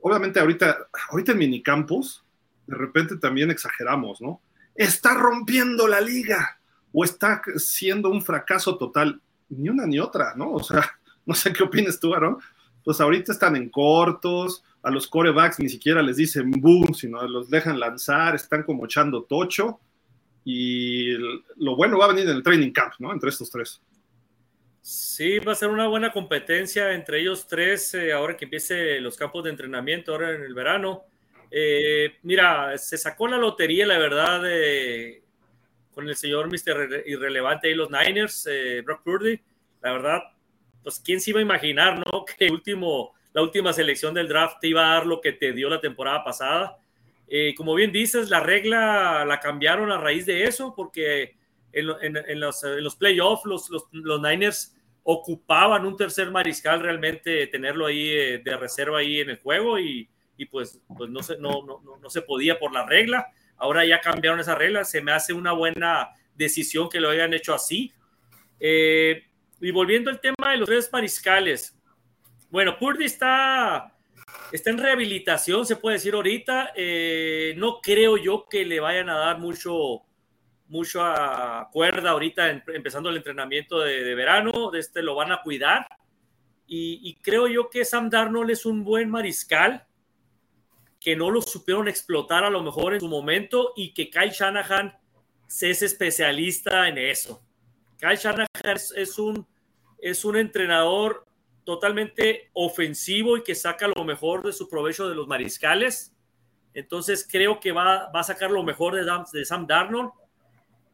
[0.02, 2.22] obviamente ahorita, ahorita en minicampos,
[2.66, 4.42] de repente también exageramos, ¿no?
[4.74, 6.58] Está rompiendo la liga
[6.92, 10.52] o está siendo un fracaso total ni una ni otra, ¿no?
[10.52, 10.82] O sea,
[11.26, 12.38] no sé qué opinas tú, Aaron.
[12.84, 17.48] Pues ahorita están en cortos, a los corebacks ni siquiera les dicen boom, sino los
[17.48, 19.80] dejan lanzar, están como echando tocho.
[20.44, 21.12] Y
[21.56, 23.10] lo bueno va a venir en el training camp, ¿no?
[23.10, 23.80] Entre estos tres.
[24.82, 29.16] Sí, va a ser una buena competencia entre ellos tres, eh, ahora que empiece los
[29.16, 31.04] campos de entrenamiento, ahora en el verano.
[31.50, 35.23] Eh, mira, se sacó la lotería, la verdad, de
[35.94, 37.04] con el señor Mr.
[37.06, 39.40] Irrelevante y los Niners, eh, Brock Purdy.
[39.82, 40.22] La verdad,
[40.82, 42.24] pues quién se iba a imaginar, ¿no?
[42.38, 45.68] Que último la última selección del draft te iba a dar lo que te dio
[45.68, 46.78] la temporada pasada.
[47.26, 51.36] Eh, como bien dices, la regla la cambiaron a raíz de eso, porque
[51.72, 51.86] en,
[52.40, 59.00] los, playoffs los, los, Niners ocupaban un tercer mariscal realmente, tenerlo ahí eh, de reserva
[59.00, 60.08] ahí en el juego y,
[60.52, 63.26] pues, pues no, se, no, no, no se podía por la regla.
[63.56, 67.54] Ahora ya cambiaron esa regla, se me hace una buena decisión que lo hayan hecho
[67.54, 67.92] así.
[68.60, 69.24] Eh,
[69.60, 71.78] y volviendo al tema de los tres mariscales,
[72.50, 73.94] bueno, Purdy está
[74.52, 76.72] está en rehabilitación, se puede decir ahorita.
[76.76, 80.02] Eh, no creo yo que le vayan a dar mucho,
[80.68, 84.70] mucho a cuerda ahorita, empezando el entrenamiento de, verano.
[84.70, 85.86] De este lo van a cuidar.
[86.66, 89.86] Y, creo yo que Sam Darnold es un buen mariscal,
[91.04, 94.96] que no lo supieron explotar a lo mejor en su momento y que Kyle Shanahan
[95.60, 97.44] es especialista en eso.
[97.98, 98.48] Kyle Shanahan
[98.96, 99.46] es un,
[99.98, 101.26] es un entrenador
[101.64, 106.14] totalmente ofensivo y que saca lo mejor de su provecho de los mariscales.
[106.72, 109.04] Entonces creo que va, a sacar lo mejor de,
[109.38, 110.10] de, Sam Darnold.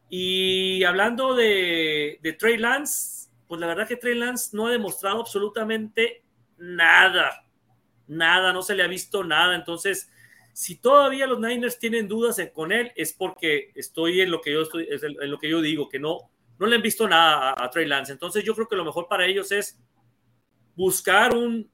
[0.09, 5.21] Y hablando de, de, Trey Lance, pues la verdad que Trey Lance no ha demostrado
[5.21, 6.25] absolutamente
[6.59, 7.45] nada.
[8.11, 9.55] Nada, no se le ha visto nada.
[9.55, 10.11] Entonces,
[10.53, 14.63] si todavía los Niners tienen dudas con él, es porque estoy en lo que yo
[14.63, 17.71] estoy, en lo que yo digo, que no, no le han visto nada a, a
[17.71, 18.13] Trey Lance.
[18.13, 19.79] Entonces, yo creo que lo mejor para ellos es
[20.75, 21.71] buscar un,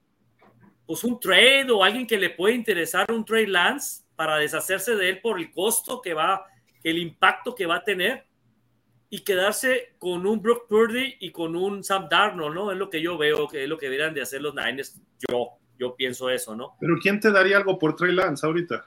[0.86, 5.08] pues un trade o alguien que le pueda interesar un trade Lance para deshacerse de
[5.08, 6.44] él por el costo que va,
[6.82, 8.26] el impacto que va a tener
[9.08, 12.72] y quedarse con un Brock Purdy y con un Sam Darnold, ¿no?
[12.72, 15.00] Es lo que yo veo que es lo que deberían de hacer los Niners.
[15.28, 16.76] Yo, yo pienso eso, ¿no?
[16.80, 18.86] Pero ¿quién te daría algo por Trey Lance ahorita?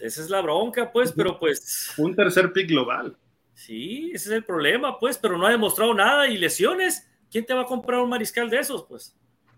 [0.00, 1.94] Esa es la bronca, pues, pero pues.
[1.96, 3.16] Un tercer pick global.
[3.54, 7.08] Sí, ese es el problema, pues, pero no ha demostrado nada y lesiones.
[7.30, 8.84] ¿quién te va a comprar un mariscal de esos?
[8.84, 9.14] Pues.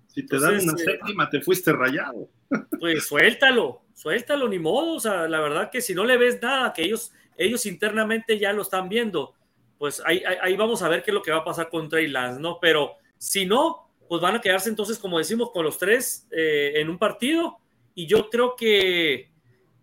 [0.08, 2.28] Si te dan una eh, séptima, te fuiste rayado.
[2.80, 4.94] Pues suéltalo, suéltalo, ni modo.
[4.94, 8.52] O sea, la verdad que si no le ves nada, que ellos, ellos internamente ya
[8.52, 9.34] lo están viendo,
[9.78, 12.06] pues ahí, ahí, vamos a ver qué es lo que va a pasar con Trey
[12.06, 12.58] Lance, ¿no?
[12.58, 16.88] Pero si no, pues van a quedarse entonces, como decimos, con los tres eh, en
[16.88, 17.58] un partido.
[17.94, 19.30] Y yo creo que,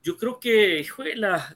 [0.01, 0.85] yo creo que,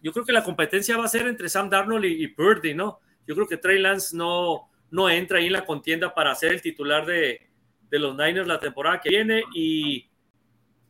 [0.01, 2.99] yo creo que la competencia va a ser entre Sam Darnold y, Purdy, ¿no?
[3.27, 6.61] Yo creo que Trey Lance no, no entra ahí en la contienda para ser el
[6.61, 7.47] titular de,
[7.91, 10.09] los Niners la temporada que viene y,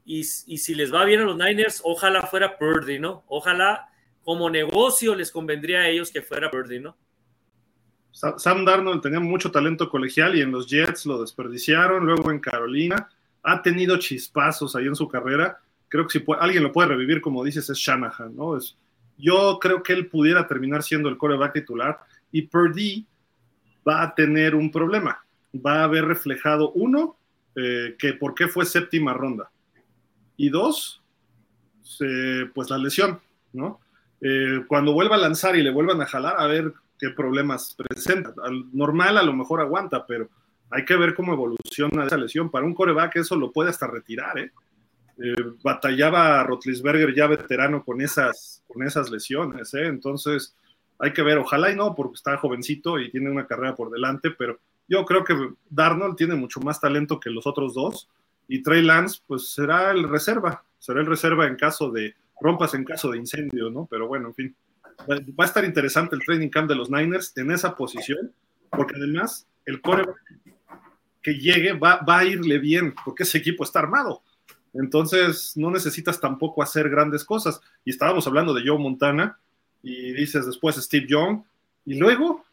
[0.06, 3.24] y, si les va bien a los Niners, ojalá fuera Purdy, ¿no?
[3.28, 3.90] Ojalá
[4.22, 6.98] como negocio les convendría a ellos que fuera Purdy, ¿no?
[8.12, 13.10] Sam Darnold tenía mucho talento colegial y en los Jets lo desperdiciaron, luego en Carolina
[13.44, 15.60] ha tenido chispazos ahí en su carrera.
[15.88, 18.58] Creo que si alguien lo puede revivir, como dices, es Shanahan, ¿no?
[18.58, 18.76] Es,
[19.18, 22.00] yo creo que él pudiera terminar siendo el coreback titular
[22.32, 23.06] y Purdy
[23.88, 25.24] va a tener un problema.
[25.54, 27.18] Va a haber reflejado, uno,
[27.56, 29.52] eh, que por qué fue séptima ronda.
[30.38, 31.02] Y dos,
[32.54, 33.20] pues la lesión.
[34.22, 38.34] Eh, cuando vuelva a lanzar y le vuelvan a jalar, a ver qué problemas presenta.
[38.44, 40.30] Al normal a lo mejor aguanta, pero
[40.70, 42.52] hay que ver cómo evoluciona esa lesión.
[42.52, 44.52] Para un coreback eso lo puede hasta retirar, ¿eh?
[45.18, 49.88] eh batallaba Rotlisberger ya veterano con esas, con esas lesiones, ¿eh?
[49.88, 50.56] Entonces,
[51.00, 54.32] hay que ver, ojalá y no, porque está jovencito y tiene una carrera por delante,
[54.32, 55.36] pero yo creo que
[55.70, 58.10] Darnold tiene mucho más talento que los otros dos
[58.48, 62.84] y Trey Lance pues será el reserva, será el reserva en caso de rompas en
[62.84, 63.88] caso de incendio, ¿no?
[63.90, 64.56] Pero bueno, en fin,
[65.08, 68.32] va a estar interesante el training camp de los Niners en esa posición,
[68.70, 70.06] porque además el core
[71.22, 74.22] que llegue va, va a irle bien, porque ese equipo está armado.
[74.74, 77.60] Entonces no necesitas tampoco hacer grandes cosas.
[77.84, 79.38] Y estábamos hablando de Joe Montana,
[79.82, 81.44] y dices después Steve Young,
[81.86, 82.46] y luego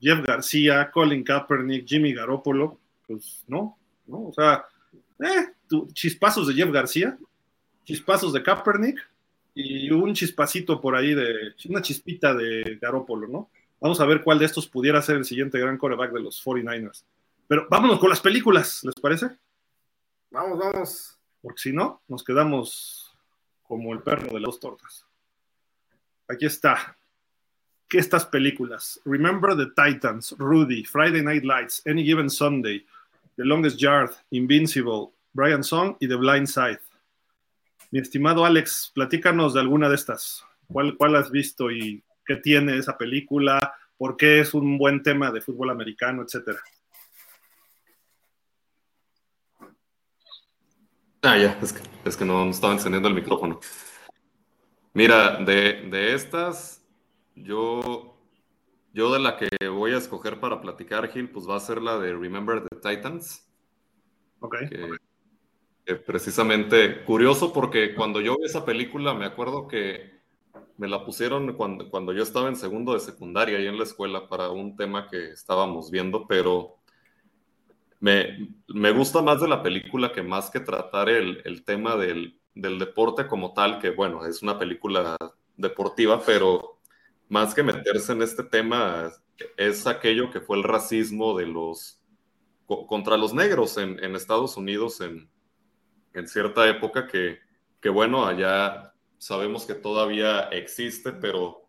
[0.00, 4.28] Jeff García, Colin Kaepernick, Jimmy Garoppolo, pues no, ¿no?
[4.28, 4.64] O sea,
[5.20, 5.52] eh,
[5.92, 7.18] chispazos de Jeff García,
[7.84, 8.98] chispazos de Kaepernick
[9.60, 13.50] y un chispacito por ahí de, una chispita de Garoppolo, ¿no?
[13.80, 17.02] Vamos a ver cuál de estos pudiera ser el siguiente gran coreback de los 49ers.
[17.48, 19.36] Pero vámonos con las películas, ¿les parece?
[20.30, 21.18] Vamos, vamos.
[21.42, 23.18] Porque si no, nos quedamos
[23.64, 25.04] como el perro de las dos tortas.
[26.28, 26.96] Aquí está.
[27.88, 29.00] ¿Qué estas películas?
[29.04, 32.86] Remember the Titans, Rudy, Friday Night Lights, Any Given Sunday,
[33.36, 36.78] The Longest Yard, Invincible, Brian Song y The Blind Side.
[37.90, 40.44] Mi estimado Alex, platícanos de alguna de estas.
[40.66, 43.74] ¿Cuál, ¿Cuál has visto y qué tiene esa película?
[43.96, 46.60] ¿Por qué es un buen tema de fútbol americano, etcétera?
[51.22, 53.58] Ah, ya, es que, es que no, no estaba encendiendo el micrófono.
[54.92, 56.84] Mira, de, estas,
[57.34, 58.20] yo,
[58.92, 61.98] yo de la que voy a escoger para platicar, Gil, pues va a ser la
[61.98, 63.48] de Remember the Titans.
[64.40, 64.56] Ok.
[65.96, 70.18] Precisamente curioso porque cuando yo vi esa película me acuerdo que
[70.78, 74.28] me la pusieron cuando, cuando yo estaba en segundo de secundaria y en la escuela
[74.28, 76.76] para un tema que estábamos viendo, pero
[78.00, 82.38] me, me gusta más de la película que más que tratar el, el tema del,
[82.54, 85.16] del, deporte como tal, que bueno, es una película
[85.56, 86.78] deportiva, pero
[87.28, 89.10] más que meterse en este tema
[89.56, 92.00] es aquello que fue el racismo de los
[92.66, 95.28] contra los negros en, en Estados Unidos en,
[96.14, 97.38] en cierta época que,
[97.80, 101.68] que bueno, allá sabemos que todavía existe, pero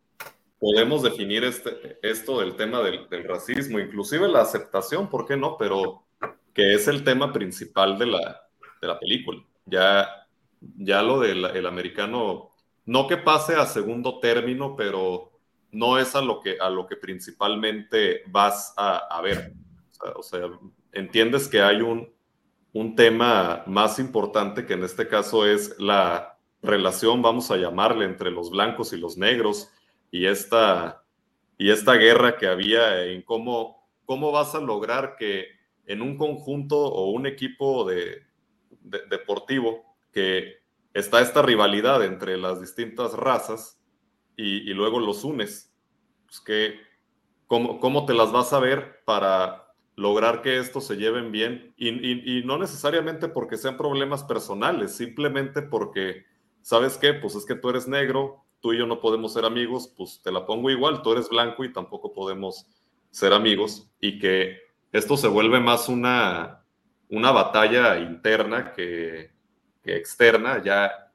[0.59, 5.57] podemos definir este, esto del tema del, racismo, inclusive la aceptación, ¿por qué no?
[5.57, 6.03] Pero
[6.53, 8.41] que es el tema principal de la,
[8.81, 9.41] de la película.
[9.65, 10.27] Ya,
[10.77, 12.51] ya lo del el americano,
[12.85, 15.31] no que pase a segundo término, pero
[15.71, 19.53] no es a lo que, a lo que principalmente vas a, ver.
[20.15, 20.41] O sea,
[20.91, 22.11] entiendes que hay un,
[22.73, 28.31] un tema más importante que en este caso es la relación, vamos a llamarle, entre
[28.31, 29.71] los blancos y los negros
[30.11, 31.03] y esta,
[31.57, 35.47] y esta guerra que había en cómo, cómo vas a lograr que
[35.85, 38.23] en un conjunto o un equipo de,
[39.09, 40.57] deportivo que
[40.93, 43.79] está esta rivalidad entre las distintas razas
[44.35, 45.73] y, luego los unes,
[46.25, 46.79] pues que,
[47.45, 49.68] ¿cómo, ¿cómo te las vas a ver para
[49.99, 55.61] lograr que esto se lleven bien y, y, no necesariamente porque sean problemas personales, simplemente
[55.61, 56.23] porque
[56.61, 57.13] ¿sabes qué?
[57.13, 60.31] Pues es que tú eres negro, tú y yo no podemos ser amigos, pues te
[60.31, 62.65] la pongo igual, tú eres blanco y tampoco podemos
[63.11, 64.59] ser amigos y que
[64.93, 66.63] esto se vuelve más una,
[67.09, 69.31] una batalla interna que,
[69.83, 71.11] que externa, ya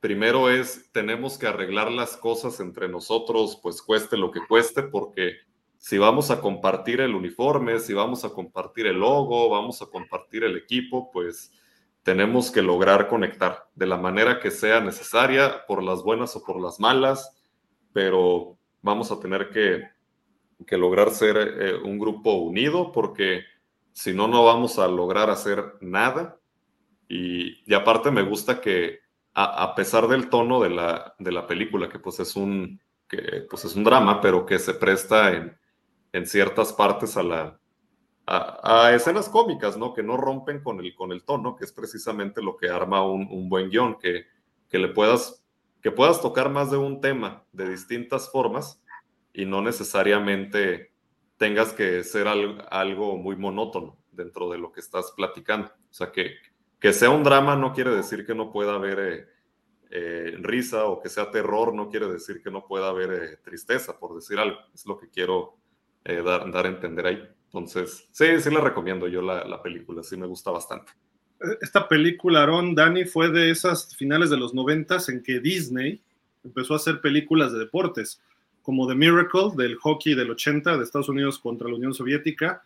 [0.00, 5.36] primero es, tenemos que arreglar las cosas entre nosotros, pues cueste lo que cueste, porque
[5.84, 10.42] si vamos a compartir el uniforme, si vamos a compartir el logo, vamos a compartir
[10.42, 11.52] el equipo, pues
[12.02, 16.58] tenemos que lograr conectar de la manera que sea necesaria, por las buenas o por
[16.58, 17.36] las malas,
[17.92, 19.86] pero vamos a tener que,
[20.74, 23.42] lograr ser eh, un grupo unido porque
[23.92, 26.38] si no, no vamos a lograr hacer nada.
[27.10, 29.00] Y, aparte me gusta que
[29.34, 33.66] a, pesar del tono de la, de la, película, que pues es un, que, pues
[33.66, 35.54] es un drama, pero que se presta en,
[36.14, 37.58] en ciertas partes a la,
[38.24, 39.92] a, escenas cómicas, ¿no?
[39.92, 43.48] Que no rompen con el, con el tono, que es precisamente lo que arma un,
[43.48, 44.26] buen guion, que,
[44.68, 45.44] que le puedas,
[45.82, 48.80] que puedas tocar más de un tema de distintas formas
[49.32, 50.92] y no necesariamente
[51.36, 55.66] tengas que ser algo, muy monótono dentro de lo que estás platicando.
[55.66, 56.36] O sea, que,
[56.78, 59.26] que sea un drama no quiere decir que no pueda haber eh,
[59.90, 63.98] eh, risa o que sea terror no quiere decir que no pueda haber eh, tristeza,
[63.98, 64.58] por decir algo.
[64.72, 65.63] Es lo que quiero
[66.04, 67.22] dar, dar a entender ahí.
[67.54, 70.92] Entonces, sí, sí la recomiendo yo la, película, sí me gusta bastante.
[71.60, 76.00] Esta película, Aaron, Dani, fue de esas finales de los noventas en que Disney
[76.42, 78.20] empezó a hacer películas de deportes,
[78.60, 82.64] como The Miracle del hockey del 80 de Estados Unidos contra la Unión Soviética,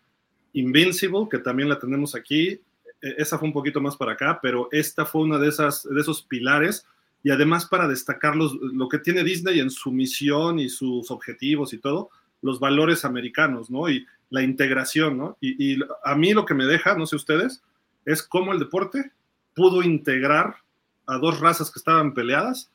[0.55, 4.69] Invincible, que también la tenemos aquí, e, esa fue un poquito más para acá, pero
[4.73, 6.86] esta fue una de, esas, de esos pilares
[7.23, 11.78] y además para destacar lo que tiene Disney en su misión y sus objetivos y
[11.78, 12.10] todo,
[12.43, 13.89] los valores americanos, ¿no?
[13.89, 15.36] Y la integración, ¿no?
[15.40, 17.62] Y, a mí lo que me deja, no sé ustedes,
[18.05, 19.12] es cómo el deporte
[19.55, 20.56] pudo integrar
[21.06, 22.70] a dos razas que estaban peleadas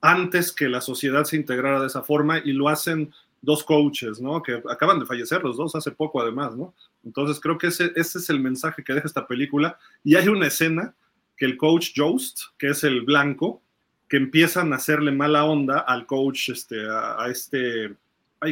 [0.00, 4.42] antes que la sociedad se integrara de esa forma y lo hacen dos coaches, ¿no?
[4.42, 6.74] Que acaban de fallecer los dos hace poco además, ¿no?
[7.04, 10.46] Entonces creo que ese, ese es el mensaje que deja esta película y hay una
[10.46, 10.94] escena
[11.36, 13.62] que el coach Jost, que es el blanco,
[14.08, 17.94] que empiezan a hacerle mala onda al coach, este, a este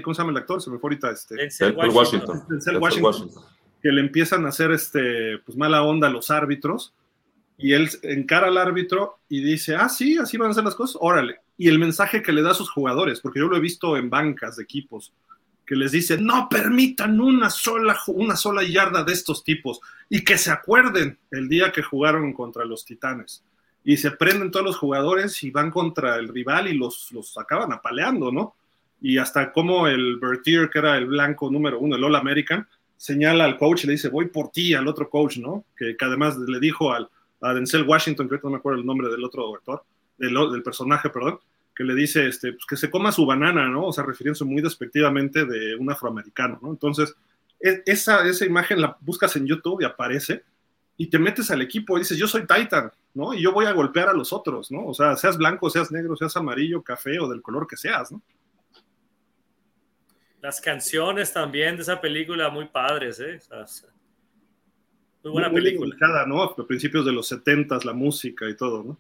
[0.03, 0.61] ¿cómo se llama el actor?
[0.61, 1.11] Se me fue ahorita.
[1.11, 2.45] Este, Washington.
[2.81, 3.31] Washington,
[3.83, 6.95] Que le empiezan a hacer este, pues, mala onda a los árbitros.
[7.59, 10.99] Y él encara al árbitro y dice, ah, sí, así van a ser las cosas,
[11.01, 11.41] órale.
[11.57, 14.11] Y el mensaje que le da a sus jugadores, porque yo lo he visto en
[14.11, 15.15] bancas de equipos,
[15.67, 20.39] que les dice, no permitan una sola, una sola yarda de estos tipos y que
[20.39, 23.43] se acuerden el día que jugaron contra los titanes.
[23.83, 27.73] Y se prenden todos los jugadores y van contra el rival y los, los acaban
[27.73, 28.55] apaleando, ¿no?
[29.01, 32.67] Y hasta como el Bertier, que era el blanco número uno, el All American,
[32.97, 35.65] señala al coach y le dice, voy por ti, al otro coach, ¿no?
[35.77, 37.09] Que, además le dijo al,
[37.41, 39.85] a Denzel Washington, que no me acuerdo el nombre del otro actor,
[40.17, 41.39] del, del personaje, perdón,
[41.75, 43.87] que le dice este, pues, que se coma su banana, ¿no?
[43.87, 46.71] O sea, refiriéndose muy despectivamente de un afroamericano, ¿no?
[46.71, 47.15] Entonces,
[47.61, 50.43] e, esa, esa imagen la buscas en YouTube y aparece,
[50.97, 53.35] y te metes al equipo y dices, yo soy Titan, ¿no?
[53.35, 54.87] Y yo voy a golpear a los otros, ¿no?
[54.87, 58.23] O sea, seas blanco, seas negro, seas amarillo, café o del color que seas, ¿no?
[60.47, 63.41] Las canciones también de esa película muy padres, ¿eh?
[65.25, 65.97] Muy buena muy película.
[66.25, 66.41] ¿no?
[66.41, 68.99] A principios de los 70 la música y todo, ¿no?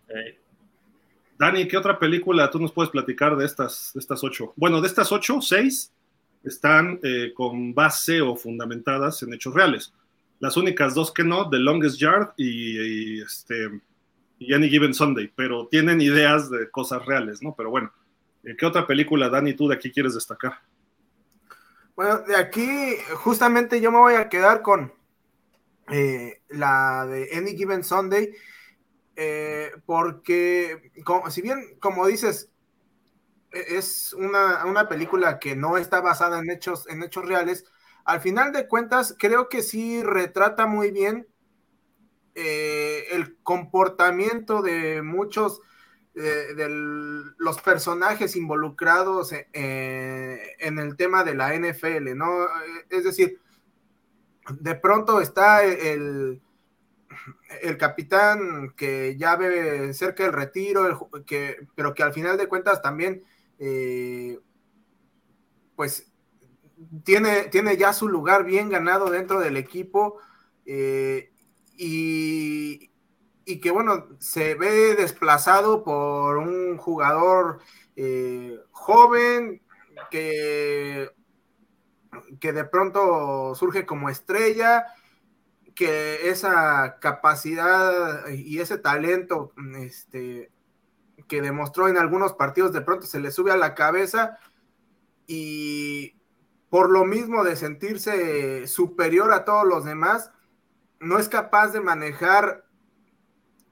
[1.38, 4.54] Dani, ¿qué otra película tú nos puedes platicar de estas, de estas ocho?
[4.56, 5.92] Bueno, de estas ocho, seis
[6.42, 9.94] están eh, con base o fundamentadas en hechos reales.
[10.40, 13.70] Las únicas dos que no, The Longest Yard y, y, este,
[14.40, 17.54] y Any Given Sunday, pero tienen ideas de cosas reales, ¿no?
[17.56, 17.92] Pero bueno,
[18.58, 20.58] ¿qué otra película, Dani, tú de aquí quieres destacar?
[21.96, 24.92] Bueno, de aquí justamente yo me voy a quedar con
[25.90, 28.34] eh, la de Any Given Sunday,
[29.16, 30.92] eh, porque
[31.30, 32.50] si bien, como dices,
[33.50, 37.64] es una, una, película que no está basada en hechos, en hechos reales,
[38.04, 41.26] al final de cuentas creo que sí retrata muy bien
[42.34, 45.62] eh, el comportamiento de muchos
[46.16, 46.68] de, de,
[47.38, 52.48] los personajes involucrados en, en el tema de la NFL, ¿no?
[52.88, 53.38] Es decir,
[54.50, 56.40] de pronto está el,
[57.62, 62.82] el capitán que ya ve cerca del retiro, que, pero que al final de cuentas
[62.82, 63.22] también,
[63.58, 64.38] eh,
[65.74, 66.10] pues,
[67.04, 70.18] tiene, tiene, ya su lugar bien ganado dentro del equipo
[70.66, 71.30] eh,
[71.76, 72.90] y,
[73.46, 77.60] y, que, bueno, se ve desplazado por un jugador
[77.94, 79.62] eh, joven
[80.10, 81.10] que,
[82.40, 84.86] que de pronto surge como estrella
[85.74, 90.50] que esa capacidad y ese talento este,
[91.28, 94.38] que demostró en algunos partidos de pronto se le sube a la cabeza
[95.26, 96.16] y
[96.70, 100.32] por lo mismo de sentirse superior a todos los demás,
[101.00, 102.65] no es capaz de manejar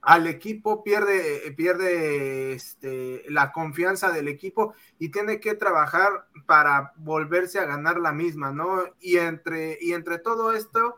[0.05, 7.59] al equipo, pierde, pierde este, la confianza del equipo y tiene que trabajar para volverse
[7.59, 8.82] a ganar la misma, ¿no?
[9.01, 10.97] Y entre, y entre todo esto,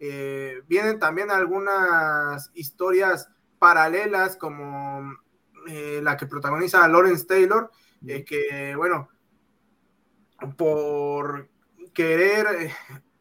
[0.00, 3.28] eh, vienen también algunas historias
[3.58, 5.14] paralelas como
[5.68, 7.70] eh, la que protagoniza Lawrence Taylor,
[8.06, 9.10] eh, que bueno,
[10.56, 11.48] por
[11.92, 12.72] querer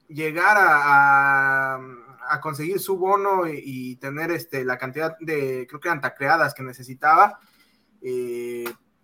[0.07, 5.88] llegar a, a, a conseguir su bono y, tener este, la cantidad de, creo que
[5.88, 7.39] eran tacleadas que necesitaba,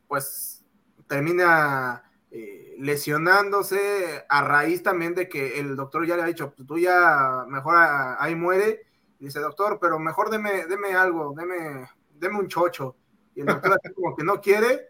[0.08, 0.64] pues
[1.08, 6.68] termina eh, lesionándose a raíz también de que el doctor ya le ha dicho, pues
[6.68, 8.82] tú ya mejor ahí muere.
[9.20, 12.98] Y dice, doctor, pero mejor deme, deme algo, deme, deme un chocho.
[13.36, 14.90] Y el doctor como que no quiere,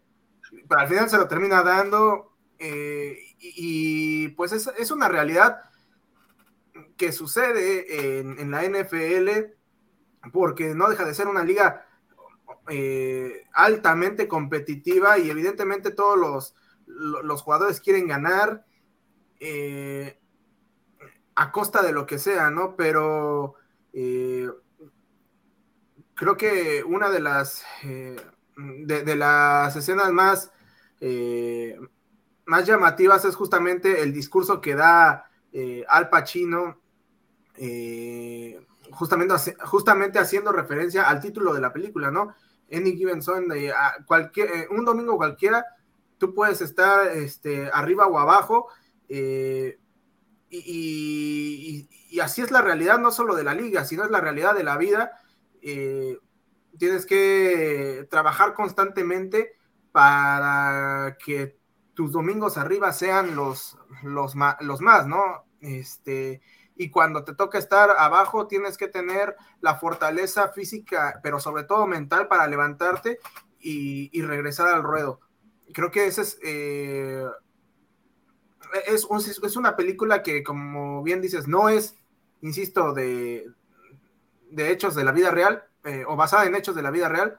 [0.67, 2.31] pero al final se lo termina dando.
[2.57, 5.61] Eh, y, y, pues es, es, una realidad
[6.97, 9.51] que sucede en, la NFL
[10.31, 11.85] porque no deja de ser una liga
[12.69, 16.55] eh, altamente competitiva y evidentemente todos los
[16.87, 18.63] los jugadores quieren ganar
[19.39, 20.19] eh,
[21.33, 22.75] a costa de lo que sea, ¿no?
[22.75, 23.55] Pero
[23.91, 24.47] eh,
[26.13, 30.51] creo que una de las de, de, las escenas más
[32.45, 35.29] más llamativas es justamente el discurso que da
[35.87, 36.84] Al Pacino
[38.91, 42.33] justamente, justamente haciendo referencia al título de la película, ¿no?
[42.71, 43.71] Any Given Sunday,
[44.05, 45.65] cualquier, un domingo cualquiera
[46.17, 48.67] tú puedes estar este, arriba o abajo,
[49.09, 49.77] eh,
[50.49, 51.87] y,
[52.21, 54.77] así es la realidad no solo de la liga, sino es la realidad de la
[54.77, 55.11] vida.
[55.61, 56.17] Eh,
[56.77, 59.53] tienes que trabajar constantemente
[59.91, 61.57] para que
[61.93, 65.45] tus domingos arriba sean los, los, los más, ¿no?
[65.59, 66.41] Este,
[66.75, 71.87] y cuando te toca estar abajo, tienes que tener la fortaleza física, pero sobre todo
[71.87, 73.19] mental para levantarte
[73.59, 75.19] y, regresar al ruedo
[75.73, 77.25] creo que ese es, eh,
[78.87, 79.07] es,
[79.43, 81.95] es, una película que, como bien dices, no es,
[82.41, 83.49] insisto, de,
[84.51, 87.37] de hechos de la vida real eh, o basada en hechos de la vida real,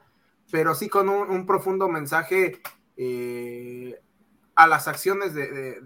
[0.51, 2.61] pero sí con un, un profundo mensaje
[2.97, 3.99] eh,
[4.55, 5.81] a las acciones de,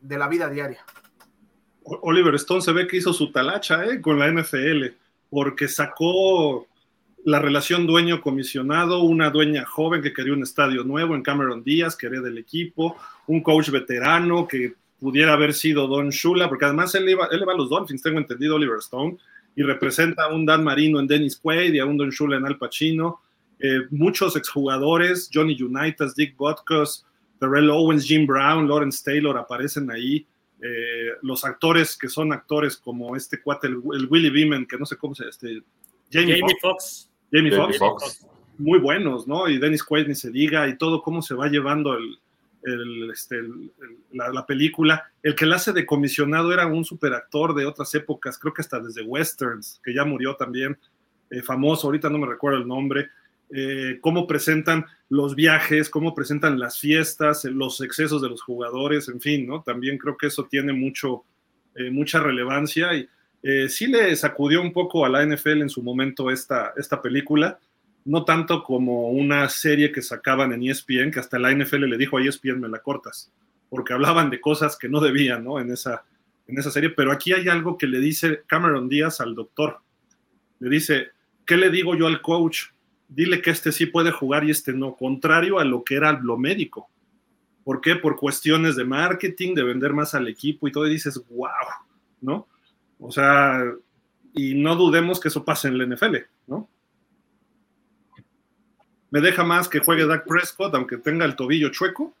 [0.00, 0.84] de, la vida diaria.
[2.02, 4.86] Oliver Stone se ve que hizo su talacha eh, con la NFL,
[5.30, 6.66] porque sacó
[7.24, 12.06] la relación dueño-comisionado, una dueña joven que quería un estadio nuevo en Cameron Díaz, que
[12.06, 12.96] era del equipo,
[13.26, 17.56] un coach veterano que pudiera haber sido Don Shula, porque además él él iba a
[17.56, 19.18] los Dolphins, tengo entendido, Oliver Stone,
[19.54, 22.46] y representa a un Dan Marino en Dennis Quaid y a un Don Shula en
[22.46, 23.20] Al Pacino.
[23.58, 27.04] Eh, muchos exjugadores, Johnny Unitas, Dick Butkus,
[27.40, 30.26] Terrell Owens, Jim Brown, Lawrence Taylor aparecen ahí.
[30.60, 34.86] Eh, los actores que son actores como este cuate, el, el Willie Beeman, que no
[34.86, 35.62] sé cómo se este,
[36.10, 37.10] Jamie, Jamie Foxx.
[37.32, 38.26] Jamie, Jamie Foxx, Fox.
[38.58, 39.48] muy buenos, ¿no?
[39.48, 42.18] Y Dennis Quaid ni se diga, y todo cómo se va llevando el,
[43.12, 43.36] este,
[44.12, 45.10] la, película.
[45.22, 48.80] El que la hace de comisionado era un superactor de otras épocas, creo que hasta
[48.80, 50.78] desde Westerns, que ya murió también,
[51.30, 53.08] eh, famoso, ahorita no me recuerdo el nombre.
[53.50, 59.20] Eh, cómo presentan los viajes, cómo presentan las fiestas, los excesos de los jugadores, en
[59.20, 59.62] fin, ¿no?
[59.62, 61.24] También creo que eso tiene mucho,
[61.74, 63.08] eh, mucha relevancia y
[63.68, 67.58] sí le sacudió un poco a la NFL en su momento esta, esta película
[68.08, 72.16] no tanto como una serie que sacaban en ESPN, que hasta la NFL le dijo
[72.16, 73.30] a ESPN, me la cortas,
[73.68, 75.60] porque hablaban de cosas que no debían, ¿no?
[75.60, 76.04] En esa,
[76.46, 79.80] en esa serie, pero aquí hay algo que le dice Cameron Díaz al doctor.
[80.58, 81.08] Le dice,
[81.44, 82.68] ¿qué le digo yo al coach?
[83.08, 86.36] Dile que este sí puede jugar y este no, contrario a lo que era lo
[86.36, 86.88] médico.
[87.64, 87.96] ¿Por qué?
[87.96, 91.48] Por cuestiones de marketing, de vender más al equipo y todo, y dices, wow,
[92.20, 92.46] ¿no?
[92.98, 93.62] O sea,
[94.34, 96.16] y no dudemos que eso pase en la NFL,
[96.46, 96.68] ¿no?
[99.10, 102.14] me deja más que juegue Dak Prescott, aunque tenga el tobillo chueco,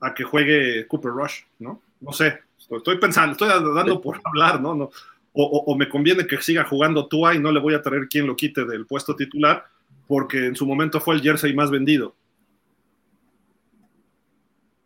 [0.00, 1.80] a que juegue Cooper Rush, ¿no?
[2.00, 4.74] No sé, estoy, pensando, estoy dando por hablar, ¿no?
[4.74, 4.90] no
[5.38, 8.34] o, me conviene que siga jugando Tua y no le voy a traer quien lo
[8.34, 9.66] quite del puesto titular,
[10.06, 12.14] porque en su momento fue el jersey más vendido.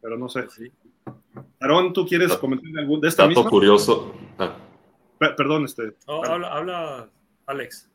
[0.00, 0.48] Pero no sé.
[0.50, 0.70] Sí.
[1.60, 4.14] Aarón, ¿tú quieres comentar algún de esta Dato curioso.
[4.38, 4.56] Ah.
[5.18, 5.94] Perdón, este.
[6.06, 7.10] habla, habla,
[7.46, 7.90] Alex.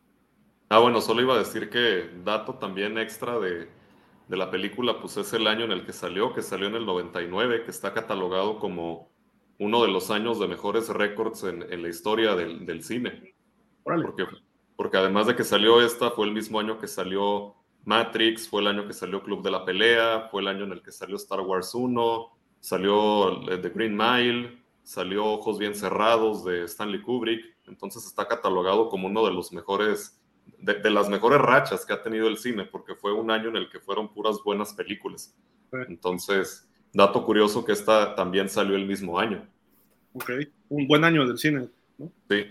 [0.69, 3.69] Ah, bueno, solo iba a decir que dato también extra de,
[4.29, 7.63] la película, pues es el año en el que salió, que salió en el 99,
[7.63, 9.09] que está catalogado como
[9.59, 13.35] uno de los años de mejores récords en, la historia del, cine.
[13.83, 14.25] Porque,
[14.75, 18.67] porque además de que salió esta, fue el mismo año que salió Matrix, fue el
[18.67, 21.41] año que salió Club de la Pelea, fue el año en el que salió Star
[21.41, 28.27] Wars 1, salió The Green Mile, salió Ojos Bien Cerrados de Stanley Kubrick, entonces está
[28.27, 30.21] catalogado como uno de los mejores
[30.59, 33.69] de, las mejores rachas que ha tenido el cine, porque fue un año en el
[33.69, 35.35] que fueron puras buenas películas.
[35.87, 39.47] Entonces, dato curioso que esta también salió el mismo año.
[40.13, 40.31] Ok,
[40.69, 42.11] un buen año del cine, ¿no?
[42.29, 42.45] Sí.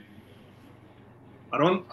[1.51, 1.85] Aarón,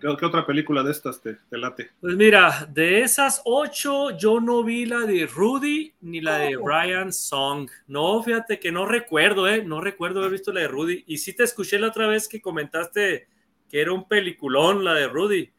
[0.00, 1.90] ¿qué, otra película de estas te, late?
[2.00, 7.12] Pues mira, de esas ocho, yo no vi la de Rudy ni la de Brian
[7.12, 7.70] Song.
[7.86, 9.62] No, fíjate que no recuerdo, ¿eh?
[9.64, 11.04] No recuerdo haber visto la de Rudy.
[11.06, 13.28] Y sí te escuché la otra vez que comentaste
[13.68, 15.50] que era un peliculón la de Rudy.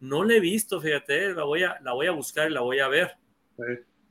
[0.00, 2.80] No la he visto, fíjate, la voy a, la voy a buscar y la voy
[2.80, 3.16] a ver.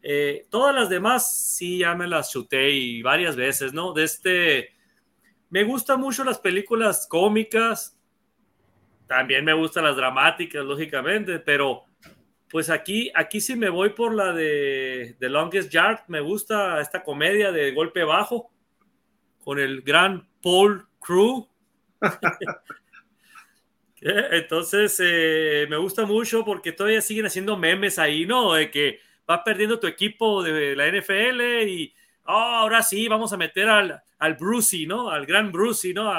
[0.01, 3.93] Eh, todas las demás sí ya me las chuté y varias veces, ¿no?
[3.93, 4.71] De este,
[5.49, 7.97] me gustan mucho las películas cómicas,
[9.07, 11.83] también me gustan las dramáticas, lógicamente, pero
[12.49, 17.03] pues aquí, aquí sí me voy por la de The Longest Yard, me gusta esta
[17.03, 18.51] comedia de golpe bajo
[19.43, 21.47] con el gran Paul Crew.
[24.01, 28.53] Entonces, eh, me gusta mucho porque todavía siguen haciendo memes ahí, ¿no?
[28.53, 28.99] De que
[29.29, 31.93] va perdiendo tu equipo de la NFL y
[32.25, 35.09] oh, ahora sí vamos a meter al, al Brucey, ¿no?
[35.09, 36.11] Al gran Brucey, ¿no?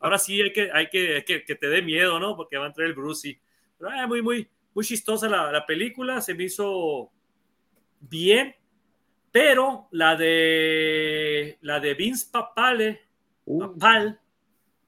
[0.00, 2.36] ahora sí hay que, hay que, que, te dé miedo, ¿no?
[2.36, 3.38] Porque va a entrar el Brucey.
[3.78, 7.10] Pero eh, muy, muy, muy chistosa la, la, película, se me hizo
[8.00, 8.54] bien,
[9.32, 13.00] pero la de la de Vince Papale,
[13.46, 13.58] uh.
[13.58, 14.20] Papal,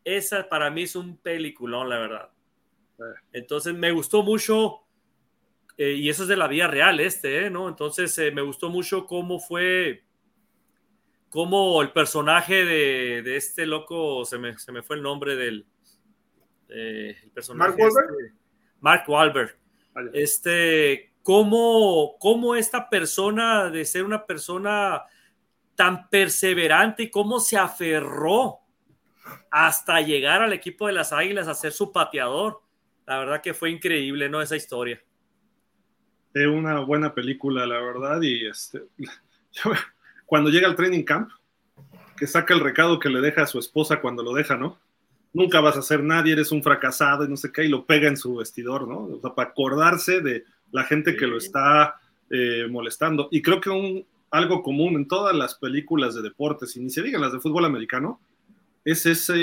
[0.04, 2.30] esa para mí es un peliculón, la verdad.
[3.32, 4.82] Entonces me gustó mucho,
[5.76, 7.50] eh, y eso es de la vida real este, ¿eh?
[7.50, 7.68] ¿no?
[7.68, 10.04] Entonces eh, me gustó mucho cómo fue,
[11.36, 15.66] cómo el personaje de, este loco, se me, fue el nombre del
[17.34, 17.72] personaje.
[17.72, 18.10] Mark Wahlberg.
[18.10, 18.34] Este,
[18.80, 19.58] Mark Wahlberg.
[20.14, 25.02] Este, cómo, cómo esta persona, de ser una persona
[25.74, 28.60] tan perseverante y cómo se aferró
[29.50, 32.62] hasta llegar al equipo de las Águilas a ser su pateador.
[33.04, 34.40] La verdad que fue increíble, ¿no?
[34.40, 35.04] Esa historia.
[36.32, 38.22] Es una buena película, la verdad.
[38.22, 38.84] Y este,
[40.26, 41.30] cuando llega al training camp,
[42.16, 44.78] que saca el recado que le deja a su esposa cuando lo deja, ¿no?
[45.32, 48.08] Nunca vas a ser nadie, eres un fracasado y no sé qué, y lo pega
[48.08, 49.04] en su vestidor, ¿no?
[49.04, 52.00] O sea, para acordarse de la gente que lo está
[52.30, 53.28] eh, molestando.
[53.30, 57.02] Y creo que un, algo común en todas las películas de deportes, y ni se
[57.02, 58.20] digan las de fútbol americano,
[58.84, 59.34] es esa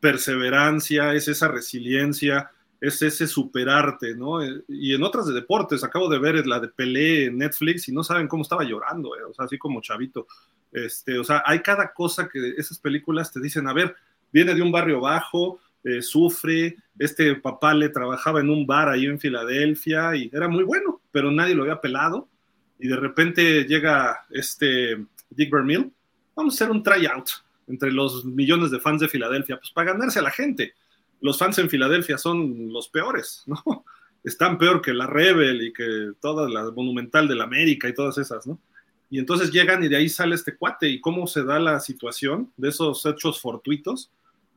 [0.00, 2.50] perseverancia, es esa resiliencia,
[2.80, 4.38] es ese superarte, ¿no?
[4.68, 8.02] Y en otras de deportes, acabo de ver la de Pelé en Netflix y no
[8.02, 9.22] saben cómo estaba llorando, ¿eh?
[9.28, 10.26] o sea, así como chavito.
[10.72, 13.94] Este, o sea, hay cada cosa que esas películas te dicen, a ver,
[14.32, 19.06] viene de un barrio bajo, eh, sufre, este papá le trabajaba en un bar ahí
[19.06, 22.28] en Filadelfia y era muy bueno, pero nadie lo había pelado.
[22.78, 25.92] Y de repente llega este Dick Vermeil,
[26.34, 27.28] vamos a hacer un tryout
[27.66, 30.74] entre los millones de fans de Filadelfia, pues para ganarse a la gente.
[31.20, 33.62] Los fans en Filadelfia son los peores, ¿no?
[34.24, 38.18] Están peor que la Rebel y que toda la Monumental de la América y todas
[38.18, 38.58] esas, ¿no?
[39.08, 42.52] Y entonces llegan y de ahí sale este cuate y cómo se da la situación
[42.56, 44.12] de esos hechos fortuitos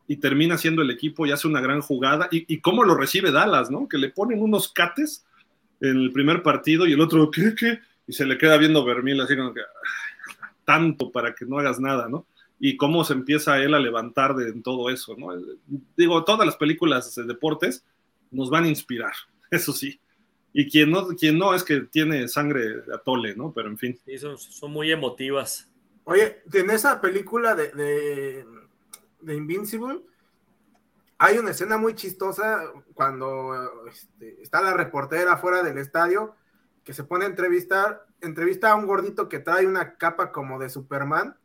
[0.08, 2.28] y termina siendo el equipo y hace una gran jugada.
[2.32, 3.88] Y, cómo lo recibe Dallas, ¿no?
[3.88, 5.26] Que le ponen unos cates
[5.82, 7.80] en el primer partido y el otro, ¿qué, qué?
[8.06, 9.62] Y se le queda viendo Vermil así como que,
[10.66, 12.28] tanto para que no hagas nada, ¿no?
[12.60, 15.30] Y cómo se empieza él a levantar de todo eso, ¿no?
[15.98, 17.84] Digo, todas las películas de deportes
[18.32, 19.14] nos van a inspirar,
[19.52, 20.00] eso sí.
[20.54, 23.52] Y quien no, quien no es que tiene sangre de atole, ¿no?
[23.52, 24.00] Pero en fin.
[24.06, 25.68] Sí, son, muy emotivas.
[26.04, 28.46] Oye, en esa película de
[29.24, 30.02] de Invincible,
[31.18, 32.64] hay una escena muy chistosa
[32.94, 36.36] cuando este, está la reportera fuera del estadio
[36.84, 40.70] que se pone a entrevistar, entrevista a un gordito que trae una capa como de
[40.70, 41.38] Superman,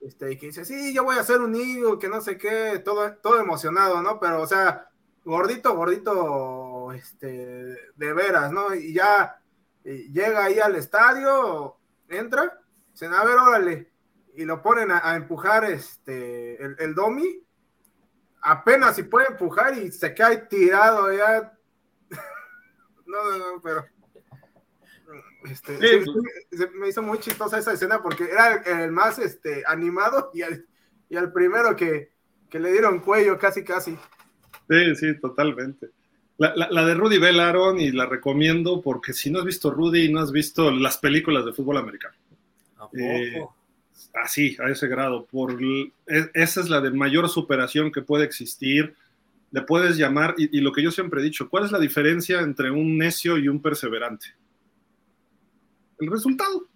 [0.00, 2.80] este, y que dice, sí, yo voy a ser un hijo, que no sé qué,
[2.84, 4.18] todo, todo emocionado, ¿no?
[4.18, 4.90] Pero, o sea,
[5.24, 8.74] gordito, gordito, este, de veras, ¿no?
[8.74, 9.40] Y ya
[9.84, 11.76] llega ahí al estadio,
[12.08, 12.60] entra,
[12.92, 13.92] dicen, a ver, órale,
[14.34, 17.44] y lo ponen a, empujar este, el, el, domi,
[18.40, 21.52] apenas si puede empujar y se cae tirado ya.
[23.06, 23.84] no, no, no, pero.
[25.44, 25.78] Este,
[26.74, 30.66] me hizo muy chistosa esa escena porque era el, más este, animado y al,
[31.08, 32.12] y al primero que,
[32.48, 33.96] que, le dieron cuello casi, casi.
[34.68, 35.90] Sí, sí, totalmente.
[36.38, 40.10] La, la, de Rudy Bell, Aaron, y la recomiendo porque si no has visto Rudy,
[40.10, 42.14] no has visto las películas de fútbol americano.
[42.76, 42.96] ¿A poco?
[42.98, 43.44] Eh,
[44.14, 45.26] así, a ese grado.
[45.26, 45.92] Por, e,
[46.34, 48.94] esa es la de mayor superación que puede existir.
[49.50, 52.70] Le puedes llamar, y, lo que yo siempre he dicho, ¿cuál es la diferencia entre
[52.70, 54.28] un necio y un perseverante?
[56.00, 56.66] El resultado.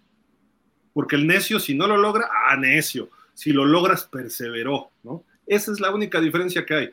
[0.93, 3.09] Porque el necio, si no lo logra, ah, necio.
[3.33, 5.23] Si lo logras, perseveró, ¿no?
[5.45, 6.89] Esa es la única diferencia que hay.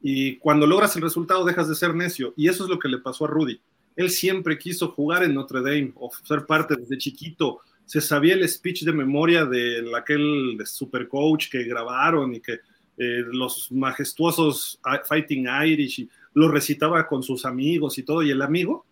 [0.00, 2.32] Y cuando logras el resultado, dejas de ser necio.
[2.36, 3.60] Y eso es lo que le pasó a Rudy.
[3.94, 7.60] Él siempre quiso jugar en Notre Dame o ser parte desde chiquito
[7.92, 12.54] se sabía el speech de memoria de aquel super coach que grabaron y que
[12.96, 18.22] eh, los majestuosos Fighting Irish y lo recitaba con sus amigos y todo.
[18.22, 18.86] Y el amigo,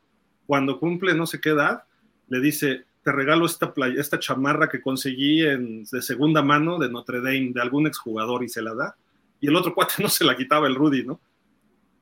[0.46, 1.84] cuando cumple no sé qué edad,
[2.30, 6.88] le dice, te regalo esta, playa, esta chamarra que conseguí en, de segunda mano de
[6.88, 8.96] Notre Dame, de algún exjugador, y se la da.
[9.40, 11.20] Y el otro cuate no se la quitaba, el Rudy, ¿no?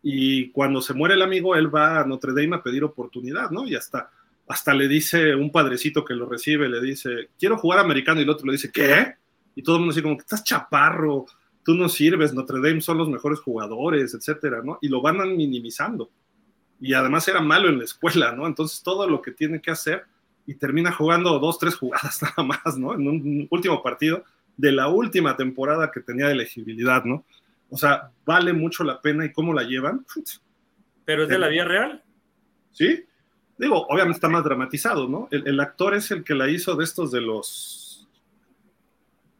[0.02, 3.66] Y cuando se muere el amigo, él va a Notre Dame a pedir oportunidad, ¿no?
[3.66, 4.10] Y hasta
[4.48, 8.30] hasta le dice un padrecito que lo recibe, le dice, quiero jugar americano, y el
[8.30, 9.14] otro le dice, ¿qué?
[9.54, 11.26] Y todo el mundo dice como estás chaparro,
[11.62, 14.78] tú no sirves, Notre Dame son los mejores jugadores, etcétera, ¿no?
[14.80, 16.10] Y lo van minimizando.
[16.80, 18.46] Y además era malo en la escuela, ¿no?
[18.46, 20.04] Entonces todo lo que tiene que hacer
[20.48, 22.94] y termina jugando dos, tres jugadas nada más, ¿no?
[22.94, 24.24] En un último partido
[24.56, 27.24] de la última temporada que tenía de elegibilidad, ¿no?
[27.70, 30.04] O sea, vale mucho la pena y cómo la llevan.
[31.04, 32.02] ¿Pero es de la vida real?
[32.72, 33.04] Sí,
[33.58, 35.28] Digo, obviamente está más dramatizado, ¿no?
[35.32, 38.08] El, actor es el que la hizo de estos de los.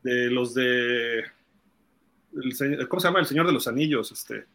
[0.02, 1.24] de los de.
[2.88, 3.20] ¿Cómo se llama?
[3.20, 4.46] El Señor de los Anillos, este.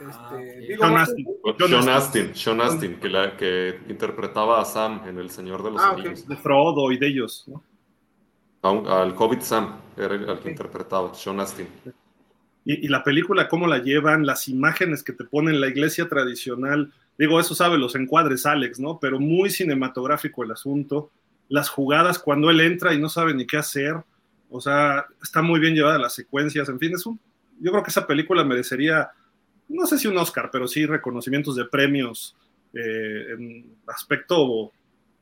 [0.00, 1.26] Este John, Astin.
[1.58, 2.32] John, Astin.
[2.34, 6.26] John Astin, que, la, que interpretaba a Sam en El Señor de los ah, Anillos.
[6.26, 7.62] De Frodo y de ellos, ¿no?
[8.62, 11.68] al Hobbit Sam, era el, que interpretaba, John Astin.
[12.64, 16.92] Y, y, la película, cómo la llevan, las imágenes que te ponen la iglesia tradicional,
[17.18, 18.98] Digo, eso sabe los encuadres Alex, ¿no?
[19.00, 21.10] Pero muy cinematográfico el asunto.
[21.48, 23.94] Las jugadas cuando él entra y no sabe ni qué hacer.
[24.50, 26.68] O sea, está muy bien llevada las secuencias.
[26.68, 27.18] En fin, es un,
[27.60, 29.10] yo creo que esa película merecería,
[29.68, 32.36] no sé si un Oscar, pero sí reconocimientos de premios
[32.72, 34.72] eh, en aspecto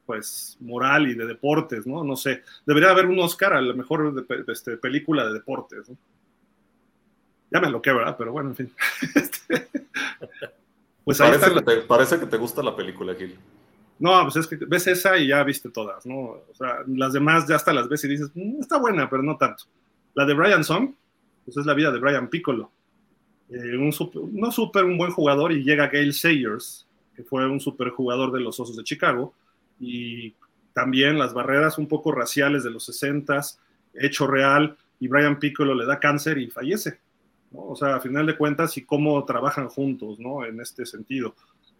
[0.06, 2.04] pues moral y de deportes, ¿no?
[2.04, 5.96] No sé, debería haber un Oscar a la mejor de, este, película de deportes, ¿no?
[7.50, 8.16] Ya me lo que, ¿verdad?
[8.18, 8.72] Pero bueno, en fin.
[9.14, 9.68] Este,
[11.04, 13.38] pues parece, que te, parece que te gusta la película, Gil.
[13.98, 16.16] No, pues es que ves esa y ya viste todas, ¿no?
[16.16, 19.36] O sea, las demás ya hasta las ves y dices, mm, está buena, pero no
[19.36, 19.64] tanto.
[20.14, 20.94] La de Brian Song,
[21.44, 22.70] pues es la vida de Brian Piccolo.
[23.50, 23.92] Eh, un
[24.32, 28.40] no súper un buen jugador y llega Gail Sayers, que fue un super jugador de
[28.40, 29.34] los Osos de Chicago,
[29.78, 30.34] y
[30.72, 33.58] también las barreras un poco raciales de los 60s,
[33.94, 36.98] hecho real, y Brian Piccolo le da cáncer y fallece.
[37.52, 40.44] O sea, a final de cuentas, y cómo trabajan juntos, ¿no?
[40.44, 41.36] En este sentido.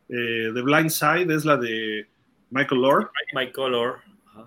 [0.09, 2.07] Eh, The Blind Side es la de
[2.51, 3.11] Michael Lord.
[3.35, 3.97] Michael Lord.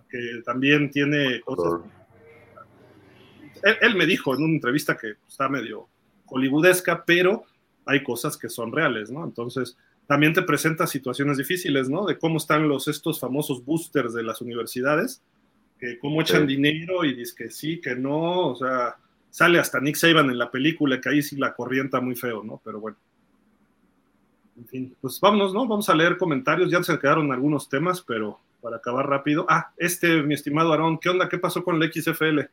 [0.09, 1.81] Que también tiene cosas.
[3.81, 5.87] Él, me dijo en una entrevista que está medio
[6.27, 7.45] hollywoodesca, pero
[7.85, 9.23] hay cosas que son reales, ¿no?
[9.23, 9.77] Entonces,
[10.07, 12.05] también te presenta situaciones difíciles, ¿no?
[12.05, 15.21] De cómo están los estos famosos boosters de las universidades,
[15.79, 18.97] que cómo echan dinero y dices que sí, que no, o sea,
[19.29, 22.59] Sale hasta Nick Saban en la película, que ahí sí la corrienta muy feo, ¿no?
[22.63, 22.97] Pero bueno.
[24.57, 25.67] En fin, pues vámonos, ¿no?
[25.67, 26.71] Vamos a leer comentarios.
[26.71, 29.45] Ya se quedaron algunos temas, pero para acabar rápido.
[29.47, 31.29] Ah, este, mi estimado Aarón, ¿qué onda?
[31.29, 32.49] ¿Qué pasó con el XFL?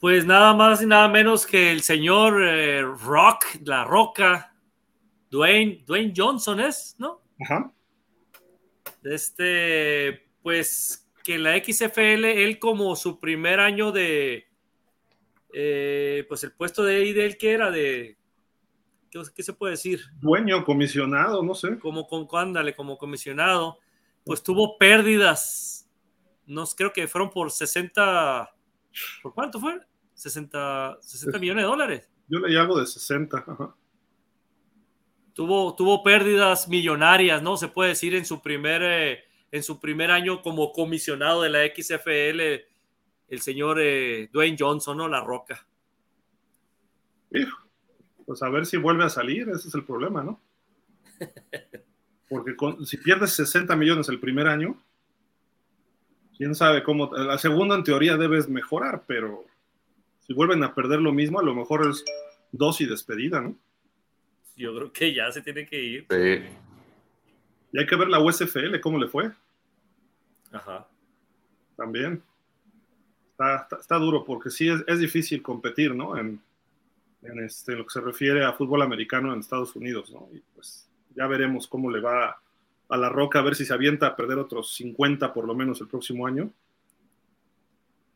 [0.00, 4.54] Pues nada más y nada menos que el señor eh, Rock, la Roca,
[5.30, 7.20] Dwayne, Dwayne Johnson es, ¿no?
[7.38, 7.70] Ajá.
[9.04, 14.46] Este, pues que la XFL, él como su primer año de,
[15.52, 18.16] eh, pues el puesto de ahí de él que era de,
[19.10, 20.00] ¿qué, qué se puede decir?
[20.20, 21.78] Dueño, comisionado, no sé.
[21.78, 23.78] Como con, ándale, como comisionado,
[24.24, 25.88] pues tuvo pérdidas,
[26.46, 28.50] no creo que fueron por 60,
[29.22, 29.78] ¿por cuánto fue?
[30.20, 32.10] 60, 60 millones de dólares.
[32.28, 33.74] Yo leí algo de 60, ajá.
[35.32, 37.56] Tuvo, tuvo pérdidas millonarias, ¿no?
[37.56, 41.60] Se puede decir en su primer, eh, en su primer año como comisionado de la
[41.64, 42.66] XFL,
[43.28, 45.08] el señor eh, Dwayne Johnson, ¿no?
[45.08, 45.66] La Roca.
[47.32, 47.56] Hijo,
[48.26, 50.38] pues a ver si vuelve a salir, ese es el problema, ¿no?
[52.28, 54.76] Porque con, si pierdes 60 millones el primer año,
[56.36, 57.10] quién sabe cómo.
[57.14, 59.46] La segunda, en teoría, debes mejorar, pero
[60.30, 62.04] si vuelven a perder lo mismo, a lo mejor es
[62.52, 63.56] dos y despedida, ¿no?
[64.56, 66.06] Yo creo que ya se tiene que ir.
[66.08, 66.44] Sí.
[67.72, 69.32] Y hay que ver la USFL, cómo le fue.
[70.52, 70.86] Ajá.
[71.76, 72.22] También.
[73.32, 76.16] Está, está, está duro porque sí es, es, difícil competir, ¿no?
[76.16, 76.40] En,
[77.22, 80.28] en este, lo que se refiere a fútbol americano en Estados Unidos, ¿no?
[80.32, 82.40] Y pues ya veremos cómo le va
[82.88, 85.80] a la Roca, a ver si se avienta a perder otros 50 por lo menos
[85.80, 86.52] el próximo año.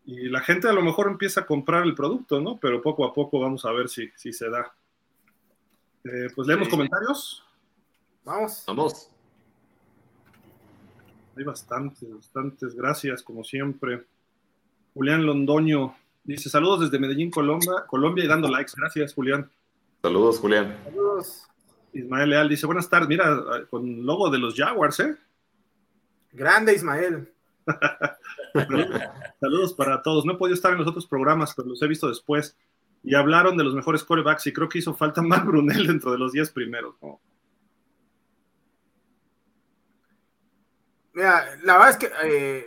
[0.07, 2.59] Y la gente a lo mejor empieza a comprar el producto, ¿no?
[2.59, 4.73] Pero poco a poco vamos a ver si, si se da.
[6.05, 6.71] Eh, pues leemos Sí.
[6.71, 7.43] comentarios.
[8.25, 8.65] Vamos.
[8.67, 9.11] Vamos.
[11.37, 12.75] Hay bastantes, bastantes.
[12.75, 14.05] Gracias, como siempre.
[14.93, 18.73] Julián Londoño dice: Saludos desde Medellín, Colombia, Colombia y dando likes.
[18.77, 19.51] Gracias, Julián.
[20.03, 20.77] Saludos, Julián.
[20.85, 21.49] Saludos.
[21.93, 23.09] Ismael Leal dice: Buenas tardes.
[23.09, 25.17] Mira, con logo de los Jaguars, ¿eh?
[26.33, 27.33] Grande Ismael.
[29.41, 30.25] Saludos para todos.
[30.25, 32.57] No he podido estar en los otros programas, pero los he visto después.
[33.03, 36.19] Y hablaron de los mejores corebacks y creo que hizo falta Mark Brunel dentro de
[36.19, 36.95] los 10 primeros.
[37.03, 37.21] ¿no?
[41.13, 42.67] Mira, la verdad es que eh,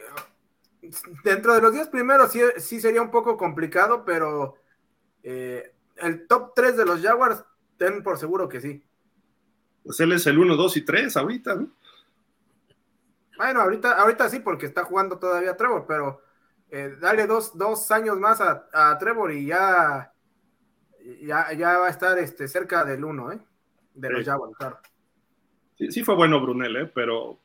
[1.24, 4.56] dentro de los 10 primeros sí, sí, sería un poco complicado, pero
[5.24, 7.44] eh, el top 3 de los Jaguars,
[7.78, 8.84] ten por seguro que sí.
[9.84, 11.72] Pues él es el 1, 2 y 3 ahorita, ¿no?
[13.38, 16.22] Bueno, ahorita, ahorita sí, porque está jugando todavía Trevor, pero
[16.70, 20.12] eh, dale dos, dos, años más a, a, Trevor y ya,
[21.22, 23.40] ya, ya va a estar este, cerca del 1, ¿eh?
[23.94, 24.26] De los Sí.
[24.26, 24.80] Jaguars, claro.
[25.78, 26.92] Sí, sí fue bueno Brunel, ¿eh?
[26.94, 27.40] pero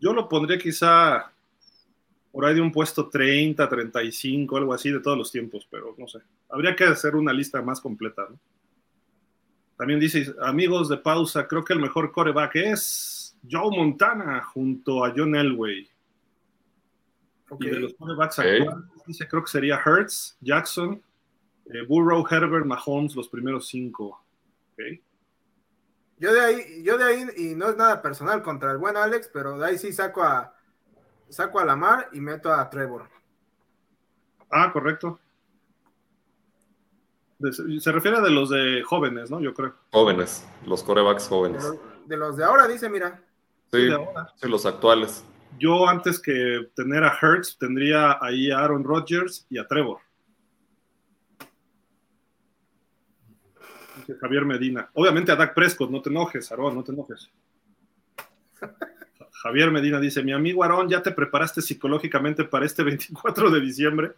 [0.00, 1.32] yo lo pondría quizá
[2.32, 6.06] por ahí de un puesto 30, 35, algo así de todos los tiempos, pero no
[6.06, 6.18] sé.
[6.48, 8.26] Habría que hacer una lista más completa.
[8.28, 8.38] ¿no?
[9.76, 15.12] También dice, amigos de pausa, creo que el mejor coreback es Joe Montana junto a
[15.16, 15.88] John Elway.
[17.58, 18.44] Y de los corebacks Ok.
[18.44, 21.02] actuales, dice, creo que sería Hertz, Jackson,
[21.66, 24.22] eh, Burrow, Herbert, Mahomes, los primeros cinco.
[26.18, 29.30] Yo de ahí, yo de ahí, y no es nada personal contra el buen Alex,
[29.32, 30.54] pero de ahí sí saco a
[31.28, 33.08] saco a Lamar y meto a Trevor.
[34.50, 35.18] Ah, correcto.
[37.80, 39.40] Se refiere a de los de jóvenes, ¿no?
[39.40, 39.74] Yo creo.
[39.92, 41.64] Jóvenes, los corebacks jóvenes.
[42.06, 43.22] de los de ahora, dice, mira.
[43.72, 43.88] Sí,
[44.36, 45.24] sí, los actuales.
[45.58, 49.98] Yo antes que tener a Hertz tendría ahí a Aaron Rodgers y a Trevor.
[54.20, 54.90] Javier Medina.
[54.94, 57.30] Obviamente a Dak Prescott, no te enojes, Aaron, no te enojes.
[59.42, 64.12] Javier Medina dice, mi amigo Aaron, ¿ya te preparaste psicológicamente para este 24 de diciembre?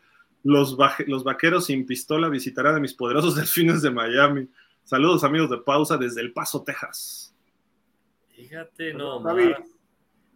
[0.44, 0.76] Los,
[1.06, 4.48] los vaqueros sin pistola visitarán a mis poderosos delfines de Miami.
[4.82, 7.31] Saludos amigos de pausa desde El Paso, Texas.
[8.42, 9.22] Fíjate, no.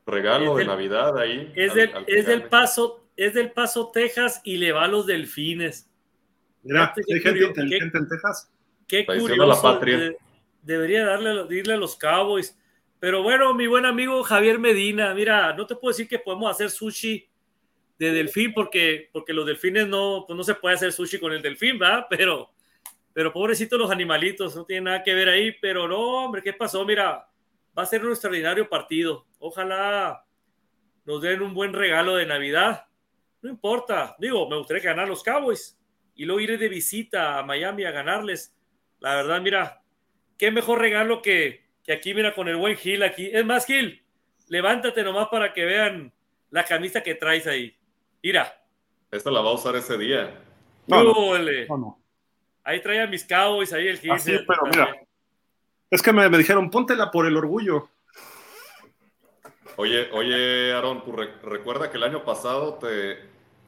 [0.06, 1.52] Regalo Es de del- Navidad ahí.
[1.54, 4.88] Es al- del, al es del paso, es del paso, Texas, y le va a
[4.88, 5.90] los delfines.
[6.62, 8.50] Mira, hay gente inteligente en Texas.
[8.86, 9.62] Qué la curioso.
[9.62, 9.98] patria.
[9.98, 10.16] de-
[10.62, 12.56] debería darle, dirle a los Cowboys.
[12.98, 16.70] Pero bueno, mi buen amigo Javier Medina, mira, no te puedo decir que podemos hacer
[16.70, 17.28] sushi
[17.98, 21.40] de delfín porque, porque los delfines no, pues no se puede hacer sushi con el
[21.42, 22.06] delfín, ¿verdad?
[22.10, 22.50] Pero,
[23.12, 25.52] pero pobrecitos los animalitos, no tienen nada que ver ahí.
[25.60, 26.84] Pero no, hombre, ¿qué pasó?
[26.84, 27.28] Mira,
[27.76, 29.26] va a ser un extraordinario partido.
[29.38, 30.24] Ojalá
[31.04, 32.86] nos den un buen regalo de Navidad.
[33.42, 35.78] No importa, digo, me gustaría ganar los Cowboys
[36.14, 38.54] y luego iré de visita a Miami a ganarles.
[39.00, 39.82] La verdad, mira,
[40.38, 43.28] qué mejor regalo que, que aquí, mira, con el buen Gil aquí.
[43.32, 44.02] Es más, Gil,
[44.48, 46.12] levántate nomás para que vean
[46.50, 47.76] la camisa que traes ahí.
[48.22, 48.64] Mira,
[49.10, 50.34] Esta la va a usar ese día.
[50.86, 51.38] No, no.
[51.68, 52.00] No, no.
[52.64, 54.18] ahí trae a mis Cowboys, ahí el Gil.
[54.18, 55.05] Sí, fíjate, pero mira.
[55.90, 57.88] Es que me, me dijeron, póntela por el orgullo.
[59.76, 63.18] Oye, oye, Aaron, pues recuerda que el año pasado te,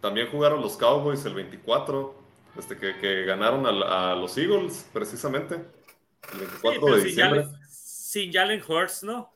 [0.00, 2.14] también jugaron los Cowboys el 24,
[2.58, 5.56] este, que, ganaron a, los Eagles, precisamente.
[6.32, 7.46] El 24 de diciembre.
[7.68, 9.30] Sin Jalen Hurts, ¿no?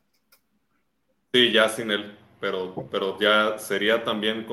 [1.33, 4.47] Sí, ya sin él, pero, pero ya sería también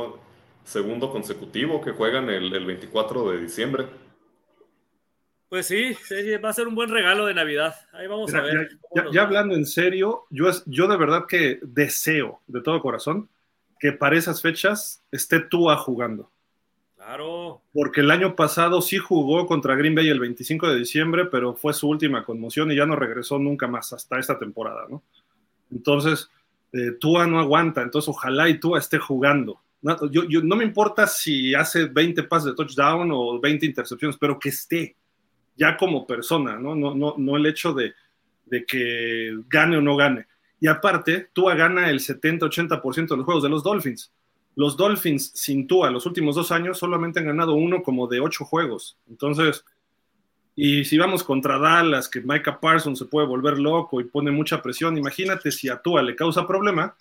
[0.66, 3.88] segundo consecutivo que juegan el, el 24 de diciembre.
[5.50, 5.98] Pues sí,
[6.44, 7.76] va a ser un buen regalo de Navidad.
[7.92, 8.70] Ahí vamos a ver.
[9.12, 13.30] Ya, hablando en serio, yo, yo de verdad que deseo de todo corazón
[13.80, 16.30] que para esas fechas esté Tua jugando.
[16.96, 17.64] Claro.
[17.74, 21.74] Porque el año pasado sí jugó contra Green Bay el 25 de diciembre, pero fue
[21.74, 25.02] su última conmoción y ya no regresó nunca más hasta esta temporada, ¿no?
[25.72, 26.30] Entonces,
[26.74, 29.60] eh, Tua no aguanta, entonces ojalá y Tua esté jugando.
[29.82, 34.38] No, yo, no me importa si hace 20 pases de touchdown o 20 intercepciones, pero
[34.38, 34.96] que esté
[35.60, 37.36] ya como persona, ¿no?
[37.38, 37.94] El hecho de,
[38.66, 40.26] que gane o no gane.
[40.62, 44.14] Y aparte, Tua gana el 70-80% de los juegos de los Dolphins.
[44.56, 48.46] Los Dolphins sin Tua los últimos dos años solamente han ganado uno como de ocho
[48.46, 48.98] juegos.
[49.10, 49.66] Entonces,
[50.56, 54.62] y si vamos contra Dallas, que Micah Parsons se puede volver loco y pone mucha
[54.62, 56.96] presión, imagínate si a Tua le causa problema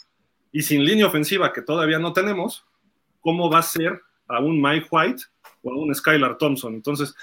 [0.50, 2.64] y sin línea ofensiva que todavía no tenemos,
[3.20, 5.22] ¿cómo va a ser a un Mike White
[5.62, 6.74] o a un Skylar Thompson?
[6.74, 7.14] Entonces,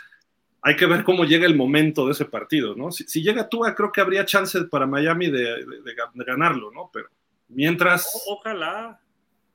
[0.66, 2.92] hay que ver cómo llega el momento de ese partido, ¿no?
[2.92, 5.64] Si, llega Tua, creo que habría chance para Miami de,
[6.26, 6.90] ganarlo, ¿no?
[6.92, 7.08] Pero
[7.50, 8.24] mientras...
[8.28, 9.00] ojalá.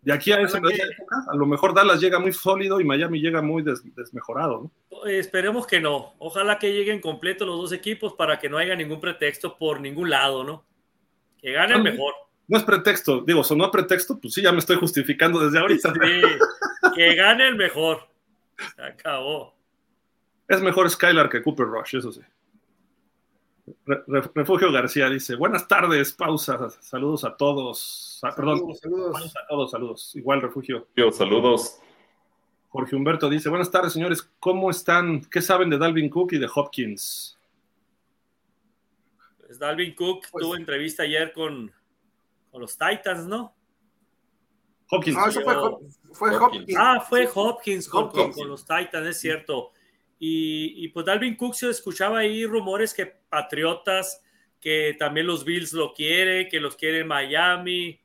[0.02, 3.42] De aquí a esa época, a lo mejor Dallas llega muy sólido y Miami llega
[3.42, 5.04] muy desmejorado, ¿no?
[5.04, 6.14] Esperemos que no.
[6.20, 10.10] Ojalá que lleguen completos los dos equipos para que no haya ningún pretexto por ningún
[10.10, 10.64] lado, ¿no?
[11.42, 12.14] Que ganen mejor.
[12.46, 15.92] No es pretexto, digo, sonó a pretexto, pues sí, ya me estoy justificando desde ahorita.
[15.92, 16.22] Sí,
[16.94, 18.08] que gane el mejor.
[18.76, 19.59] Se acabó.
[20.50, 22.20] Es mejor Skylar que Cooper Rush, eso sí.
[24.34, 28.18] Refugio García dice, buenas tardes, pausa, saludos a todos.
[28.24, 30.16] Ah, perdón, saludos, a todos, saludos.
[30.16, 30.88] Igual, Refugio.
[30.96, 31.78] Yo, saludos.
[32.68, 35.20] Jorge Humberto dice, buenas tardes, señores, ¿cómo están?
[35.20, 37.38] ¿Qué saben de Dalvin Cook y de Hopkins?
[39.38, 41.72] Pues Dalvin Cook pues tuvo entrevista ayer con,
[42.54, 43.54] los Titans, ¿no?
[44.90, 45.16] Hopkins.
[45.16, 45.80] No, eso
[46.12, 46.74] fue, Hopkins.
[46.76, 48.10] Ah, fue Hopkins, con,
[48.48, 49.70] los Titans, es cierto.
[50.22, 54.22] Y, pues Dalvin Cook se escuchaba ahí rumores que Patriotas,
[54.60, 57.98] que también los Bills lo quieren, que los quiere Miami.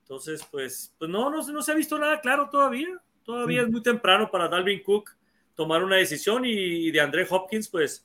[0.00, 2.88] Entonces, pues, pues no, no, se ha visto nada claro todavía.
[3.22, 5.10] Todavía es muy temprano para Dalvin Cook
[5.54, 8.04] tomar una decisión y, de André Hopkins, pues,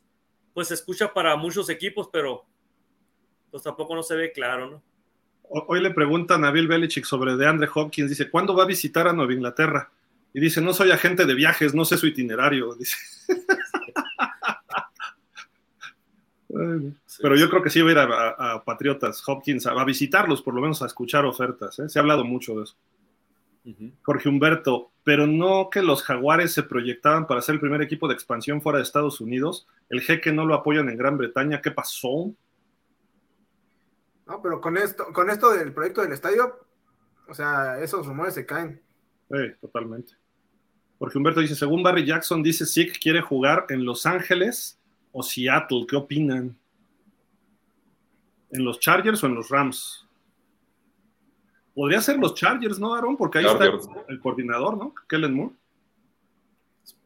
[0.54, 2.46] pues se escucha para muchos equipos, pero
[3.50, 4.84] pues tampoco no se ve claro, ¿no?
[5.50, 9.08] Hoy le preguntan a Bill Belichick sobre de Andre Hopkins, dice, ¿cuándo va a visitar
[9.08, 9.92] a Nueva Inglaterra?
[10.34, 12.76] Y dice, no soy agente de viajes, no sé su itinerario.
[12.76, 12.96] Dice.
[16.50, 20.62] Pero yo creo que sí va a ir a, Patriotas, Hopkins, a, visitarlos, por lo
[20.62, 21.78] menos a escuchar ofertas.
[21.80, 21.90] ¿eh?
[21.90, 22.76] Se ha hablado mucho de eso.
[24.02, 28.16] Jorge Humberto, pero no que los jaguares se proyectaban para ser el primer equipo de
[28.16, 29.68] expansión fuera de Estados Unidos.
[29.90, 31.62] El jeque no lo apoyan en Gran Bretaña.
[31.62, 32.34] ¿Qué pasó?
[34.26, 36.66] No, pero con esto, con esto del proyecto del estadio,
[37.28, 38.82] o sea, esos rumores se caen.
[39.30, 40.14] Sí, totalmente.
[40.98, 44.79] Porque Humberto dice, según Barry Jackson, dice Zeke quiere jugar en Los Ángeles
[45.12, 45.86] o Seattle.
[45.88, 46.58] ¿Qué opinan?
[48.52, 50.08] ¿En los Chargers o en los Rams?
[51.74, 53.16] Podría ser los Chargers, ¿no, Aaron?
[53.16, 53.66] Porque ahí está
[54.08, 54.94] el, coordinador, ¿no?
[55.08, 55.56] Kellen Moore.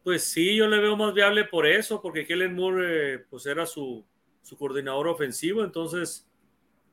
[0.02, 3.66] Pues sí, yo le veo más viable por eso, porque Kellen Moore eh, pues era
[3.66, 4.04] su,
[4.42, 6.28] su coordinador ofensivo, entonces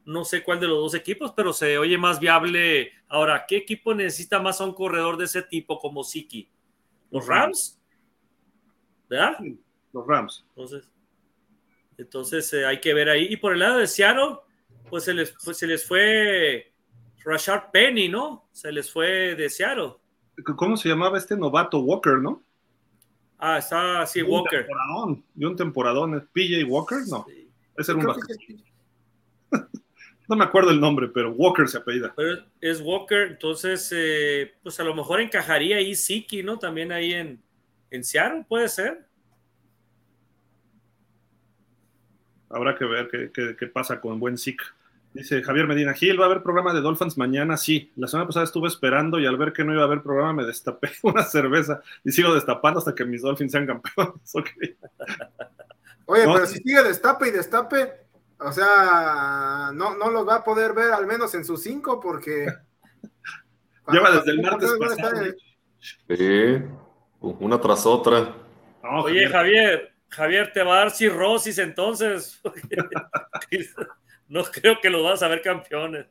[0.06, 2.92] no sé cuál de los dos equipos, pero se oye más viable.
[3.08, 6.50] Ahora, ¿qué equipo necesita más a un corredor de ese tipo como Siki?
[7.10, 7.80] ¿Los Rams?
[9.10, 9.38] ¿Verdad?
[9.94, 10.46] los Rams.
[10.50, 10.90] Entonces,
[12.02, 13.28] entonces eh, hay que ver ahí.
[13.30, 14.38] Y por el lado de Seattle,
[14.90, 16.74] pues se les, pues se les fue
[17.24, 18.50] Rashard Penny, ¿no?
[18.52, 19.94] Se les fue de Seattle.
[20.56, 22.44] ¿Cómo se llamaba este novato Walker, no?
[23.38, 24.66] Ah, está, sí, Walker.
[24.66, 26.30] Temporadón, y un temporadón.
[26.32, 27.00] ¿PJ Walker?
[27.08, 27.26] No.
[27.78, 28.16] Ese era un
[30.28, 32.14] no me acuerdo el nombre, pero Walker se apellida.
[32.16, 36.58] Pero es Walker, entonces, eh, pues a lo mejor encajaría ahí Siki, ¿no?
[36.58, 37.44] También ahí en,
[37.90, 39.08] en Seattle, puede ser.
[42.54, 44.62] Habrá que ver qué, pasa con buen Sik.
[45.14, 47.58] Dice Javier Medina Gil, ¿va a haber programa de Dolphins mañana?
[47.58, 47.92] Sí.
[47.98, 50.46] La semana pasada estuve esperando y al ver que no iba a haber programa me
[50.46, 54.34] destapé una cerveza y sigo destapando hasta que mis Dolphins sean campeones.
[56.06, 57.92] Oye, pero si sigue destape y destape,
[58.40, 62.48] o sea, no, no los va a poder ver al menos en sus cinco porque...
[63.92, 65.26] Lleva desde el martes pasado.
[66.08, 66.64] Sí,
[67.20, 68.34] una tras otra.
[68.84, 72.42] Oye, Javier, Javier, te va a dar cirrosis entonces.
[74.28, 76.06] no creo que los vas a ver campeones.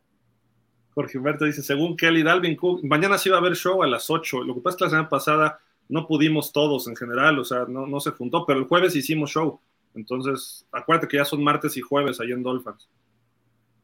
[0.94, 4.10] Jorge Humberto dice, según Kelly Dalvin Cook, mañana sí va a haber show a las
[4.10, 4.43] 8.
[4.43, 7.66] Lo que pasa es que la semana pasada no pudimos todos en general, o sea,
[7.68, 9.60] no, se juntó, pero el jueves hicimos show.
[9.94, 12.89] Entonces, acuérdate que ya son martes y jueves ahí en Dolphins.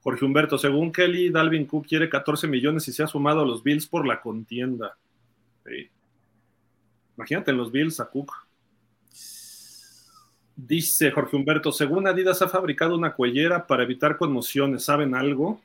[0.03, 3.63] Jorge Humberto, según Kelly, Dalvin Cook quiere 14 millones y se ha sumado a los
[3.63, 4.97] Bills por la contienda.
[7.17, 8.46] Imagínate en los Bills a Cook.
[10.57, 14.85] Dice Jorge Humberto, según Adidas ha fabricado una cuellera para evitar conmociones.
[14.85, 15.61] ¿Saben algo?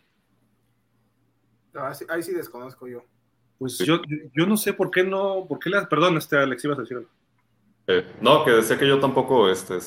[1.74, 3.04] No, ahí, sí, ahí sí desconozco yo.
[3.58, 4.02] Pues yo,
[4.36, 6.98] yo no sé por qué no, por qué le, perdón, este Alex, ibas a decir
[6.98, 7.10] algo.
[7.88, 9.78] Eh, no, que decía que yo tampoco este,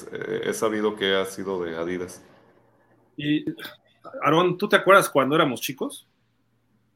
[0.49, 2.23] he sabido que ha sido de Adidas.
[3.17, 3.45] Y,
[4.23, 6.07] Aaron, ¿tú te acuerdas cuando éramos chicos?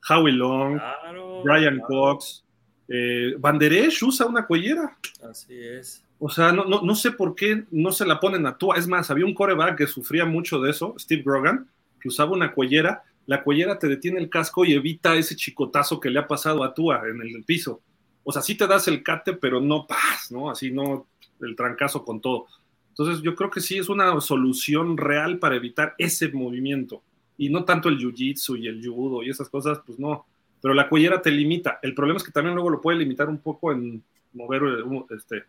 [0.08, 1.88] Howie Long, Claro, Brian claro.
[1.88, 2.44] Cox,
[2.88, 4.96] eh, Van Der Esch usa una cuellera.
[5.22, 6.04] Así es.
[6.18, 8.76] O sea, no, no, no sé por qué no se la ponen a Tua.
[8.76, 11.68] Es más, había un coreback que sufría mucho de eso, Steve Grogan,
[12.00, 13.04] que usaba una cuellera.
[13.26, 16.74] La cuellera te detiene el casco y evita ese chicotazo que le ha pasado a
[16.74, 17.82] Tua en el piso.
[18.24, 20.50] O sea, sí te das el cate, pero no paz, ¿no?
[20.50, 21.06] Así no
[21.40, 22.46] el trancazo con todo.
[22.88, 27.02] Entonces, yo creo que sí es una solución real para evitar ese movimiento.
[27.36, 30.26] Y no tanto el jiu-jitsu y el judo y esas cosas, pues no.
[30.60, 31.78] Pero la cuellera te limita.
[31.80, 35.44] El problema es que también luego lo puede limitar un poco en mover eh, este,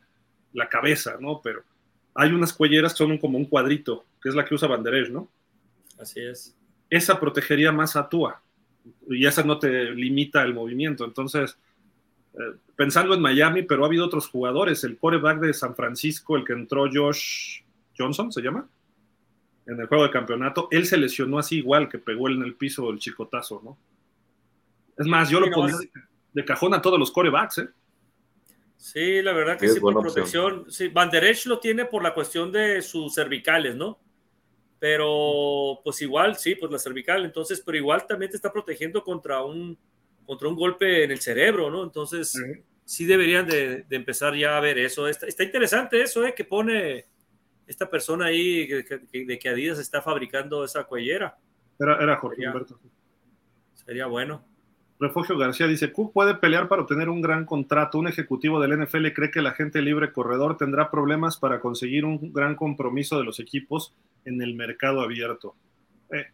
[0.54, 1.42] la cabeza, ¿no?
[1.42, 1.64] Pero
[2.14, 5.30] hay unas cuelleras que son como un cuadrito, que es la que usa Banderés, ¿no?
[6.00, 6.56] Así es.
[6.90, 8.42] Esa protegería más a Tua
[9.08, 11.06] y esa no te limita el movimiento.
[11.06, 11.58] Entonces,
[12.34, 16.46] eh, pensando en Miami, pero ha habido otros jugadores, el coreback de San Francisco, el
[16.46, 17.62] que entró Josh
[17.98, 18.68] Johnson, ¿se llama?
[19.66, 22.90] En el juego de campeonato, él se lesionó así igual, que pegó en el piso
[22.90, 23.78] el chicotazo, ¿no?
[24.98, 25.90] Es más, yo Sí, lo no, ponía de,
[26.34, 27.70] de cajón a todos los corebacks, ¿eh?
[28.82, 30.14] Sí, la verdad que Sí, por buena opción.
[30.16, 30.72] protección.
[30.72, 34.00] Sí, Van Der Esch lo tiene por la cuestión de sus cervicales, ¿no?
[34.80, 39.44] Pero, pues igual, sí, pues la cervical, entonces, pero igual también te está protegiendo contra
[39.44, 39.78] un,
[40.26, 41.84] contra un golpe en el cerebro, ¿no?
[41.84, 42.40] Entonces, Sí.
[42.86, 45.10] sí deberían de, de empezar ya a ver eso.
[45.10, 46.34] Está, está interesante eso, ¿eh?
[46.34, 47.06] Que pone
[47.68, 51.38] esta persona ahí que- que- de que Adidas está fabricando esa cuellera.
[51.78, 52.50] Era, era Jorge Ya.
[52.50, 52.80] Humberto.
[53.74, 54.46] Sería bueno.
[55.00, 57.98] Refugio García dice, Cook puede pelear para obtener un gran contrato.
[57.98, 62.34] Un ejecutivo del NFL cree que la gente libre corredor tendrá problemas para conseguir un
[62.34, 63.96] gran compromiso de los equipos
[64.26, 65.56] en el mercado abierto.
[66.12, 66.26] Eh,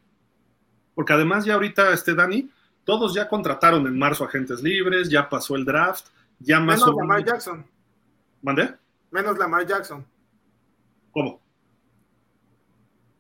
[0.96, 2.50] Porque además ya ahorita, este Dani,
[2.84, 6.08] todos ya contrataron en marzo agentes libres, ya pasó el draft,
[6.40, 7.24] ya más Menos o Lamar.
[7.24, 7.66] Jackson.
[8.42, 8.74] ¿Mandé?
[9.12, 10.04] Menos Lamar Jackson.
[11.12, 11.40] ¿Cómo?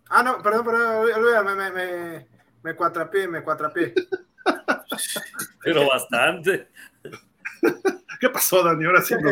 [0.09, 2.27] Ah, no, perdón, perdón, olvídame, me, me,
[2.63, 3.93] me cuatrapié, me cuatrapié.
[5.63, 6.67] Pero bastante.
[8.19, 8.85] ¿Qué pasó, Dani?
[8.85, 9.15] Ahora sí.
[9.19, 9.31] no.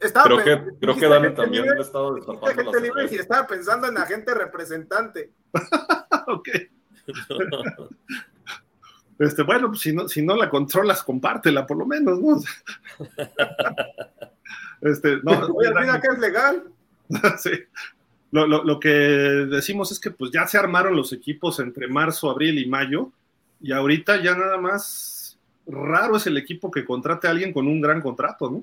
[0.00, 2.82] Estaba Creo que, creo que Dani también libre, le ha estado dijiste destapando agente las
[2.82, 5.30] libre y estaba pensando en agente representante.
[6.26, 6.48] ok.
[9.18, 12.40] Este, bueno, pues si no, si no la controlas, compártela por lo menos, ¿no?
[14.80, 16.64] Este, no, Oye, olvida que es legal.
[17.38, 17.52] Sí.
[18.32, 22.30] Lo, lo- lo que decimos es que pues ya se armaron los equipos entre marzo,
[22.30, 23.10] abril y mayo,
[23.64, 27.80] y ahorita ya nada más raro es el equipo que contrate a alguien con un
[27.80, 28.62] gran contrato, ¿no?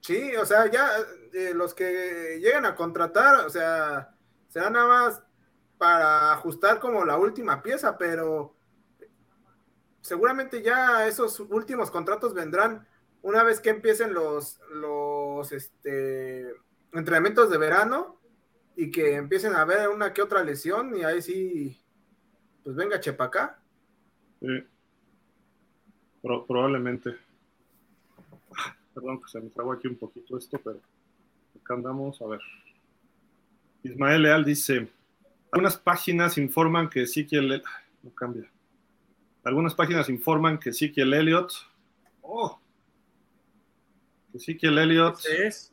[0.00, 0.88] Sí, o sea, ya
[1.34, 4.14] eh, los que llegan a contratar, o sea,
[4.48, 5.22] será nada más
[5.76, 8.56] para ajustar como la última pieza, pero
[10.00, 12.88] seguramente ya esos últimos contratos vendrán
[13.20, 16.54] una vez que empiecen los, los este,
[16.94, 18.18] entrenamientos de verano
[18.76, 21.84] y que empiecen a haber una que otra lesión y ahí sí,
[22.64, 23.58] pues venga Chepacá.
[24.40, 24.64] Sí.
[26.22, 27.16] Pro- probablemente.
[28.56, 30.80] Ah, Perdón que se me trabó aquí un poquito esto, pero
[31.62, 32.40] acá andamos a ver.
[33.84, 34.88] Ismael Leal dice,
[35.52, 37.52] algunas páginas informan que Ezequiel...
[37.52, 37.62] El-
[38.02, 38.50] No cambia.
[39.44, 41.52] Algunas páginas informan que Ezequiel Elliott...
[42.22, 42.58] Oh,
[44.32, 45.18] que Ezequiel Elliott...
[45.20, 45.72] Ese es.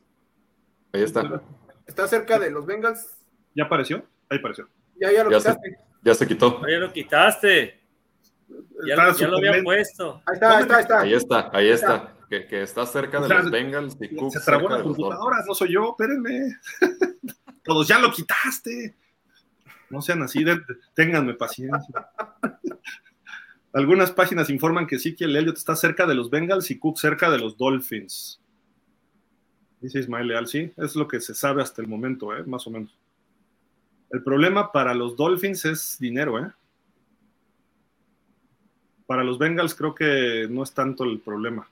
[0.92, 1.42] Ahí está.
[1.86, 3.12] Está cerca de los Bengals,
[3.54, 4.04] ¿Ya apareció?
[4.28, 4.68] Ahí apareció.
[5.00, 5.78] ya, ya lo Ya se, quitaste.
[6.06, 6.60] Ya se quitó.
[6.60, 7.80] Oye, lo quitaste.
[8.86, 10.22] Ya, ya lo había puesto.
[10.24, 11.00] Ahí está, ahí está, ahí está.
[11.00, 12.12] Ahí está, ahí está.
[12.30, 14.78] Que, que está cerca de O sea, los Bengals y Cook Se trabó cerca la
[14.82, 15.46] de los computadora, Dolphins.
[15.48, 16.56] no soy yo, espérenme.
[17.64, 18.96] Todos ya lo quitaste.
[19.90, 20.62] No sean así, de- de-
[20.94, 22.08] ténganme paciencia.
[23.72, 27.38] Algunas páginas informan que Ezekiel Elliott está cerca de los Bengals y Cook cerca de
[27.38, 28.40] los Dolphins.
[29.80, 32.42] Dice Ismael Leal, sí, es lo que se sabe hasta el momento, ¿eh?
[32.46, 32.96] más o menos.
[34.10, 36.50] El problema para los Dolphins es dinero, ¿eh?
[39.06, 41.68] Para los Bengals creo que no es tanto el problema.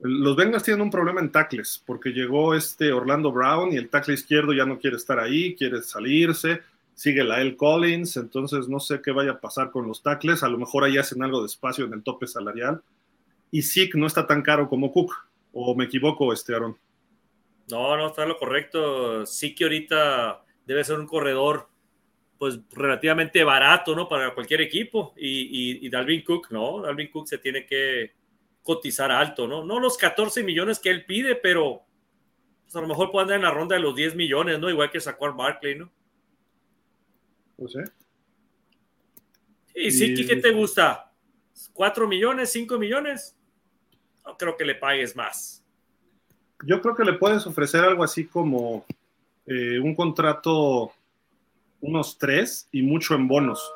[0.00, 4.14] Los Bengals tienen un problema en tackles, porque llegó este Orlando Brown y el tackle
[4.14, 6.62] izquierdo ya no quiere estar ahí, quiere salirse.
[6.94, 7.56] sigue la L.
[7.56, 10.98] Collins, entonces no sé qué vaya a pasar con los tackles, a lo mejor ahí
[10.98, 12.82] hacen algo de espacio en el tope salarial.
[13.50, 15.12] Y Zeke no está tan caro como Cook,
[15.52, 16.76] o me equivoco, este Aaron.
[17.70, 19.24] No, no, está lo correcto.
[19.24, 21.68] Que ahorita debe ser un corredor
[22.38, 24.08] pues relativamente barato, ¿no?
[24.08, 25.12] Para cualquier equipo.
[25.16, 26.80] Y, y, Dalvin Cook, ¿no?
[26.80, 28.14] Dalvin Cook se tiene que
[28.62, 29.64] cotizar alto, ¿no?
[29.64, 31.82] No los 14 millones que él pide, pero
[32.62, 34.70] pues a lo mejor puede andar en la ronda de los 10 millones, ¿no?
[34.70, 35.90] Igual que sacó Barkley, ¿no?
[37.56, 37.84] Pues sé.
[39.74, 41.12] Y sí, ¿qué te gusta?
[41.74, 42.54] ¿4 millones?
[42.54, 43.36] ¿5 millones?
[44.24, 45.64] No creo que le pagues más.
[46.64, 48.86] Yo creo que le puedes ofrecer algo así como
[49.50, 50.92] eh, un contrato
[51.80, 53.72] unos tres y mucho en bonos.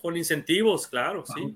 [0.00, 1.54] Con incentivos, claro, sí.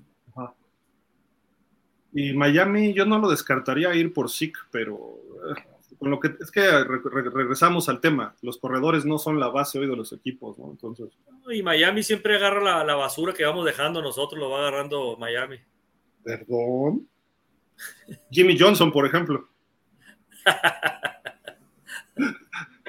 [2.13, 5.19] Y Miami, yo no lo descartaría ir por SIC, pero
[5.49, 5.63] eh,
[5.97, 9.87] con lo que es que regresamos al tema, los corredores no son la base hoy
[9.87, 10.69] de los equipos, ¿no?
[10.69, 11.09] Entonces.
[11.51, 15.57] Y Miami siempre agarra la, la basura que vamos dejando nosotros, lo va agarrando Miami.
[16.23, 17.07] Perdón.
[18.29, 19.47] Jimmy Johnson, por ejemplo.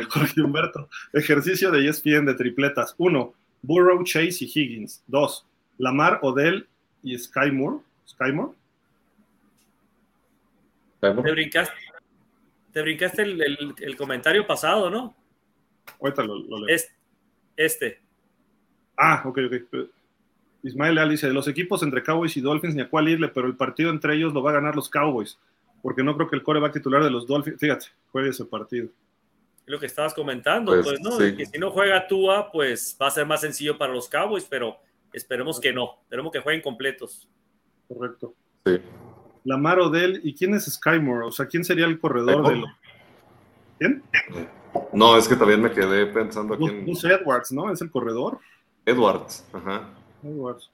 [0.05, 0.89] Jorge Humberto.
[1.13, 2.95] Ejercicio de ESPN de tripletas.
[2.99, 5.03] Uno, Burrow, Chase y Higgins.
[5.07, 5.47] Dos,
[5.79, 6.67] Lamar, Odell
[7.03, 7.79] y Skymore.
[8.07, 8.53] Skymore.
[11.01, 11.75] Te brincaste,
[12.73, 15.15] te brincaste el, comentario pasado, ¿no?
[16.01, 16.77] Ahorita lo, leo.
[17.57, 18.01] Este,
[18.97, 19.89] Ah, ok, ok.
[20.65, 23.57] Ismael Al dice, los equipos entre Cowboys y Dolphins ni a cuál irle, pero el
[23.57, 25.39] partido entre ellos lo va a ganar los Cowboys,
[25.83, 27.61] porque no creo que el core va a titular de los Dolphins.
[27.61, 28.89] Fíjate, juegue ese partido
[29.69, 31.19] lo que estabas comentando, pues, pues ¿no?
[31.19, 34.79] Que si no juega Tua, pues va a ser más sencillo para los Cowboys, pero
[35.13, 35.99] esperemos que no.
[36.03, 37.29] Esperemos que jueguen completos.
[37.87, 38.35] Correcto.
[38.65, 38.81] Sí.
[39.45, 41.27] Lamar Odell, ¿y quién es Skymore?
[41.27, 42.71] O sea, ¿quién sería el corredor de los...
[43.79, 44.03] ¿Quién?
[44.93, 46.89] No, es que también me quedé pensando aquí en...
[46.89, 47.71] Edwards, ¿no?
[47.73, 48.39] ¿Es el corredor?
[48.85, 49.89] Edwards, ajá.
[50.23, 50.71] Edwards.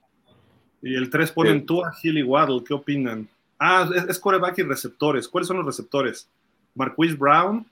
[0.83, 3.29] Y el 3 ponen Tua, Hill y Waddle, ¿qué opinan?
[3.59, 5.29] Ah, es, es coreback y receptores.
[5.29, 6.29] ¿Cuáles son los receptores?
[6.75, 7.67] Marquise Brown,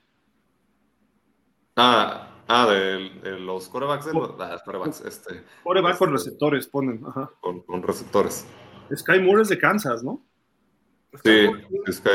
[1.75, 5.43] Ah, ah de, los corebacks de los ah, corebacks, este.
[5.63, 7.31] Coreback con este, receptores, ponen, ajá.
[7.41, 8.45] Con, receptores.
[8.95, 10.23] Sky Moore es de Kansas, ¿no?
[11.23, 11.47] Sí,
[11.91, 12.09] Sky.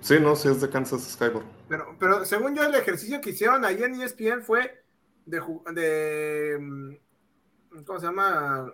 [0.00, 1.44] Sí, no, sí es de Kansas Skybor.
[1.68, 4.84] Pero, pero según yo, el ejercicio que hicieron ahí en ESPN fue
[5.24, 5.40] de,
[5.72, 8.72] de mm, ¿cómo se llama?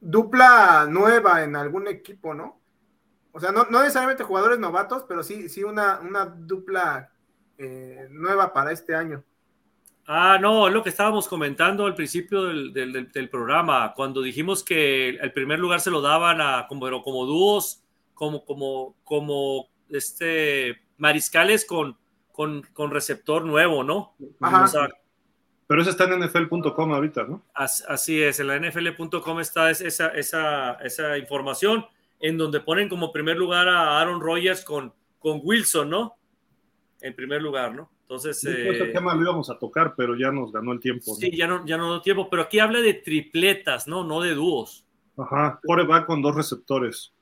[0.00, 2.60] Dupla nueva en algún equipo, ¿no?
[3.32, 7.12] O sea, no, no necesariamente jugadores novatos, pero sí, sí una, una dupla
[7.62, 9.22] eh, nueva para este año.
[10.06, 15.32] Ah, no, es lo que estábamos comentando al principio del, programa, cuando dijimos que el
[15.32, 17.84] primer lugar se lo daban a como, como dúos,
[18.14, 21.98] como, como, como este mariscales con,
[22.32, 24.14] con, receptor nuevo, ¿no?
[25.66, 27.44] pero eso está en NFL.com ahorita, ¿no?
[27.54, 31.86] Así es, en la NFL.com está esa, esa, esa, información
[32.18, 36.16] en donde ponen como primer lugar a Aaron Rodgers con, con Wilson, ¿no?
[37.02, 37.90] En primer lugar, ¿no?
[38.02, 38.42] Entonces.
[38.44, 41.14] ese eh, tema lo íbamos a tocar, pero ya nos ganó el tiempo.
[41.14, 44.04] Sí, ya no, ya no dio tiempo, pero aquí habla de tripletas, ¿no?
[44.04, 44.84] No de dúos.
[45.16, 47.12] Ajá, Core va con dos receptores.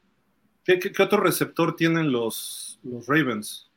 [0.65, 3.71] ¿Qué, otro receptor tienen los, los Ravens?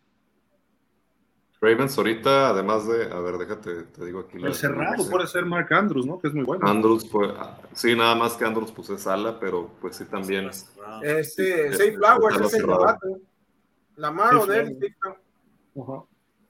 [1.61, 4.43] Ravens ahorita, además de, a ver, déjate, te digo aquí.
[4.43, 6.19] El cerrado puede ser Mark Andrews, ¿no?
[6.19, 6.67] Que es muy bueno.
[6.67, 7.31] Andrews, pues,
[7.73, 10.49] sí, nada más que Andrews pues es ala, pero pues sí también.
[11.03, 13.19] Este, Safe Flowers es el novato.
[13.95, 14.77] Lamar Odell,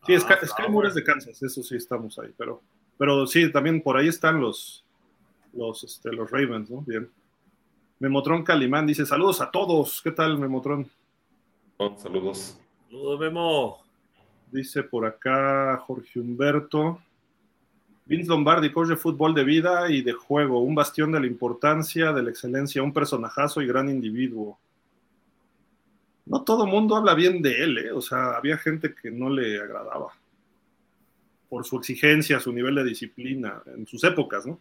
[0.05, 2.61] Sí, Sky, ah, es de Kansas, eso sí estamos ahí, pero,
[2.97, 4.83] pero sí, también por ahí están los,
[5.53, 6.81] los, este, los Ravens, ¿no?
[6.81, 7.09] Bien.
[7.99, 10.01] Memotron Calimán dice, saludos a todos.
[10.01, 10.89] ¿Qué tal, Memotron?
[11.97, 12.57] saludos.
[12.87, 13.83] Saludos, Memo.
[14.51, 16.99] Dice por acá Jorge Humberto.
[18.05, 22.11] Vince Lombardi, coach de fútbol de vida y de juego, un bastión de la importancia,
[22.11, 24.57] de la excelencia, un personajazo y gran individuo
[26.25, 27.91] no todo mundo habla bien de él, ¿eh?
[27.91, 30.13] o sea, había gente que no le agradaba
[31.49, 34.59] por su exigencia, su nivel de disciplina en sus épocas, ¿no?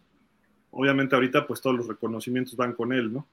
[0.71, 3.27] Obviamente ahorita pues todos los reconocimientos van con él, ¿no?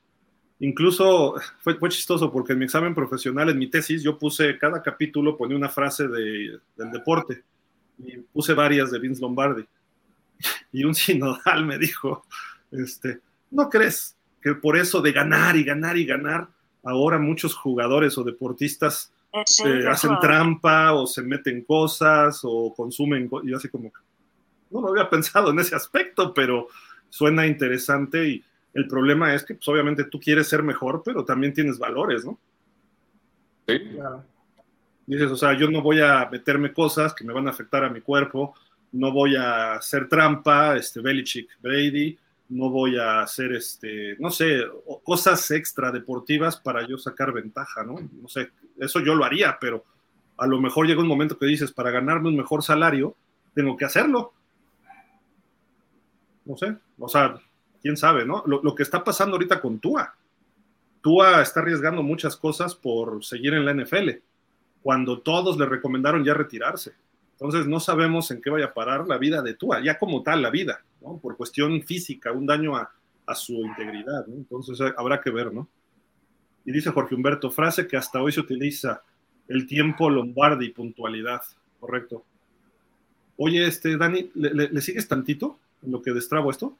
[0.60, 4.82] Incluso fue, fue chistoso porque en mi examen profesional, en mi tesis, yo puse, cada
[4.82, 7.42] capítulo ponía una frase de, del deporte
[7.98, 9.64] y puse varias de Vince Lombardi.
[10.72, 12.24] Y un sinodal me dijo,
[12.70, 16.48] este, ¿no crees que por eso de ganar y ganar y ganar,
[16.88, 23.54] ahora muchos jugadores o deportistas eh, hacen trampa o se meten cosas o consumen, y
[23.54, 23.92] así como,
[24.70, 26.68] no lo había pensado en ese aspecto, pero
[27.08, 28.44] suena interesante y
[28.74, 32.38] el problema es que pues, obviamente tú quieres ser mejor, pero también tienes valores, ¿no?
[33.66, 33.80] Sí.
[35.06, 37.90] Dices, o sea, yo no voy a meterme cosas que me van a afectar a
[37.90, 38.54] mi cuerpo
[38.92, 44.62] no voy a hacer trampa, este, Belichick, Brady, no voy a hacer, este, no sé,
[45.02, 47.96] cosas extra deportivas para yo sacar ventaja, ¿no?
[48.20, 49.84] No sé, eso yo lo haría, pero
[50.38, 53.14] a lo mejor llega un momento que dices, para ganarme un mejor salario,
[53.54, 54.32] tengo que hacerlo.
[56.44, 57.38] No sé, o sea,
[57.82, 58.42] quién sabe, ¿no?
[58.46, 60.14] Lo, lo que está pasando ahorita con Tua.
[61.02, 64.10] Tua está arriesgando muchas cosas por seguir en la NFL,
[64.82, 66.94] cuando todos le recomendaron ya retirarse.
[67.40, 70.42] Entonces no sabemos en qué vaya a parar la vida de Tua, ya como tal
[70.42, 71.18] la vida, ¿no?
[71.18, 72.90] Por cuestión física, un daño a,
[73.34, 74.34] su integridad, ¿no?
[74.34, 75.68] Entonces eh, habrá que ver, ¿no?
[76.64, 79.02] Y dice Jorge Humberto, frase que hasta hoy se utiliza,
[79.46, 81.42] el tiempo Lombardi y puntualidad,
[81.78, 82.24] correcto.
[83.36, 86.76] Oye, este, Dani, ¿le, sigues tantito en lo que destrabo esto?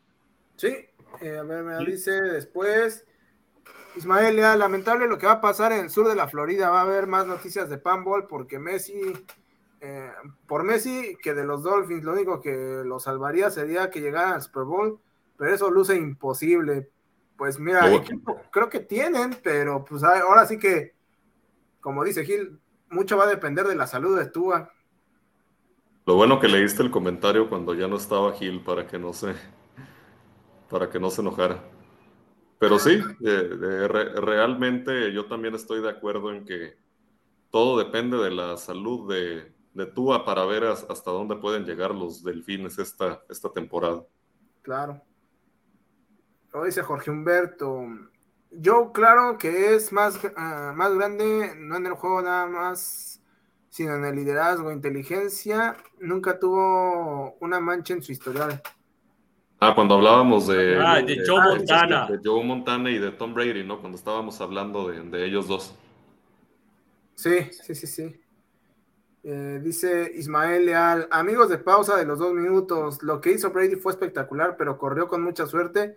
[0.57, 0.75] Sí,
[1.21, 3.05] eh, a ver, me dice después.
[3.95, 6.71] Ismael, ya, lamentable lo que va a pasar en el sur de la Florida.
[6.71, 9.13] Va a haber más noticias de Panball porque Messi
[9.81, 10.11] eh,
[10.47, 14.43] por Messi, que de los Dolphins lo único que lo salvaría sería que llegara al
[14.43, 14.99] Super Bowl,
[15.37, 16.91] pero eso luce imposible.
[17.37, 17.83] Pues mira,
[18.51, 20.95] creo que tienen, pero pues ahora sí que,
[21.81, 22.59] como dice Gil,
[22.91, 24.73] mucho va a depender de la salud de Tua.
[26.05, 29.35] Lo bueno que leíste el comentario cuando ya no estaba Gil para que no se,
[30.69, 31.63] para que no se enojara.
[32.59, 36.77] Pero sí, realmente yo también estoy de acuerdo en que
[37.51, 42.23] todo depende de la salud de, de Tua para ver hasta dónde pueden llegar los
[42.23, 44.03] delfines esta, esta temporada.
[44.62, 45.01] Claro.
[46.53, 47.86] Lo dice Jorge Humberto.
[48.51, 53.23] Yo, claro que es más, ah, más grande, no en el juego nada más,
[53.69, 55.77] sino en el liderazgo, inteligencia.
[56.01, 58.62] Nunca tuvo una mancha en su historial.
[59.61, 62.07] Ah, cuando hablábamos de, ah, de, Joe Montana.
[62.07, 63.81] De Joe Montana y de Tom Brady, ¿no?
[63.81, 65.74] Cuando estábamos hablando de, de ellos dos.
[67.15, 68.20] Sí, sí, sí, sí.
[69.24, 73.77] Eh, dice Ismael Leal, amigos de pausa de los dos minutos, lo que hizo Brady
[73.77, 75.97] fue espectacular, pero corrió con mucha suerte,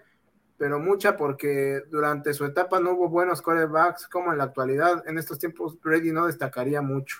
[0.57, 5.03] pero mucha porque durante su etapa no hubo buenos quarterbacks como en la actualidad.
[5.07, 7.17] En estos tiempos Brady no destacaría mucho.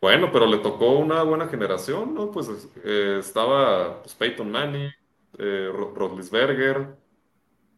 [0.00, 2.30] Bueno, pero le tocó una buena generación, ¿no?
[2.30, 2.48] Pues
[2.84, 4.90] eh, estaba pues, Peyton Manning,
[5.38, 6.96] eh, Rodlisberger,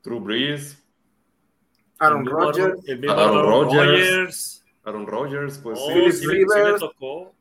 [0.03, 0.83] Drew Brees,
[1.99, 6.47] Aaron Rodgers, Aaron Rodgers Aaron Rodgers, pues oh, sí, sí, sí,
[6.79, 7.35] tocó.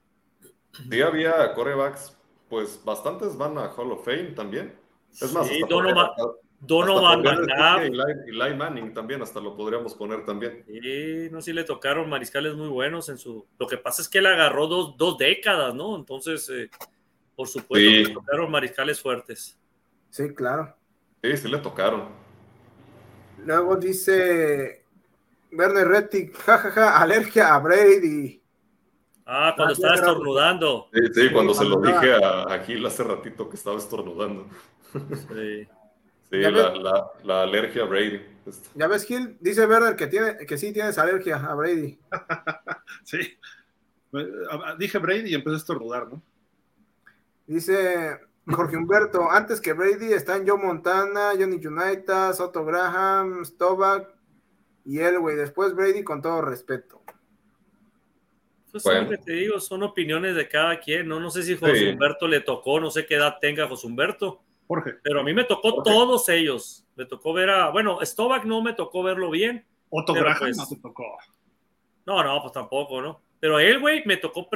[0.89, 2.17] Sí, había corebacks,
[2.49, 4.75] pues bastantes van a Hall of Fame también.
[5.11, 6.09] Es más, sí, Donovan,
[6.59, 7.85] Donovan McNabb.
[7.85, 10.63] Y Eli Manning también, hasta lo podríamos poner también.
[10.67, 13.47] Sí, no, sí le tocaron mariscales muy buenos en su.
[13.57, 15.95] Lo que pasa es que él agarró dos, dos décadas, ¿no?
[15.95, 16.69] Entonces, eh,
[17.35, 19.59] por supuesto, le tocaron mariscales fuertes.
[20.11, 20.75] Sí, claro.
[21.23, 22.09] Sí, sí le tocaron.
[23.43, 24.80] Luego dice
[25.51, 28.41] Werner Rettig, jajaja, alergia a Brady.
[29.25, 30.87] Ah, cuando estaba estornudando.
[30.93, 34.47] Sí, sí, cuando se lo dije a, Gil hace ratito que estaba estornudando.
[34.93, 35.67] Sí.
[36.29, 36.37] Sí,
[37.23, 38.21] la, alergia a Brady.
[38.75, 41.99] Ya ves, Gil, dice Werner que, tiene, que sí tienes alergia a Brady.
[43.03, 43.37] sí.
[44.77, 46.21] Dije Brady y empecé a estornudar, ¿no?
[47.47, 54.09] Dice Jorge Humberto, antes que Brady están Joe Montana, Johnny Unitas, Otto Graham, Stovak,
[54.85, 55.35] y él, güey.
[55.35, 57.01] Después Brady, con todo respeto.
[58.71, 58.83] Pues
[59.25, 61.19] te digo, son opiniones de cada quien, ¿no?
[61.19, 64.41] No sé si José Humberto le tocó, no sé qué edad tenga José Humberto.
[64.67, 64.93] Jorge.
[65.03, 66.85] Pero a mí me tocó todos ellos.
[66.95, 67.69] Me tocó ver a.
[67.71, 69.65] Bueno, Stovak no me tocó verlo bien.
[69.89, 71.17] Otto Graham pues no te tocó.
[72.05, 73.21] No, no, pues tampoco, ¿no?
[73.41, 74.49] Pero él, güey, me tocó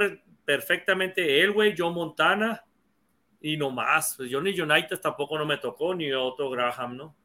[0.46, 2.64] perfectamente él, güey, John Montana
[3.42, 4.16] y no más.
[4.16, 7.16] Pues Johnny United tampoco no me tocó, ni Otto Graham, ¿no?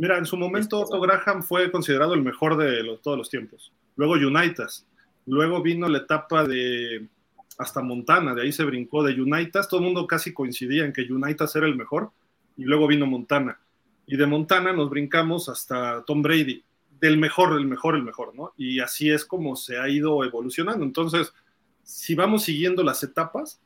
[0.00, 3.70] Mira, en su momento Otto Graham fue considerado el mejor de todos los tiempos.
[3.96, 4.86] Luego Unitas.
[5.26, 7.06] Luego vino la etapa de
[7.58, 9.68] hasta Montana, de ahí se brincó de Unitas.
[9.68, 12.12] Todo el mundo casi coincidía en que Unitas era el mejor.
[12.56, 13.60] Y luego vino Montana.
[14.06, 16.64] Y de Montana nos brincamos hasta Tom Brady.
[16.98, 18.54] Del mejor, del mejor, el mejor, ¿no?
[18.56, 20.82] Y así es como se ha ido evolucionando.
[20.82, 21.34] Entonces,
[21.82, 23.60] si vamos siguiendo las etapas,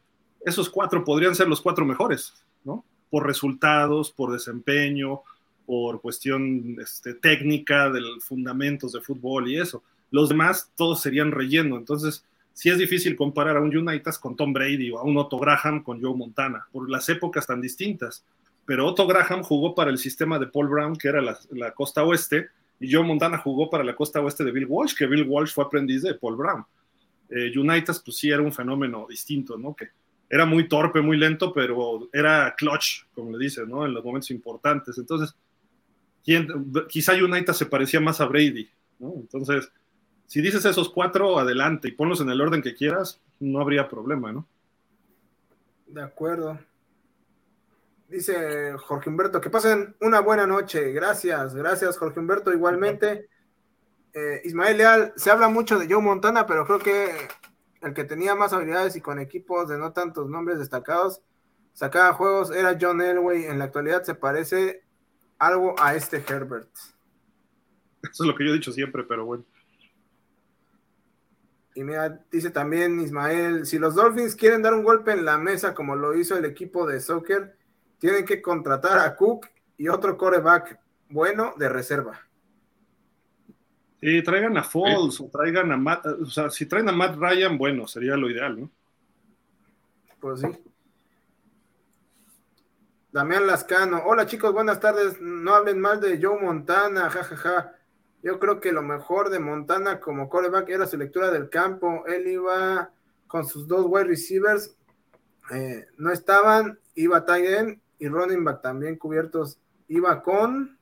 [0.44, 2.84] esos cuatro podrían ser los cuatro mejores, ¿no?
[3.08, 5.22] Por resultados, por desempeño,
[5.66, 9.82] por cuestión este, técnica, de fundamentos de fútbol y eso.
[10.10, 11.76] Los demás todos serían relleno.
[11.76, 15.38] Entonces, sí es difícil comparar a un United con Tom Brady o a un Otto
[15.38, 18.24] Graham con Joe Montana, por las épocas tan distintas.
[18.66, 22.48] Pero Otto Graham jugó para el sistema de Paul Brown, que era la, costa oeste,
[22.80, 25.64] y Joe Montana jugó para la costa oeste de Bill Walsh, que Bill Walsh fue
[25.64, 26.64] aprendiz de Paul Brown.
[27.28, 29.74] Eh, United, pues sí era un fenómeno distinto, ¿no?
[29.74, 29.88] Que
[30.28, 33.84] era muy torpe, muy lento, pero era clutch, como le dicen, ¿no?
[33.84, 34.96] En los momentos importantes.
[34.98, 35.34] Entonces,
[36.88, 39.14] quizá United se parecía más a Brady, ¿no?
[39.16, 39.70] Entonces,
[40.26, 44.32] si dices esos cuatro, adelante y ponlos en el orden que quieras, no habría problema,
[44.32, 44.46] ¿no?
[45.86, 46.58] De acuerdo.
[48.08, 50.92] Dice Jorge Humberto, que pasen una buena noche.
[50.92, 52.52] Gracias, gracias Jorge Humberto.
[52.52, 53.28] Igualmente,
[54.12, 57.10] eh, Ismael Leal, se habla mucho de Joe Montana, pero creo que
[57.82, 61.20] el que tenía más habilidades y con equipos de no tantos nombres destacados,
[61.72, 63.44] sacaba juegos, era John Elway.
[63.44, 64.84] En la actualidad se parece
[65.38, 66.70] algo a este Herbert.
[68.02, 69.44] Eso es lo que yo he dicho siempre, pero bueno.
[71.74, 75.74] Y mira, dice también Ismael, si los Dolphins quieren dar un golpe en la mesa
[75.74, 77.56] como lo hizo el equipo de soccer,
[77.98, 80.78] tienen que contratar a Cook y otro coreback
[81.08, 82.20] bueno de reserva.
[84.00, 87.56] Sí, traigan a Falls o traigan a Matt, o sea, si traen a Matt Ryan,
[87.56, 88.70] bueno, sería lo ideal, ¿no?
[90.20, 90.48] Pues sí.
[93.14, 97.36] Damián Lascano, hola chicos, buenas tardes, no hablen mal de Joe Montana, jajaja.
[97.36, 97.72] Ja, ja.
[98.24, 102.04] Yo creo que lo mejor de Montana como coreback era su lectura del campo.
[102.08, 102.90] Él iba
[103.28, 104.76] con sus dos wide receivers,
[105.52, 109.60] eh, no estaban, iba tight y running también cubiertos.
[109.86, 110.76] Iba con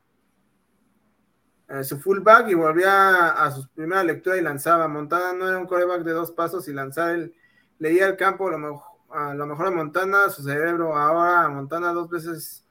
[1.69, 4.89] eh, su fullback y volvía a su primera lectura y lanzaba.
[4.89, 7.35] Montana no era un coreback de dos pasos y lanzar él
[7.79, 10.97] leía el campo, lo, mejor, a lo mejor a Montana, su cerebro.
[10.97, 12.67] Ahora a Montana dos veces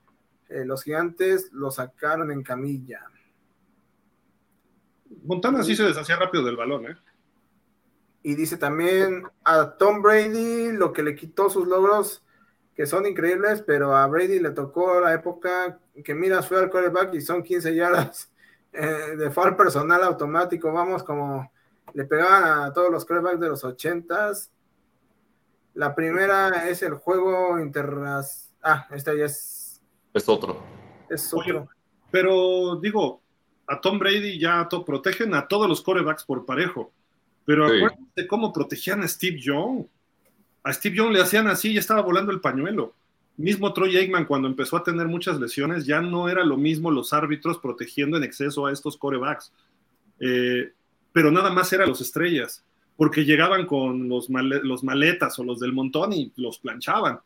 [0.49, 3.01] eh, los gigantes lo sacaron en camilla.
[5.23, 6.95] Montana sí se deshacía rápido del balón, ¿eh?
[8.23, 12.23] Y dice también a Tom Brady lo que le quitó sus logros,
[12.75, 17.13] que son increíbles, pero a Brady le tocó la época que mira fue al quarterback
[17.15, 18.31] y son 15 yardas
[18.73, 20.71] eh, de foul personal automático.
[20.71, 21.51] Vamos, como
[21.93, 24.49] le pegaban a todos los quarterbacks de los 80s.
[25.73, 28.51] La primera es el juego interras.
[28.61, 29.81] Ah, esta ya es.
[30.13, 30.61] Es otro.
[31.09, 31.61] Es otro.
[31.61, 31.67] Oye,
[32.11, 33.21] pero digo,
[33.67, 36.91] a Tom Brady ya to protegen a todos los corebacks por parejo.
[37.45, 37.77] Pero sí.
[37.77, 39.85] acuérdate cómo protegían a Steve Young.
[40.63, 42.93] A Steve Young le hacían así y estaba volando el pañuelo.
[43.37, 47.13] Mismo Troy Aikman, cuando empezó a tener muchas lesiones, ya no era lo mismo los
[47.13, 49.51] árbitros protegiendo en exceso a estos corebacks.
[50.19, 50.73] Eh,
[51.13, 52.63] pero nada más eran los estrellas,
[52.97, 57.19] porque llegaban con los, male los maletas o los del montón y los planchaban.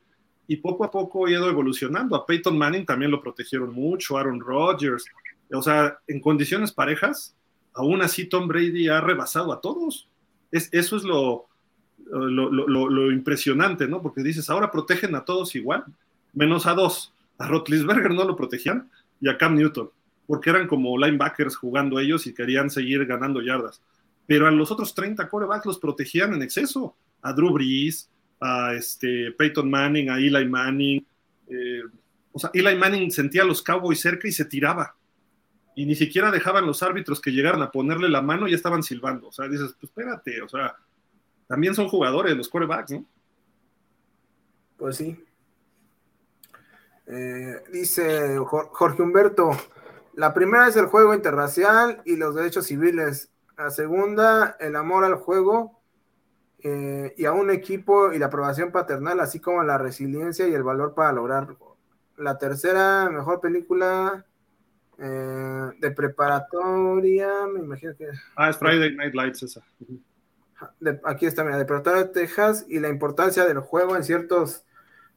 [0.47, 2.15] Y poco a poco ha ido evolucionando.
[2.15, 5.05] A Peyton Manning también lo protegieron mucho, Aaron Rodgers,
[5.51, 7.35] o sea, en condiciones parejas,
[7.73, 10.07] aún así Tom Brady ha rebasado a todos.
[10.51, 11.47] Es, eso es lo,
[12.05, 14.01] lo, impresionante, ¿no?
[14.01, 15.83] Porque dices, ahora protegen a todos igual,
[16.33, 17.13] menos a dos.
[17.37, 18.89] A Rotlisberger no lo protegían
[19.19, 19.89] y a Cam Newton,
[20.25, 23.81] porque eran como linebackers jugando ellos y querían seguir ganando yardas.
[24.27, 26.95] Pero a los otros 30 corebacks los protegían en exceso.
[27.21, 31.05] A Drew Brees, a este, Peyton Manning, a Eli Manning.
[31.47, 31.81] Eh,
[32.31, 34.95] o sea, Eli Manning sentía a los Cowboys cerca y se tiraba
[35.75, 38.81] y ni siquiera dejaban los árbitros que llegaran a ponerle la mano y ya estaban
[38.81, 39.27] silbando.
[39.27, 40.75] O sea, dices, pues espérate, o sea,
[41.47, 43.05] también son jugadores los corebacks, ¿no?
[44.77, 45.21] Pues sí.
[47.07, 49.51] Eh, dice Jorge Humberto,
[50.15, 53.29] la primera es el juego interracial y los derechos civiles.
[53.57, 55.79] La segunda, el amor al juego
[56.59, 60.63] eh, y a un equipo y la aprobación paternal, así como la resiliencia y el
[60.63, 61.77] valor para lograrlo.
[62.17, 64.25] La tercera, mejor película,
[64.97, 68.09] eh, de preparatoria, me imagino que.
[68.35, 69.61] Ah, es Friday Night Lights esa.
[70.79, 74.63] De, aquí está, mira, de preparatoria de Texas y la importancia del juego en ciertos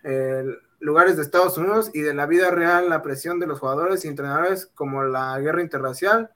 [0.02, 0.44] eh,
[0.81, 4.09] lugares de Estados Unidos y de la vida real, la presión de los jugadores y
[4.09, 6.31] entrenadores, como la guerra interracial.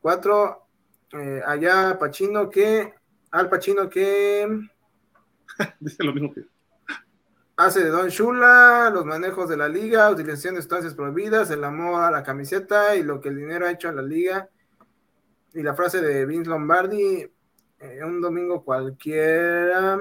[0.00, 0.67] Cuatro,
[1.12, 2.94] eh, allá Pachino que.
[3.30, 4.68] Al Pachino que.
[5.80, 6.44] Dice lo mismo que
[7.58, 12.04] hace de Don Shula, los manejos de la liga, utilización de sustancias prohibidas, el amor
[12.04, 14.48] a la camiseta y lo que el dinero ha hecho a la liga.
[15.52, 17.28] Y la frase de Vince Lombardi,
[17.80, 20.00] eh, un domingo cualquiera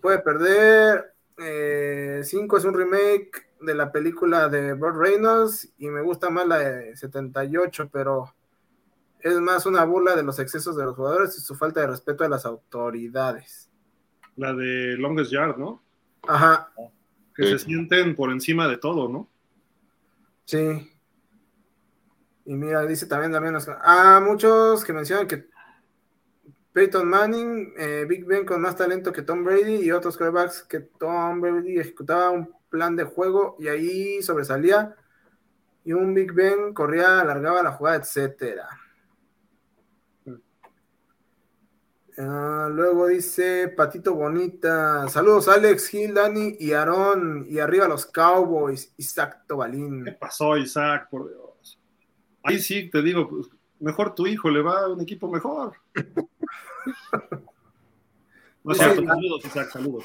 [0.00, 1.12] puede perder.
[1.36, 6.46] Eh, cinco es un remake de la película de Burt Reynolds y me gusta más
[6.46, 8.34] la de 78, pero
[9.22, 12.24] es más una burla de los excesos de los jugadores y su falta de respeto
[12.24, 13.70] a las autoridades.
[14.36, 15.82] La de Longest Yard, ¿no?
[16.26, 16.72] Ajá.
[17.34, 17.50] Que sí.
[17.50, 19.28] se sienten por encima de todo, ¿no?
[20.44, 20.90] Sí.
[22.44, 25.46] Y mira, dice también también a muchos que mencionan que
[26.72, 30.80] Peyton Manning, eh, Big Ben con más talento que Tom Brady y otros quarterbacks que
[30.80, 34.96] Tom Brady ejecutaba un plan de juego y ahí sobresalía
[35.84, 38.68] y un Big Ben corría, alargaba la jugada, etcétera.
[42.18, 45.08] Uh, luego dice Patito Bonita.
[45.08, 47.46] Saludos, Alex, Gil, Dani y Aarón.
[47.48, 50.04] Y arriba los Cowboys, Isaac Tobalín.
[50.04, 51.08] ¿Qué pasó, Isaac?
[51.10, 51.80] Por Dios.
[52.42, 53.30] Ahí sí te digo,
[53.80, 55.74] mejor tu hijo le va a un equipo mejor.
[58.74, 60.04] saludos, Isaac, saludos.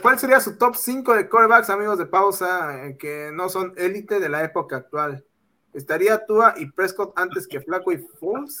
[0.00, 4.18] ¿Cuál sería su top 5 de corebacks, amigos de pausa, eh, que no son élite
[4.18, 5.24] de la época actual?
[5.72, 8.58] ¿Estaría Tua y Prescott antes que Flaco y Foles?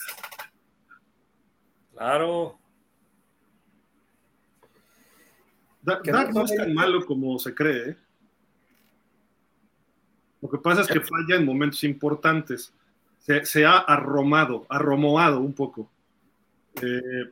[2.00, 2.58] Claro.
[5.82, 7.90] Dak no es tan malo como se cree.
[7.90, 7.96] ¿eh?
[10.40, 12.72] Lo que pasa es que falla en momentos importantes.
[13.18, 15.90] Se, ha arromado, arromoado un poco.
[16.80, 17.28] Eh,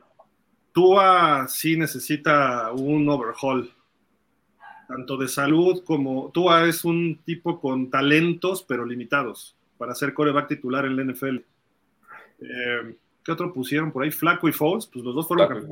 [0.71, 3.73] Tua sí necesita un overhaul,
[4.87, 10.49] tanto de salud como Tua es un tipo con talentos pero limitados para ser coreback
[10.49, 11.37] titular en la NFL.
[12.41, 14.11] Eh, ¿Qué otro pusieron por ahí?
[14.11, 15.67] Flaco y Foles, pues los dos fueron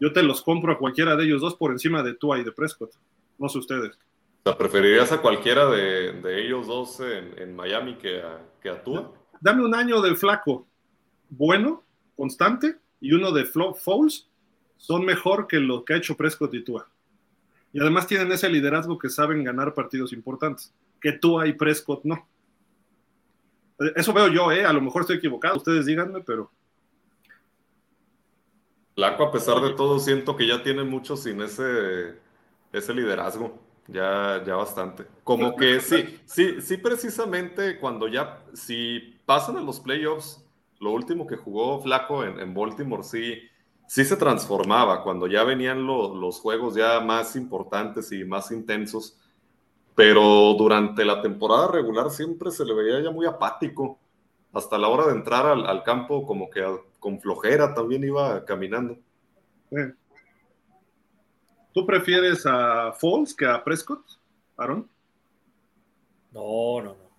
[0.00, 2.52] Yo te los compro a cualquiera de ellos dos por encima de Tua y de
[2.52, 2.92] Prescott.
[3.38, 3.96] No sé ustedes.
[4.44, 9.12] O sea, ¿preferirías a cualquiera de, ellos dos en, Miami que a, que Tua?
[9.40, 10.66] Dame un año del Flaco
[11.34, 11.82] bueno,
[12.14, 14.28] constante, y uno de Foles
[14.76, 16.88] son mejor que lo que ha hecho Prescott y Tua.
[17.72, 22.28] Y además tienen ese liderazgo que saben ganar partidos importantes, que Tua y Prescott no.
[23.96, 24.64] Eso veo yo, ¿eh?
[24.64, 26.50] A lo mejor estoy equivocado, ustedes díganme, pero...
[28.94, 32.18] Flaco, a pesar de todo, siento que ya tiene mucho sin ese,
[32.72, 33.58] ese liderazgo.
[33.88, 35.06] Ya, ya bastante.
[35.24, 40.44] Como que sí, sí, sí, precisamente cuando ya, si pasan a los playoffs,
[40.78, 43.42] lo último que jugó Flaco en, Baltimore sí,
[43.88, 49.18] sí se transformaba cuando ya venían los juegos ya más importantes y más intensos,
[49.94, 53.98] pero durante la temporada regular siempre se le veía ya muy apático.
[54.52, 56.62] Hasta la hora de entrar al, campo como que
[56.98, 58.98] con flojera también iba caminando.
[61.72, 64.04] ¿Tú prefieres a Falls que a Prescott,
[64.56, 64.88] Aaron?
[66.32, 67.12] No, no, no.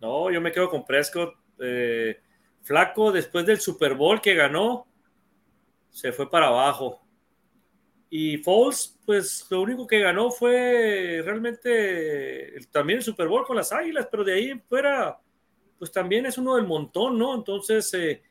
[0.00, 1.34] No, yo me quedo con Prescott.
[1.58, 2.20] Eh,
[2.62, 4.86] Flaco, después del Super Bowl que ganó,
[5.90, 7.00] se fue para abajo.
[8.10, 13.72] Y Foles, pues lo único que ganó fue realmente también el Super Bowl con las
[13.72, 15.18] Águilas, pero de ahí fuera,
[15.78, 17.34] pues también es uno del montón, ¿no?
[17.34, 18.22] Entonces, eh,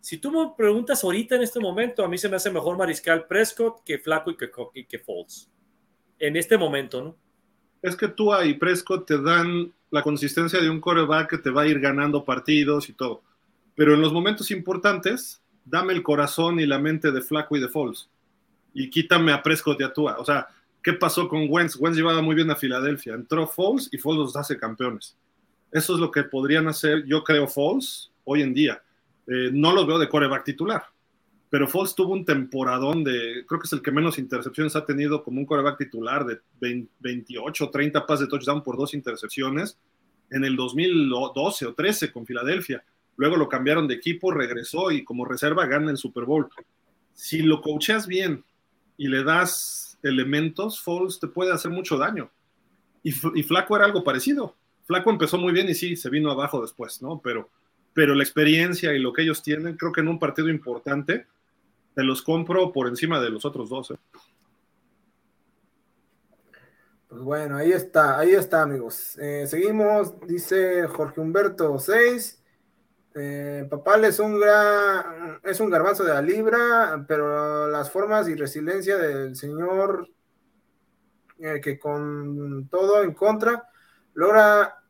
[0.00, 3.26] si tú me preguntas ahorita en este momento, a mí se me hace mejor Mariscal
[3.26, 5.50] Prescott que Flaco y que, y que Foles.
[6.18, 7.16] En este momento, ¿no?
[7.82, 11.62] Es que tú y Prescott te dan la consistencia de un coreback que te va
[11.62, 13.22] a ir ganando partidos y todo.
[13.74, 17.68] Pero en los momentos importantes, dame el corazón y la mente de Flaco y de
[17.68, 18.08] Foles.
[18.76, 19.92] Y quítame a Prescott y a.
[20.18, 20.46] O sea,
[20.82, 21.76] ¿qué pasó con Wentz?
[21.76, 23.14] Wentz llevaba muy bien a Filadelfia.
[23.14, 25.16] Entró Foles y Foles los hace campeones.
[25.72, 28.82] Eso es lo que podrían hacer, yo creo, Foles hoy en día.
[29.26, 30.84] Eh, no los veo de coreback titular.
[31.48, 35.24] Pero Foles tuvo un temporadón de, creo que es el que menos intercepciones ha tenido
[35.24, 36.40] como un coreback titular de
[37.00, 39.78] 28, 30 pases de touchdown por dos intercepciones
[40.30, 42.84] en el 2012 o 13 con Filadelfia
[43.16, 46.48] luego lo cambiaron de equipo, regresó y como reserva gana el Super Bowl.
[47.12, 48.44] Si lo coacheas bien
[48.96, 52.30] y le das elementos, Foles te puede hacer mucho daño.
[53.02, 54.56] Y, Flaco era algo parecido.
[54.84, 57.20] Flaco empezó muy bien y sí, se vino abajo después, ¿no?
[57.22, 57.50] Pero,
[57.94, 61.26] pero la experiencia y lo que ellos tienen, creo que en un partido importante,
[61.94, 63.92] te los compro por encima de los otros dos.
[63.92, 63.98] ¿eh?
[67.08, 69.16] Pues bueno, ahí está, ahí está, amigos.
[69.18, 72.42] Eh, seguimos, dice Jorge Humberto 6.
[73.18, 78.34] Eh, Papal es un gran, es un garbanzo de la libra, pero las formas y
[78.34, 80.06] resiliencia del señor
[81.38, 83.68] eh, que con todo en contra
[84.14, 84.82] logra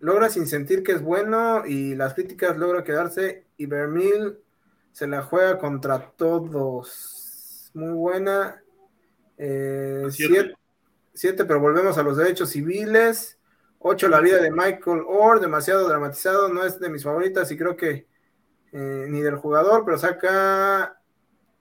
[0.00, 4.38] logra sin sentir que es bueno y las críticas logra quedarse y Vermil
[4.92, 7.70] se la juega contra todos.
[7.74, 8.62] Muy buena.
[9.38, 13.38] Eh, siete, pero volvemos a los derechos civiles.
[13.86, 17.76] 8, La vida de Michael Orr, demasiado dramatizado, no es de mis favoritas y creo
[17.76, 18.06] que
[18.72, 20.98] eh, ni del jugador, pero saca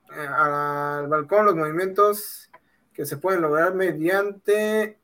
[0.09, 2.49] eh, al balcón los movimientos
[2.93, 5.01] que se pueden lograr mediante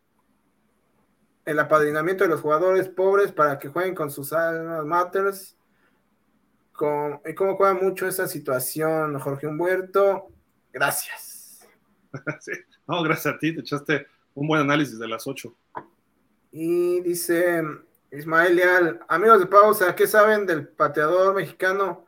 [1.44, 5.58] el apadrinamiento de los jugadores pobres para que jueguen con sus almas matters.
[6.72, 10.28] Con, y cómo juega mucho esa situación, Jorge Humberto.
[10.72, 11.68] Gracias.
[12.88, 15.54] No, gracias a ti, te echaste un buen análisis de las 8.
[16.52, 17.62] Y dice
[18.12, 22.06] Ismael Leal, amigos de pausa, ¿qué saben del pateador mexicano?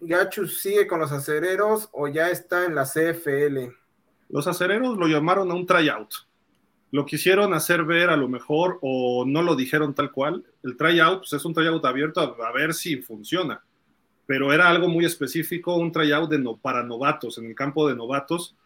[0.00, 3.72] ¿Gachu sigue con los acereros o ya está en la CFL?
[4.28, 6.12] Los acereros lo llamaron a un tryout.
[6.92, 10.44] Lo quisieron hacer ver a lo mejor o no lo dijeron tal cual.
[10.62, 13.62] El tryout pues, es un tryout abierto a, ver si funciona.
[14.26, 18.56] Pero era algo muy específico, un tryout de para novatos, en el campo de novatos.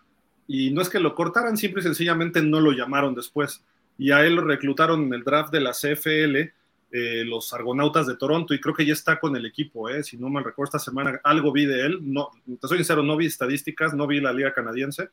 [0.46, 3.64] Y no es que lo cortaran, simple y sencillamente no lo llamaron después
[3.98, 6.52] y a él lo reclutaron en el draft de la CFL
[6.96, 10.16] eh, los Argonautas de Toronto y creo que ya está con el equipo, eh, si
[10.16, 12.30] no me recuerdo esta semana, algo vi de él, no,
[12.60, 15.08] te soy sincero, no vi estadísticas, no vi la liga canadiense,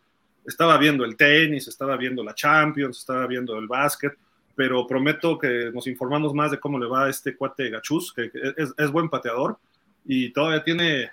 [0.45, 4.13] estaba viendo el tenis, estaba viendo la Champions, estaba viendo el básquet,
[4.55, 8.29] pero prometo que nos informamos más de cómo le va a este cuate Gachus, que
[8.57, 9.57] es, buen pateador
[10.05, 11.09] y todavía tiene,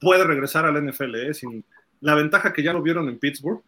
[0.00, 1.64] puede regresar al NFL, eh, sin
[2.00, 3.62] la ventaja que ya lo vieron en Pittsburgh,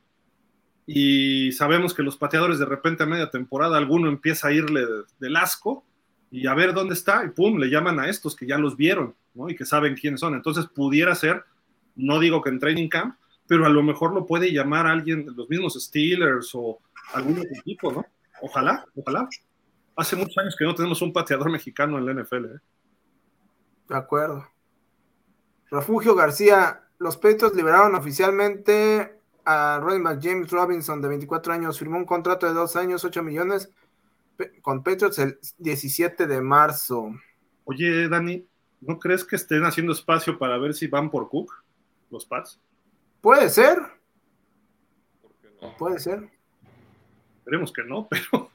[0.87, 4.85] y sabemos que los pateadores de repente a media temporada alguno empieza a irle
[5.19, 5.85] del asco
[6.31, 9.15] y a ver dónde está y pum, le llaman a estos que ya los vieron
[9.35, 9.49] ¿no?
[9.49, 10.35] y que saben quiénes son.
[10.35, 11.45] Entonces pudiera ser,
[11.95, 15.33] no digo que en training camp, pero a lo mejor lo puede llamar alguien de
[15.33, 16.79] los mismos Steelers o
[17.15, 18.07] algún otro equipo, ¿no?
[18.41, 19.29] Ojalá, ojalá.
[19.95, 22.45] Hace muchos años que no tenemos un pateador mexicano en la NFL.
[22.47, 22.61] ¿eh?
[23.89, 24.49] De acuerdo.
[25.71, 31.99] Refugio García, los Petros liberaron oficialmente a running back James Robinson, de 24 años, firmó
[31.99, 33.71] un contrato de dos años, 8 millones
[34.61, 37.13] con Patriots el 17 de marzo.
[37.65, 38.47] Oye, Dani,
[38.81, 41.53] ¿no crees que estén haciendo espacio para ver si van por Cook,
[42.11, 42.61] los Pats?
[43.21, 43.79] Puede ser.
[45.79, 46.29] Puede ser.
[47.39, 48.51] Esperemos que no, pero.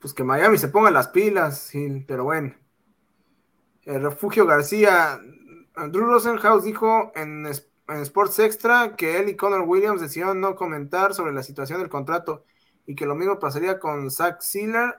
[0.00, 1.72] Pues que Miami se ponga las pilas,
[2.06, 2.54] pero bueno.
[3.84, 5.20] El refugio García.
[5.74, 7.46] Drew Rosenhaus dijo en
[7.94, 11.88] en Sports Extra que él y Connor Williams decidieron no comentar sobre la situación del
[11.88, 12.44] contrato
[12.86, 14.96] y que lo mismo pasaría con Zach Sealer.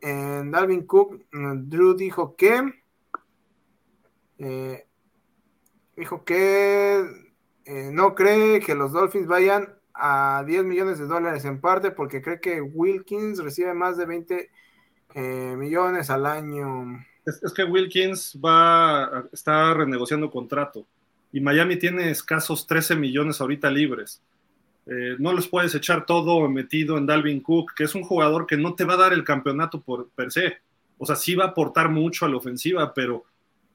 [0.00, 2.82] En Dalvin Cook, Drew dijo que
[4.38, 4.86] eh,
[5.96, 7.04] dijo que
[7.64, 12.20] eh, no cree que los Dolphins vayan a 10 millones de dólares en parte porque
[12.20, 14.50] cree que Wilkins recibe más de 20
[15.14, 17.02] eh, millones al año.
[17.24, 20.86] Es, es, que Wilkins va está renegociando contrato
[21.36, 24.22] y Miami tiene escasos 13 millones ahorita libres.
[24.86, 28.56] Eh, no los puedes echar todo metido en Dalvin Cook, que es un jugador que
[28.56, 30.56] no te va a dar el campeonato por per se.
[30.96, 33.24] O sea, sí va a aportar mucho a la ofensiva, pero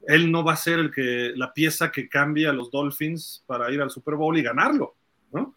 [0.08, 3.70] él no va a ser el que la pieza que cambie a los Dolphins para
[3.70, 4.96] ir al Super Bowl y ganarlo,
[5.32, 5.54] ¿no?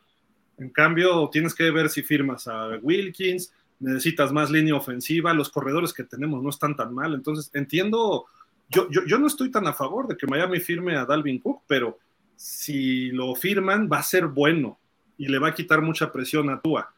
[0.60, 5.91] En cambio, tienes que ver si firmas a Wilkins, necesitas más línea ofensiva, los corredores
[5.91, 8.27] que tenemos no están tan mal, entonces entiendo
[8.69, 11.99] yo, yo, no estoy tan a favor de que Miami firme a Dalvin Cook, pero
[12.35, 14.79] si lo firman va a ser bueno
[15.17, 16.93] y le va a quitar mucha presión a Tua,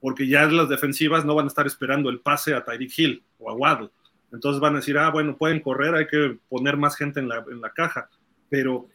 [0.00, 3.50] porque ya las defensivas no van a estar esperando el pase a Tyreek Hill o
[3.50, 3.90] a Waddle.
[4.32, 7.44] Entonces van a decir, ah, bueno, pueden correr, hay que poner más gente en la,
[7.50, 8.08] en la caja,
[8.48, 8.88] pero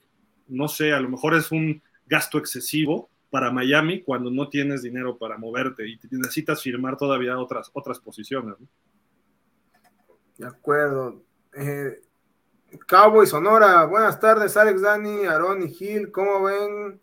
[0.48, 5.18] no sé, a lo mejor es un gasto excesivo para Miami cuando no tienes dinero
[5.18, 8.56] para moverte y necesitas firmar todavía otras, otras posiciones.
[10.38, 11.24] De acuerdo.
[11.56, 12.02] Eh,
[12.88, 16.12] Cowboy Sonora, buenas tardes, Alex, Dani, Aaron y Gil.
[16.12, 17.00] ¿Cómo ven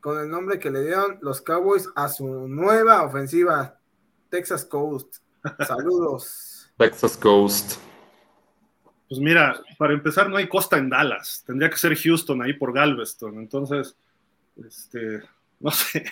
[0.00, 3.78] con el nombre que le dieron los Cowboys a su nueva ofensiva,
[4.28, 5.16] Texas Coast?
[5.66, 6.70] Saludos.
[6.76, 7.80] Texas Coast.
[9.08, 11.42] Pues mira, para empezar, no hay costa en Dallas.
[11.44, 13.38] Tendría que ser Houston ahí por Galveston.
[13.38, 13.96] Entonces,
[14.64, 15.22] este,
[15.58, 16.04] no sé.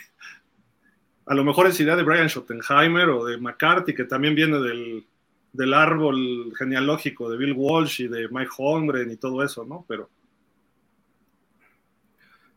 [1.26, 5.06] A lo mejor es idea de Brian Schottenheimer o de McCarthy, que también viene del,
[5.52, 9.84] del árbol genealógico de Bill Walsh y de Mike Holmgren y todo eso, ¿no?
[9.88, 10.08] Pero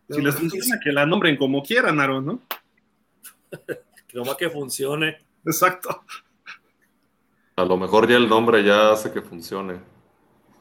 [0.10, 2.42] si les funciona, que la nombren como quieran, Aaron, ¿no?
[4.08, 5.18] que nomás que funcione.
[5.46, 6.04] Exacto.
[7.56, 9.80] A lo mejor ya el nombre ya hace que funcione.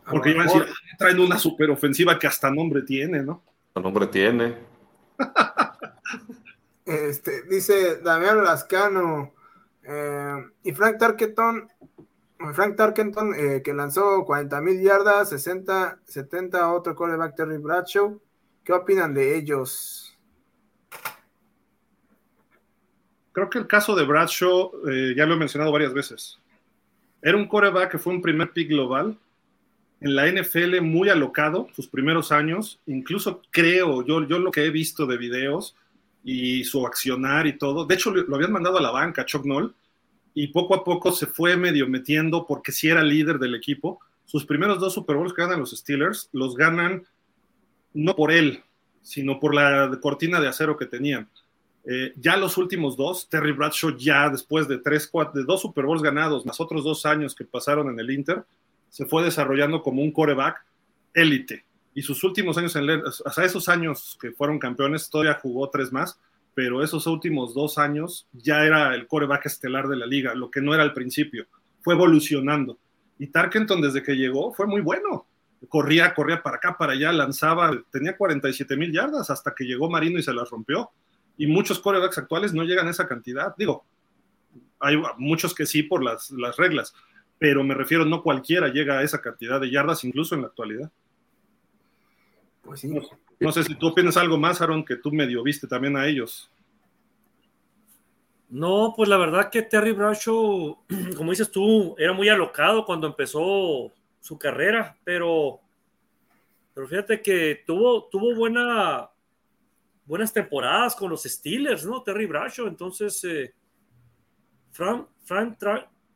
[0.09, 0.66] Porque iban a decir,
[0.98, 3.43] traen una superofensiva que hasta nombre tiene, ¿no?
[3.69, 4.57] Hasta nombre tiene.
[6.85, 9.32] este, dice Damián Lascano
[9.82, 11.69] eh, y Frank Tarkenton
[12.55, 18.19] Frank Tarkenton, eh, que lanzó 40 mil yardas, 60, 70 a otro coreback Terry Bradshaw.
[18.65, 20.19] ¿Qué opinan de ellos?
[23.33, 26.39] Creo que el caso de Bradshaw, eh, ya lo he mencionado varias veces.
[27.23, 29.19] Era un coreback que fue un primer pick global
[30.01, 32.81] en la NFL muy alocado sus primeros años.
[32.87, 35.77] Incluso creo, yo, yo lo que he visto de videos
[36.25, 37.85] y su accionar y todo.
[37.85, 39.75] De hecho, lo habían mandado a la banca, Chuck Noll
[40.35, 44.01] y poco a poco se fue medio metiendo porque si era líder del equipo.
[44.24, 47.05] Sus primeros dos Super Bowls que ganan los Steelers los ganan
[47.93, 48.62] no por él,
[49.02, 51.28] sino por la cortina de acero que tenían.
[51.85, 55.86] Eh, ya los últimos dos, Terry Bradshaw ya después de tres, cuatro, de dos Super
[55.86, 58.44] Bowls ganados, más otros dos años que pasaron en el Inter,
[58.89, 60.65] se fue desarrollando como un coreback
[61.15, 61.65] élite.
[61.94, 62.89] Y sus últimos años, en,
[63.24, 66.20] hasta esos años que fueron campeones, todavía jugó tres más
[66.55, 70.60] pero esos últimos dos años ya era el coreback estelar de la liga, lo que
[70.60, 71.47] no era al principio.
[71.81, 72.78] Fue evolucionando.
[73.18, 75.27] Y Tarkenton desde que llegó fue muy bueno.
[75.68, 80.18] Corría, corría para acá, para allá, lanzaba, tenía 47 mil yardas hasta que llegó Marino
[80.18, 80.90] y se las rompió.
[81.36, 83.55] Y muchos corebacks actuales no llegan a esa cantidad.
[83.56, 83.85] Digo,
[84.78, 86.94] hay muchos que sí por las, las reglas,
[87.39, 90.90] pero me refiero, no cualquiera llega a esa cantidad de yardas, incluso en la actualidad.
[92.62, 92.93] Pues sí.
[93.49, 96.51] Si tú opinas algo más, Aaron, que tú medio viste también a ellos.
[98.49, 100.79] No, pues la verdad que Terry Bradshaw,
[101.17, 105.61] como dices tú, era muy alocado cuando empezó su carrera, pero,
[106.75, 109.09] pero fíjate que tuvo, tuvo buena,
[110.05, 112.03] buenas temporadas con los Steelers, ¿no?
[112.03, 113.55] Terry Bradshaw, entonces eh,
[114.73, 115.59] Frank, Frank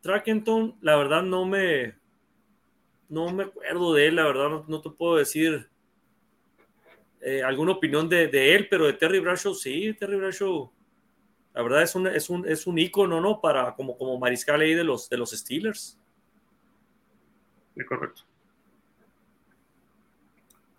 [0.00, 1.94] Trackenton, la verdad no me,
[3.08, 5.70] no me acuerdo de él, la verdad no, te puedo decir
[7.26, 10.70] eh, alguna opinión de, él, pero de Terry Bradshaw sí, Terry Bradshaw,
[11.54, 13.40] la verdad es un, es un, es un ícono, ¿no?
[13.40, 15.98] Para, como, como mariscal ahí de los, de los Steelers.
[17.74, 18.22] Sí, correcto.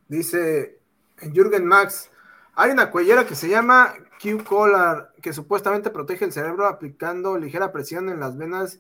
[0.08, 0.78] Dice
[1.34, 2.12] Jürgen Max,
[2.54, 8.08] hay una cuellera que se llama Q-Collar que supuestamente protege el cerebro aplicando ligera presión
[8.10, 8.80] en las venas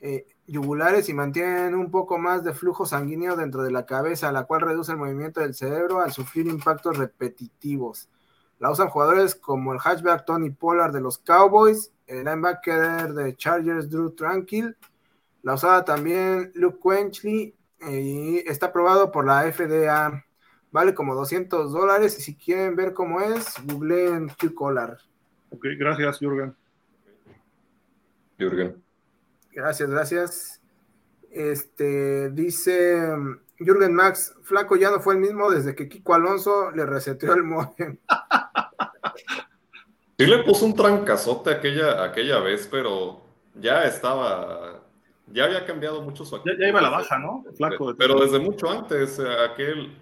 [0.00, 4.44] eh, yugulares y mantienen un poco más de flujo sanguíneo dentro de la cabeza, la
[4.44, 8.08] cual reduce el movimiento del cerebro al sufrir impactos repetitivos.
[8.58, 13.90] La usan jugadores como el hatchback Tony Pollard de los Cowboys, el linebacker de Chargers
[13.90, 14.76] Drew Tranquil,
[15.42, 20.24] la usaba también Luke Quenchley y está aprobado por la FDA.
[20.72, 24.98] Vale como 200 dólares y si quieren ver cómo es, googleen Q-Collar.
[25.50, 26.54] Ok, gracias, Jürgen.
[28.38, 28.82] Jürgen.
[29.56, 30.60] Gracias, gracias.
[31.30, 33.00] Este dice
[33.58, 37.42] Jürgen Max, Flaco ya no fue el mismo desde que Kiko Alonso le reseteó el
[37.42, 37.98] modem.
[40.18, 43.22] Sí le puso un trancazote aquella, aquella vez, pero
[43.54, 44.82] ya estaba,
[45.26, 46.58] ya había cambiado mucho su actitud.
[46.60, 47.42] Ya, iba a la baja, ¿no?
[47.56, 47.94] Flaco.
[47.96, 49.96] Pero desde mucho antes, aquel,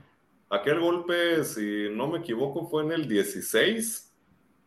[0.51, 4.13] aquel golpe, si no me equivoco, fue en el 16,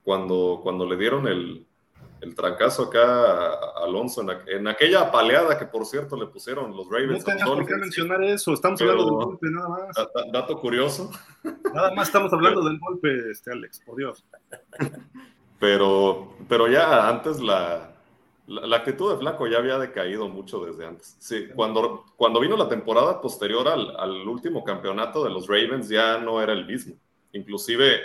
[0.03, 1.67] cuando, cuando le dieron el,
[2.21, 7.25] el trancazo acá a Alonso en, aquella paleada que por cierto le pusieron los Ravens.
[7.39, 9.95] No por qué mencionar eso, estamos hablando del golpe nada más.
[10.31, 11.11] Dato curioso.
[11.73, 14.25] Nada más estamos hablando del golpe, este Alex, por Dios.
[15.59, 17.95] Pero, pero ya antes la,
[18.45, 21.17] la, actitud de Flaco ya había decaído mucho desde antes.
[21.17, 26.19] Sí, cuando, cuando vino la temporada posterior al, al último campeonato de los Ravens ya
[26.19, 26.93] no era el mismo.
[27.33, 28.01] Inclusive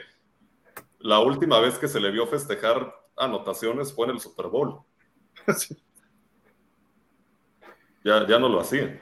[1.00, 4.80] la última vez que se le vio festejar anotaciones fue en el Super Bowl.
[8.04, 9.00] ya, ya no lo hacían.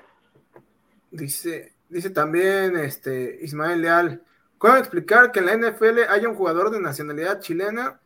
[1.10, 4.22] Dice, dice también este, Ismael Leal,
[4.58, 8.00] ¿cómo explicar que en la NFL haya un jugador de nacionalidad chilena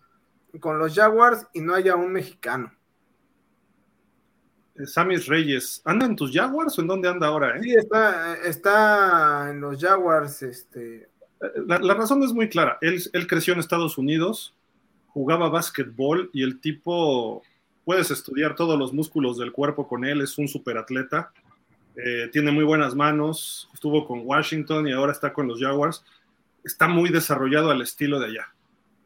[0.60, 2.72] con los Jaguars y no haya un mexicano?
[4.76, 7.56] Eh, Samis Reyes, ¿anda en tus Jaguars o en dónde anda ahora?
[7.56, 7.62] Eh?
[7.62, 10.42] Sí, está, está en los Jaguars.
[10.42, 11.08] Este...
[11.66, 12.78] La, la razón es muy clara.
[12.80, 14.56] Él, él, creció en Estados Unidos,
[15.14, 17.44] jugaba básquetbol y el tipo,
[17.84, 21.32] puedes estudiar todos los músculos del cuerpo con él, es un superatleta,
[21.94, 26.04] eh, tiene muy buenas manos, estuvo con Washington y ahora está con los Jaguars,
[26.64, 28.52] está muy desarrollado al estilo de allá.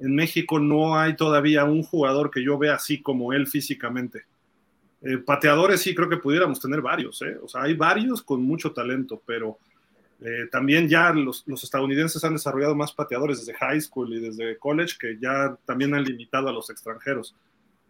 [0.01, 4.25] En México no hay todavía un jugador que yo vea así como él físicamente.
[5.03, 7.37] Eh, pateadores sí creo que pudiéramos tener varios, ¿eh?
[7.43, 9.59] o sea, hay varios con mucho talento, pero
[10.21, 14.97] eh, también ya los, estadounidenses han desarrollado más pateadores desde high school y desde college
[14.99, 17.37] que ya también han limitado a los extranjeros.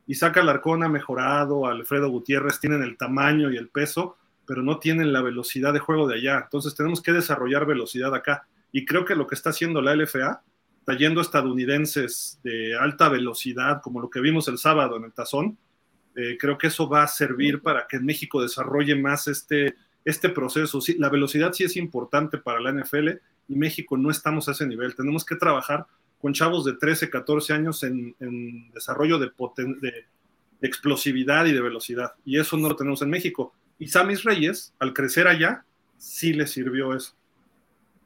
[0.07, 4.17] Isaac Alarcón ha mejorado, Alfredo Gutiérrez tienen el tamaño y el peso,
[4.47, 6.41] pero no tienen la velocidad de juego de allá.
[6.45, 8.47] Entonces tenemos que desarrollar velocidad acá.
[8.73, 10.43] Y creo que lo que está haciendo la LFA,
[10.85, 15.59] trayendo estadounidenses de alta velocidad, como lo que vimos el sábado en el Tazón,
[16.17, 19.77] eh, creo que eso va a servir para que México desarrolle más este,
[20.09, 20.81] este proceso.
[20.97, 23.09] la velocidad sí es importante para la NFL
[23.49, 24.95] y México no estamos a ese nivel.
[24.95, 25.87] Tenemos que trabajar
[26.20, 29.31] con chavos de 13, 14 años en, desarrollo de,
[29.81, 30.07] de,
[30.62, 32.15] explosividad y de velocidad.
[32.25, 33.55] Y eso no lo tenemos en México.
[33.78, 35.65] Y Samis Reyes, al crecer allá,
[35.99, 37.15] sí le sirvió eso.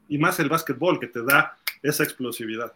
[0.09, 2.73] Y más el básquetbol, que te da esa explosividad.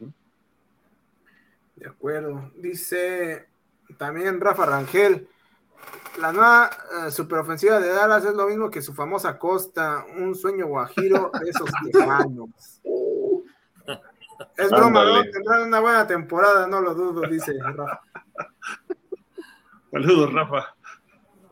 [1.76, 2.50] De acuerdo.
[2.56, 3.46] Dice
[3.98, 5.28] también Rafa Rangel.
[6.20, 6.70] La nueva
[7.06, 11.50] eh, superofensiva de Dallas es lo mismo que su famosa costa, un sueño guajiro de
[11.50, 12.82] esos tejanos.
[14.58, 15.24] Es broma, ¿no?
[15.24, 18.02] Tendrán una buena temporada, no lo dudo, dice Rafa.
[19.92, 20.76] Saludos, Rafa.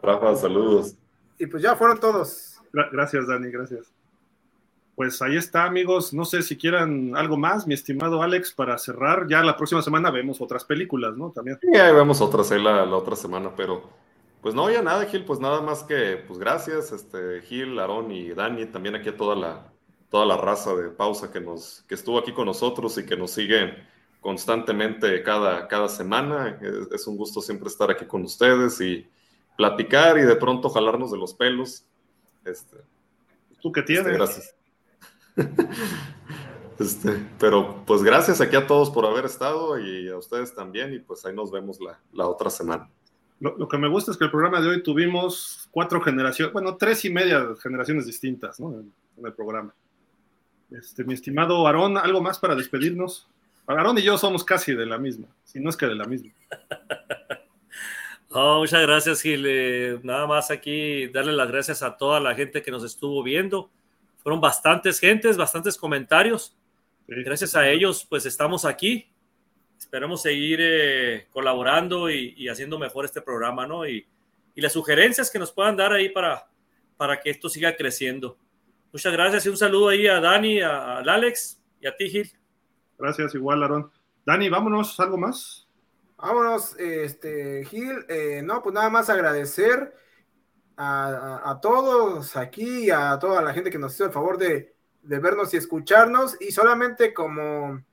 [0.02, 0.96] Rafa, saludos.
[1.38, 2.62] Y pues ya fueron todos.
[2.72, 3.94] Gracias, Dani, gracias.
[4.96, 6.14] Pues ahí está, amigos.
[6.14, 9.28] No sé si quieran algo más, mi estimado Alex, para cerrar.
[9.28, 11.32] Ya la próxima semana vemos otras películas, ¿no?
[11.32, 11.60] También.
[11.62, 13.90] Sí, ahí vemos otras la, la otra semana, pero
[14.46, 18.30] pues no, ya nada, Gil, pues nada más que, pues gracias, este, Gil, Aarón y
[18.30, 19.74] Dani, también aquí a toda la,
[20.12, 23.32] toda la raza de pausa que, nos, que estuvo aquí con nosotros y que nos
[23.32, 23.74] siguen
[24.22, 26.60] constantemente cada, cada semana.
[26.94, 29.10] Es, un gusto siempre estar aquí con ustedes y
[29.58, 31.84] platicar y de pronto jalarnos de los pelos.
[32.46, 32.78] Este,
[33.60, 34.06] ¿Tú qué tienes?
[34.06, 34.56] Este, gracias.
[36.78, 41.00] Este, pero pues gracias aquí a todos por haber estado y a ustedes también y
[41.00, 41.80] pues ahí nos vemos
[42.12, 42.92] la, otra semana.
[43.40, 47.04] Lo, que me gusta es que el programa de hoy tuvimos cuatro generaciones, bueno, tres
[47.04, 48.80] y media generaciones distintas ¿no?
[48.80, 49.74] en, el programa.
[50.72, 53.28] Este, mi estimado Aarón, ¿algo más para despedirnos?
[53.68, 56.32] Aarón y yo somos casi de la misma, si no es que de la misma.
[58.60, 59.46] muchas gracias, Gil.
[59.48, 63.70] Eh, nada más aquí darle las gracias a toda la gente que nos estuvo viendo.
[64.24, 66.56] Fueron bastantes gentes, bastantes comentarios.
[67.08, 69.08] Gracias a ellos, pues estamos aquí.
[69.86, 73.88] Esperamos seguir eh, colaborando y, haciendo mejor este programa, ¿no?
[73.88, 74.08] Y,
[74.56, 76.50] las sugerencias que nos puedan dar ahí para,
[76.98, 78.36] para que esto siga creciendo.
[78.92, 82.32] Muchas gracias y un saludo ahí a Dani, a, Alex y a ti, Gil.
[82.98, 83.92] Gracias, igual, Aaron.
[84.26, 85.68] Dani, vámonos, ¿algo más?
[86.18, 88.06] Vámonos, este, Gil.
[88.10, 89.94] Eh, no, pues nada más agradecer
[90.78, 94.74] a, todos aquí, a toda la gente que nos hizo el favor de,
[95.04, 96.38] vernos y escucharnos.
[96.42, 97.84] Y solamente como,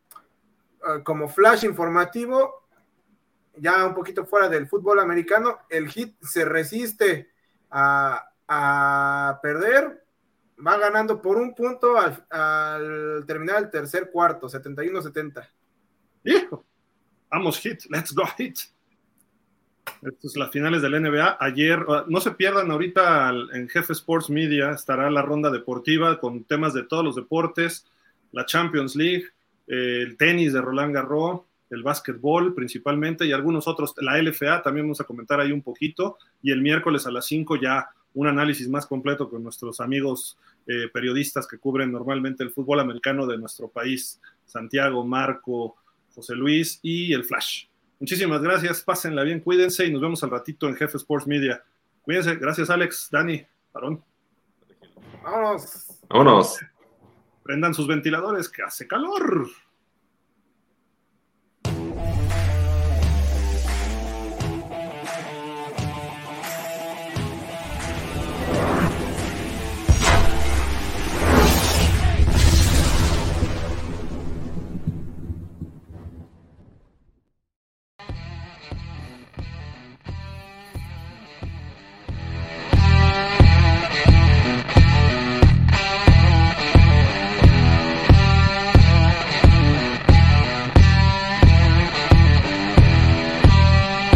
[1.04, 2.62] como flash informativo,
[3.56, 7.30] ya un poquito fuera del fútbol americano, el hit se resiste
[7.70, 8.28] a,
[9.42, 10.04] perder.
[10.64, 15.48] Va ganando por un punto al, terminar el tercer cuarto, 71-70.
[16.24, 16.64] Hijo.
[17.30, 18.58] Vamos, hit, let's go, hit.
[20.02, 21.38] Estas las finales del NBA.
[21.40, 26.44] Ayer, ah, no se pierdan ahorita en Jefe Sports Media, estará la ronda deportiva con
[26.44, 27.86] temas de todos los deportes,
[28.30, 29.26] la Champions League,
[29.66, 35.00] el tenis de Roland Garros, el básquetbol principalmente y algunos otros, la LFA también vamos
[35.00, 38.86] a comentar ahí un poquito y el miércoles a las 5 ya un análisis más
[38.86, 44.20] completo con nuestros amigos eh, periodistas que cubren normalmente el fútbol americano de nuestro país,
[44.44, 45.76] Santiago, Marco,
[46.14, 47.66] José Luis y el Flash.
[47.98, 51.64] Muchísimas gracias, pásenla bien, cuídense y nos vemos al ratito en Jefe Sports Media.
[52.02, 53.42] Cuídense, gracias Alex, Dani,
[53.72, 54.02] Parón.
[55.22, 55.86] Vámonos.
[56.08, 56.58] Vámonos.
[57.42, 59.48] Prendan sus ventiladores, que hace calor.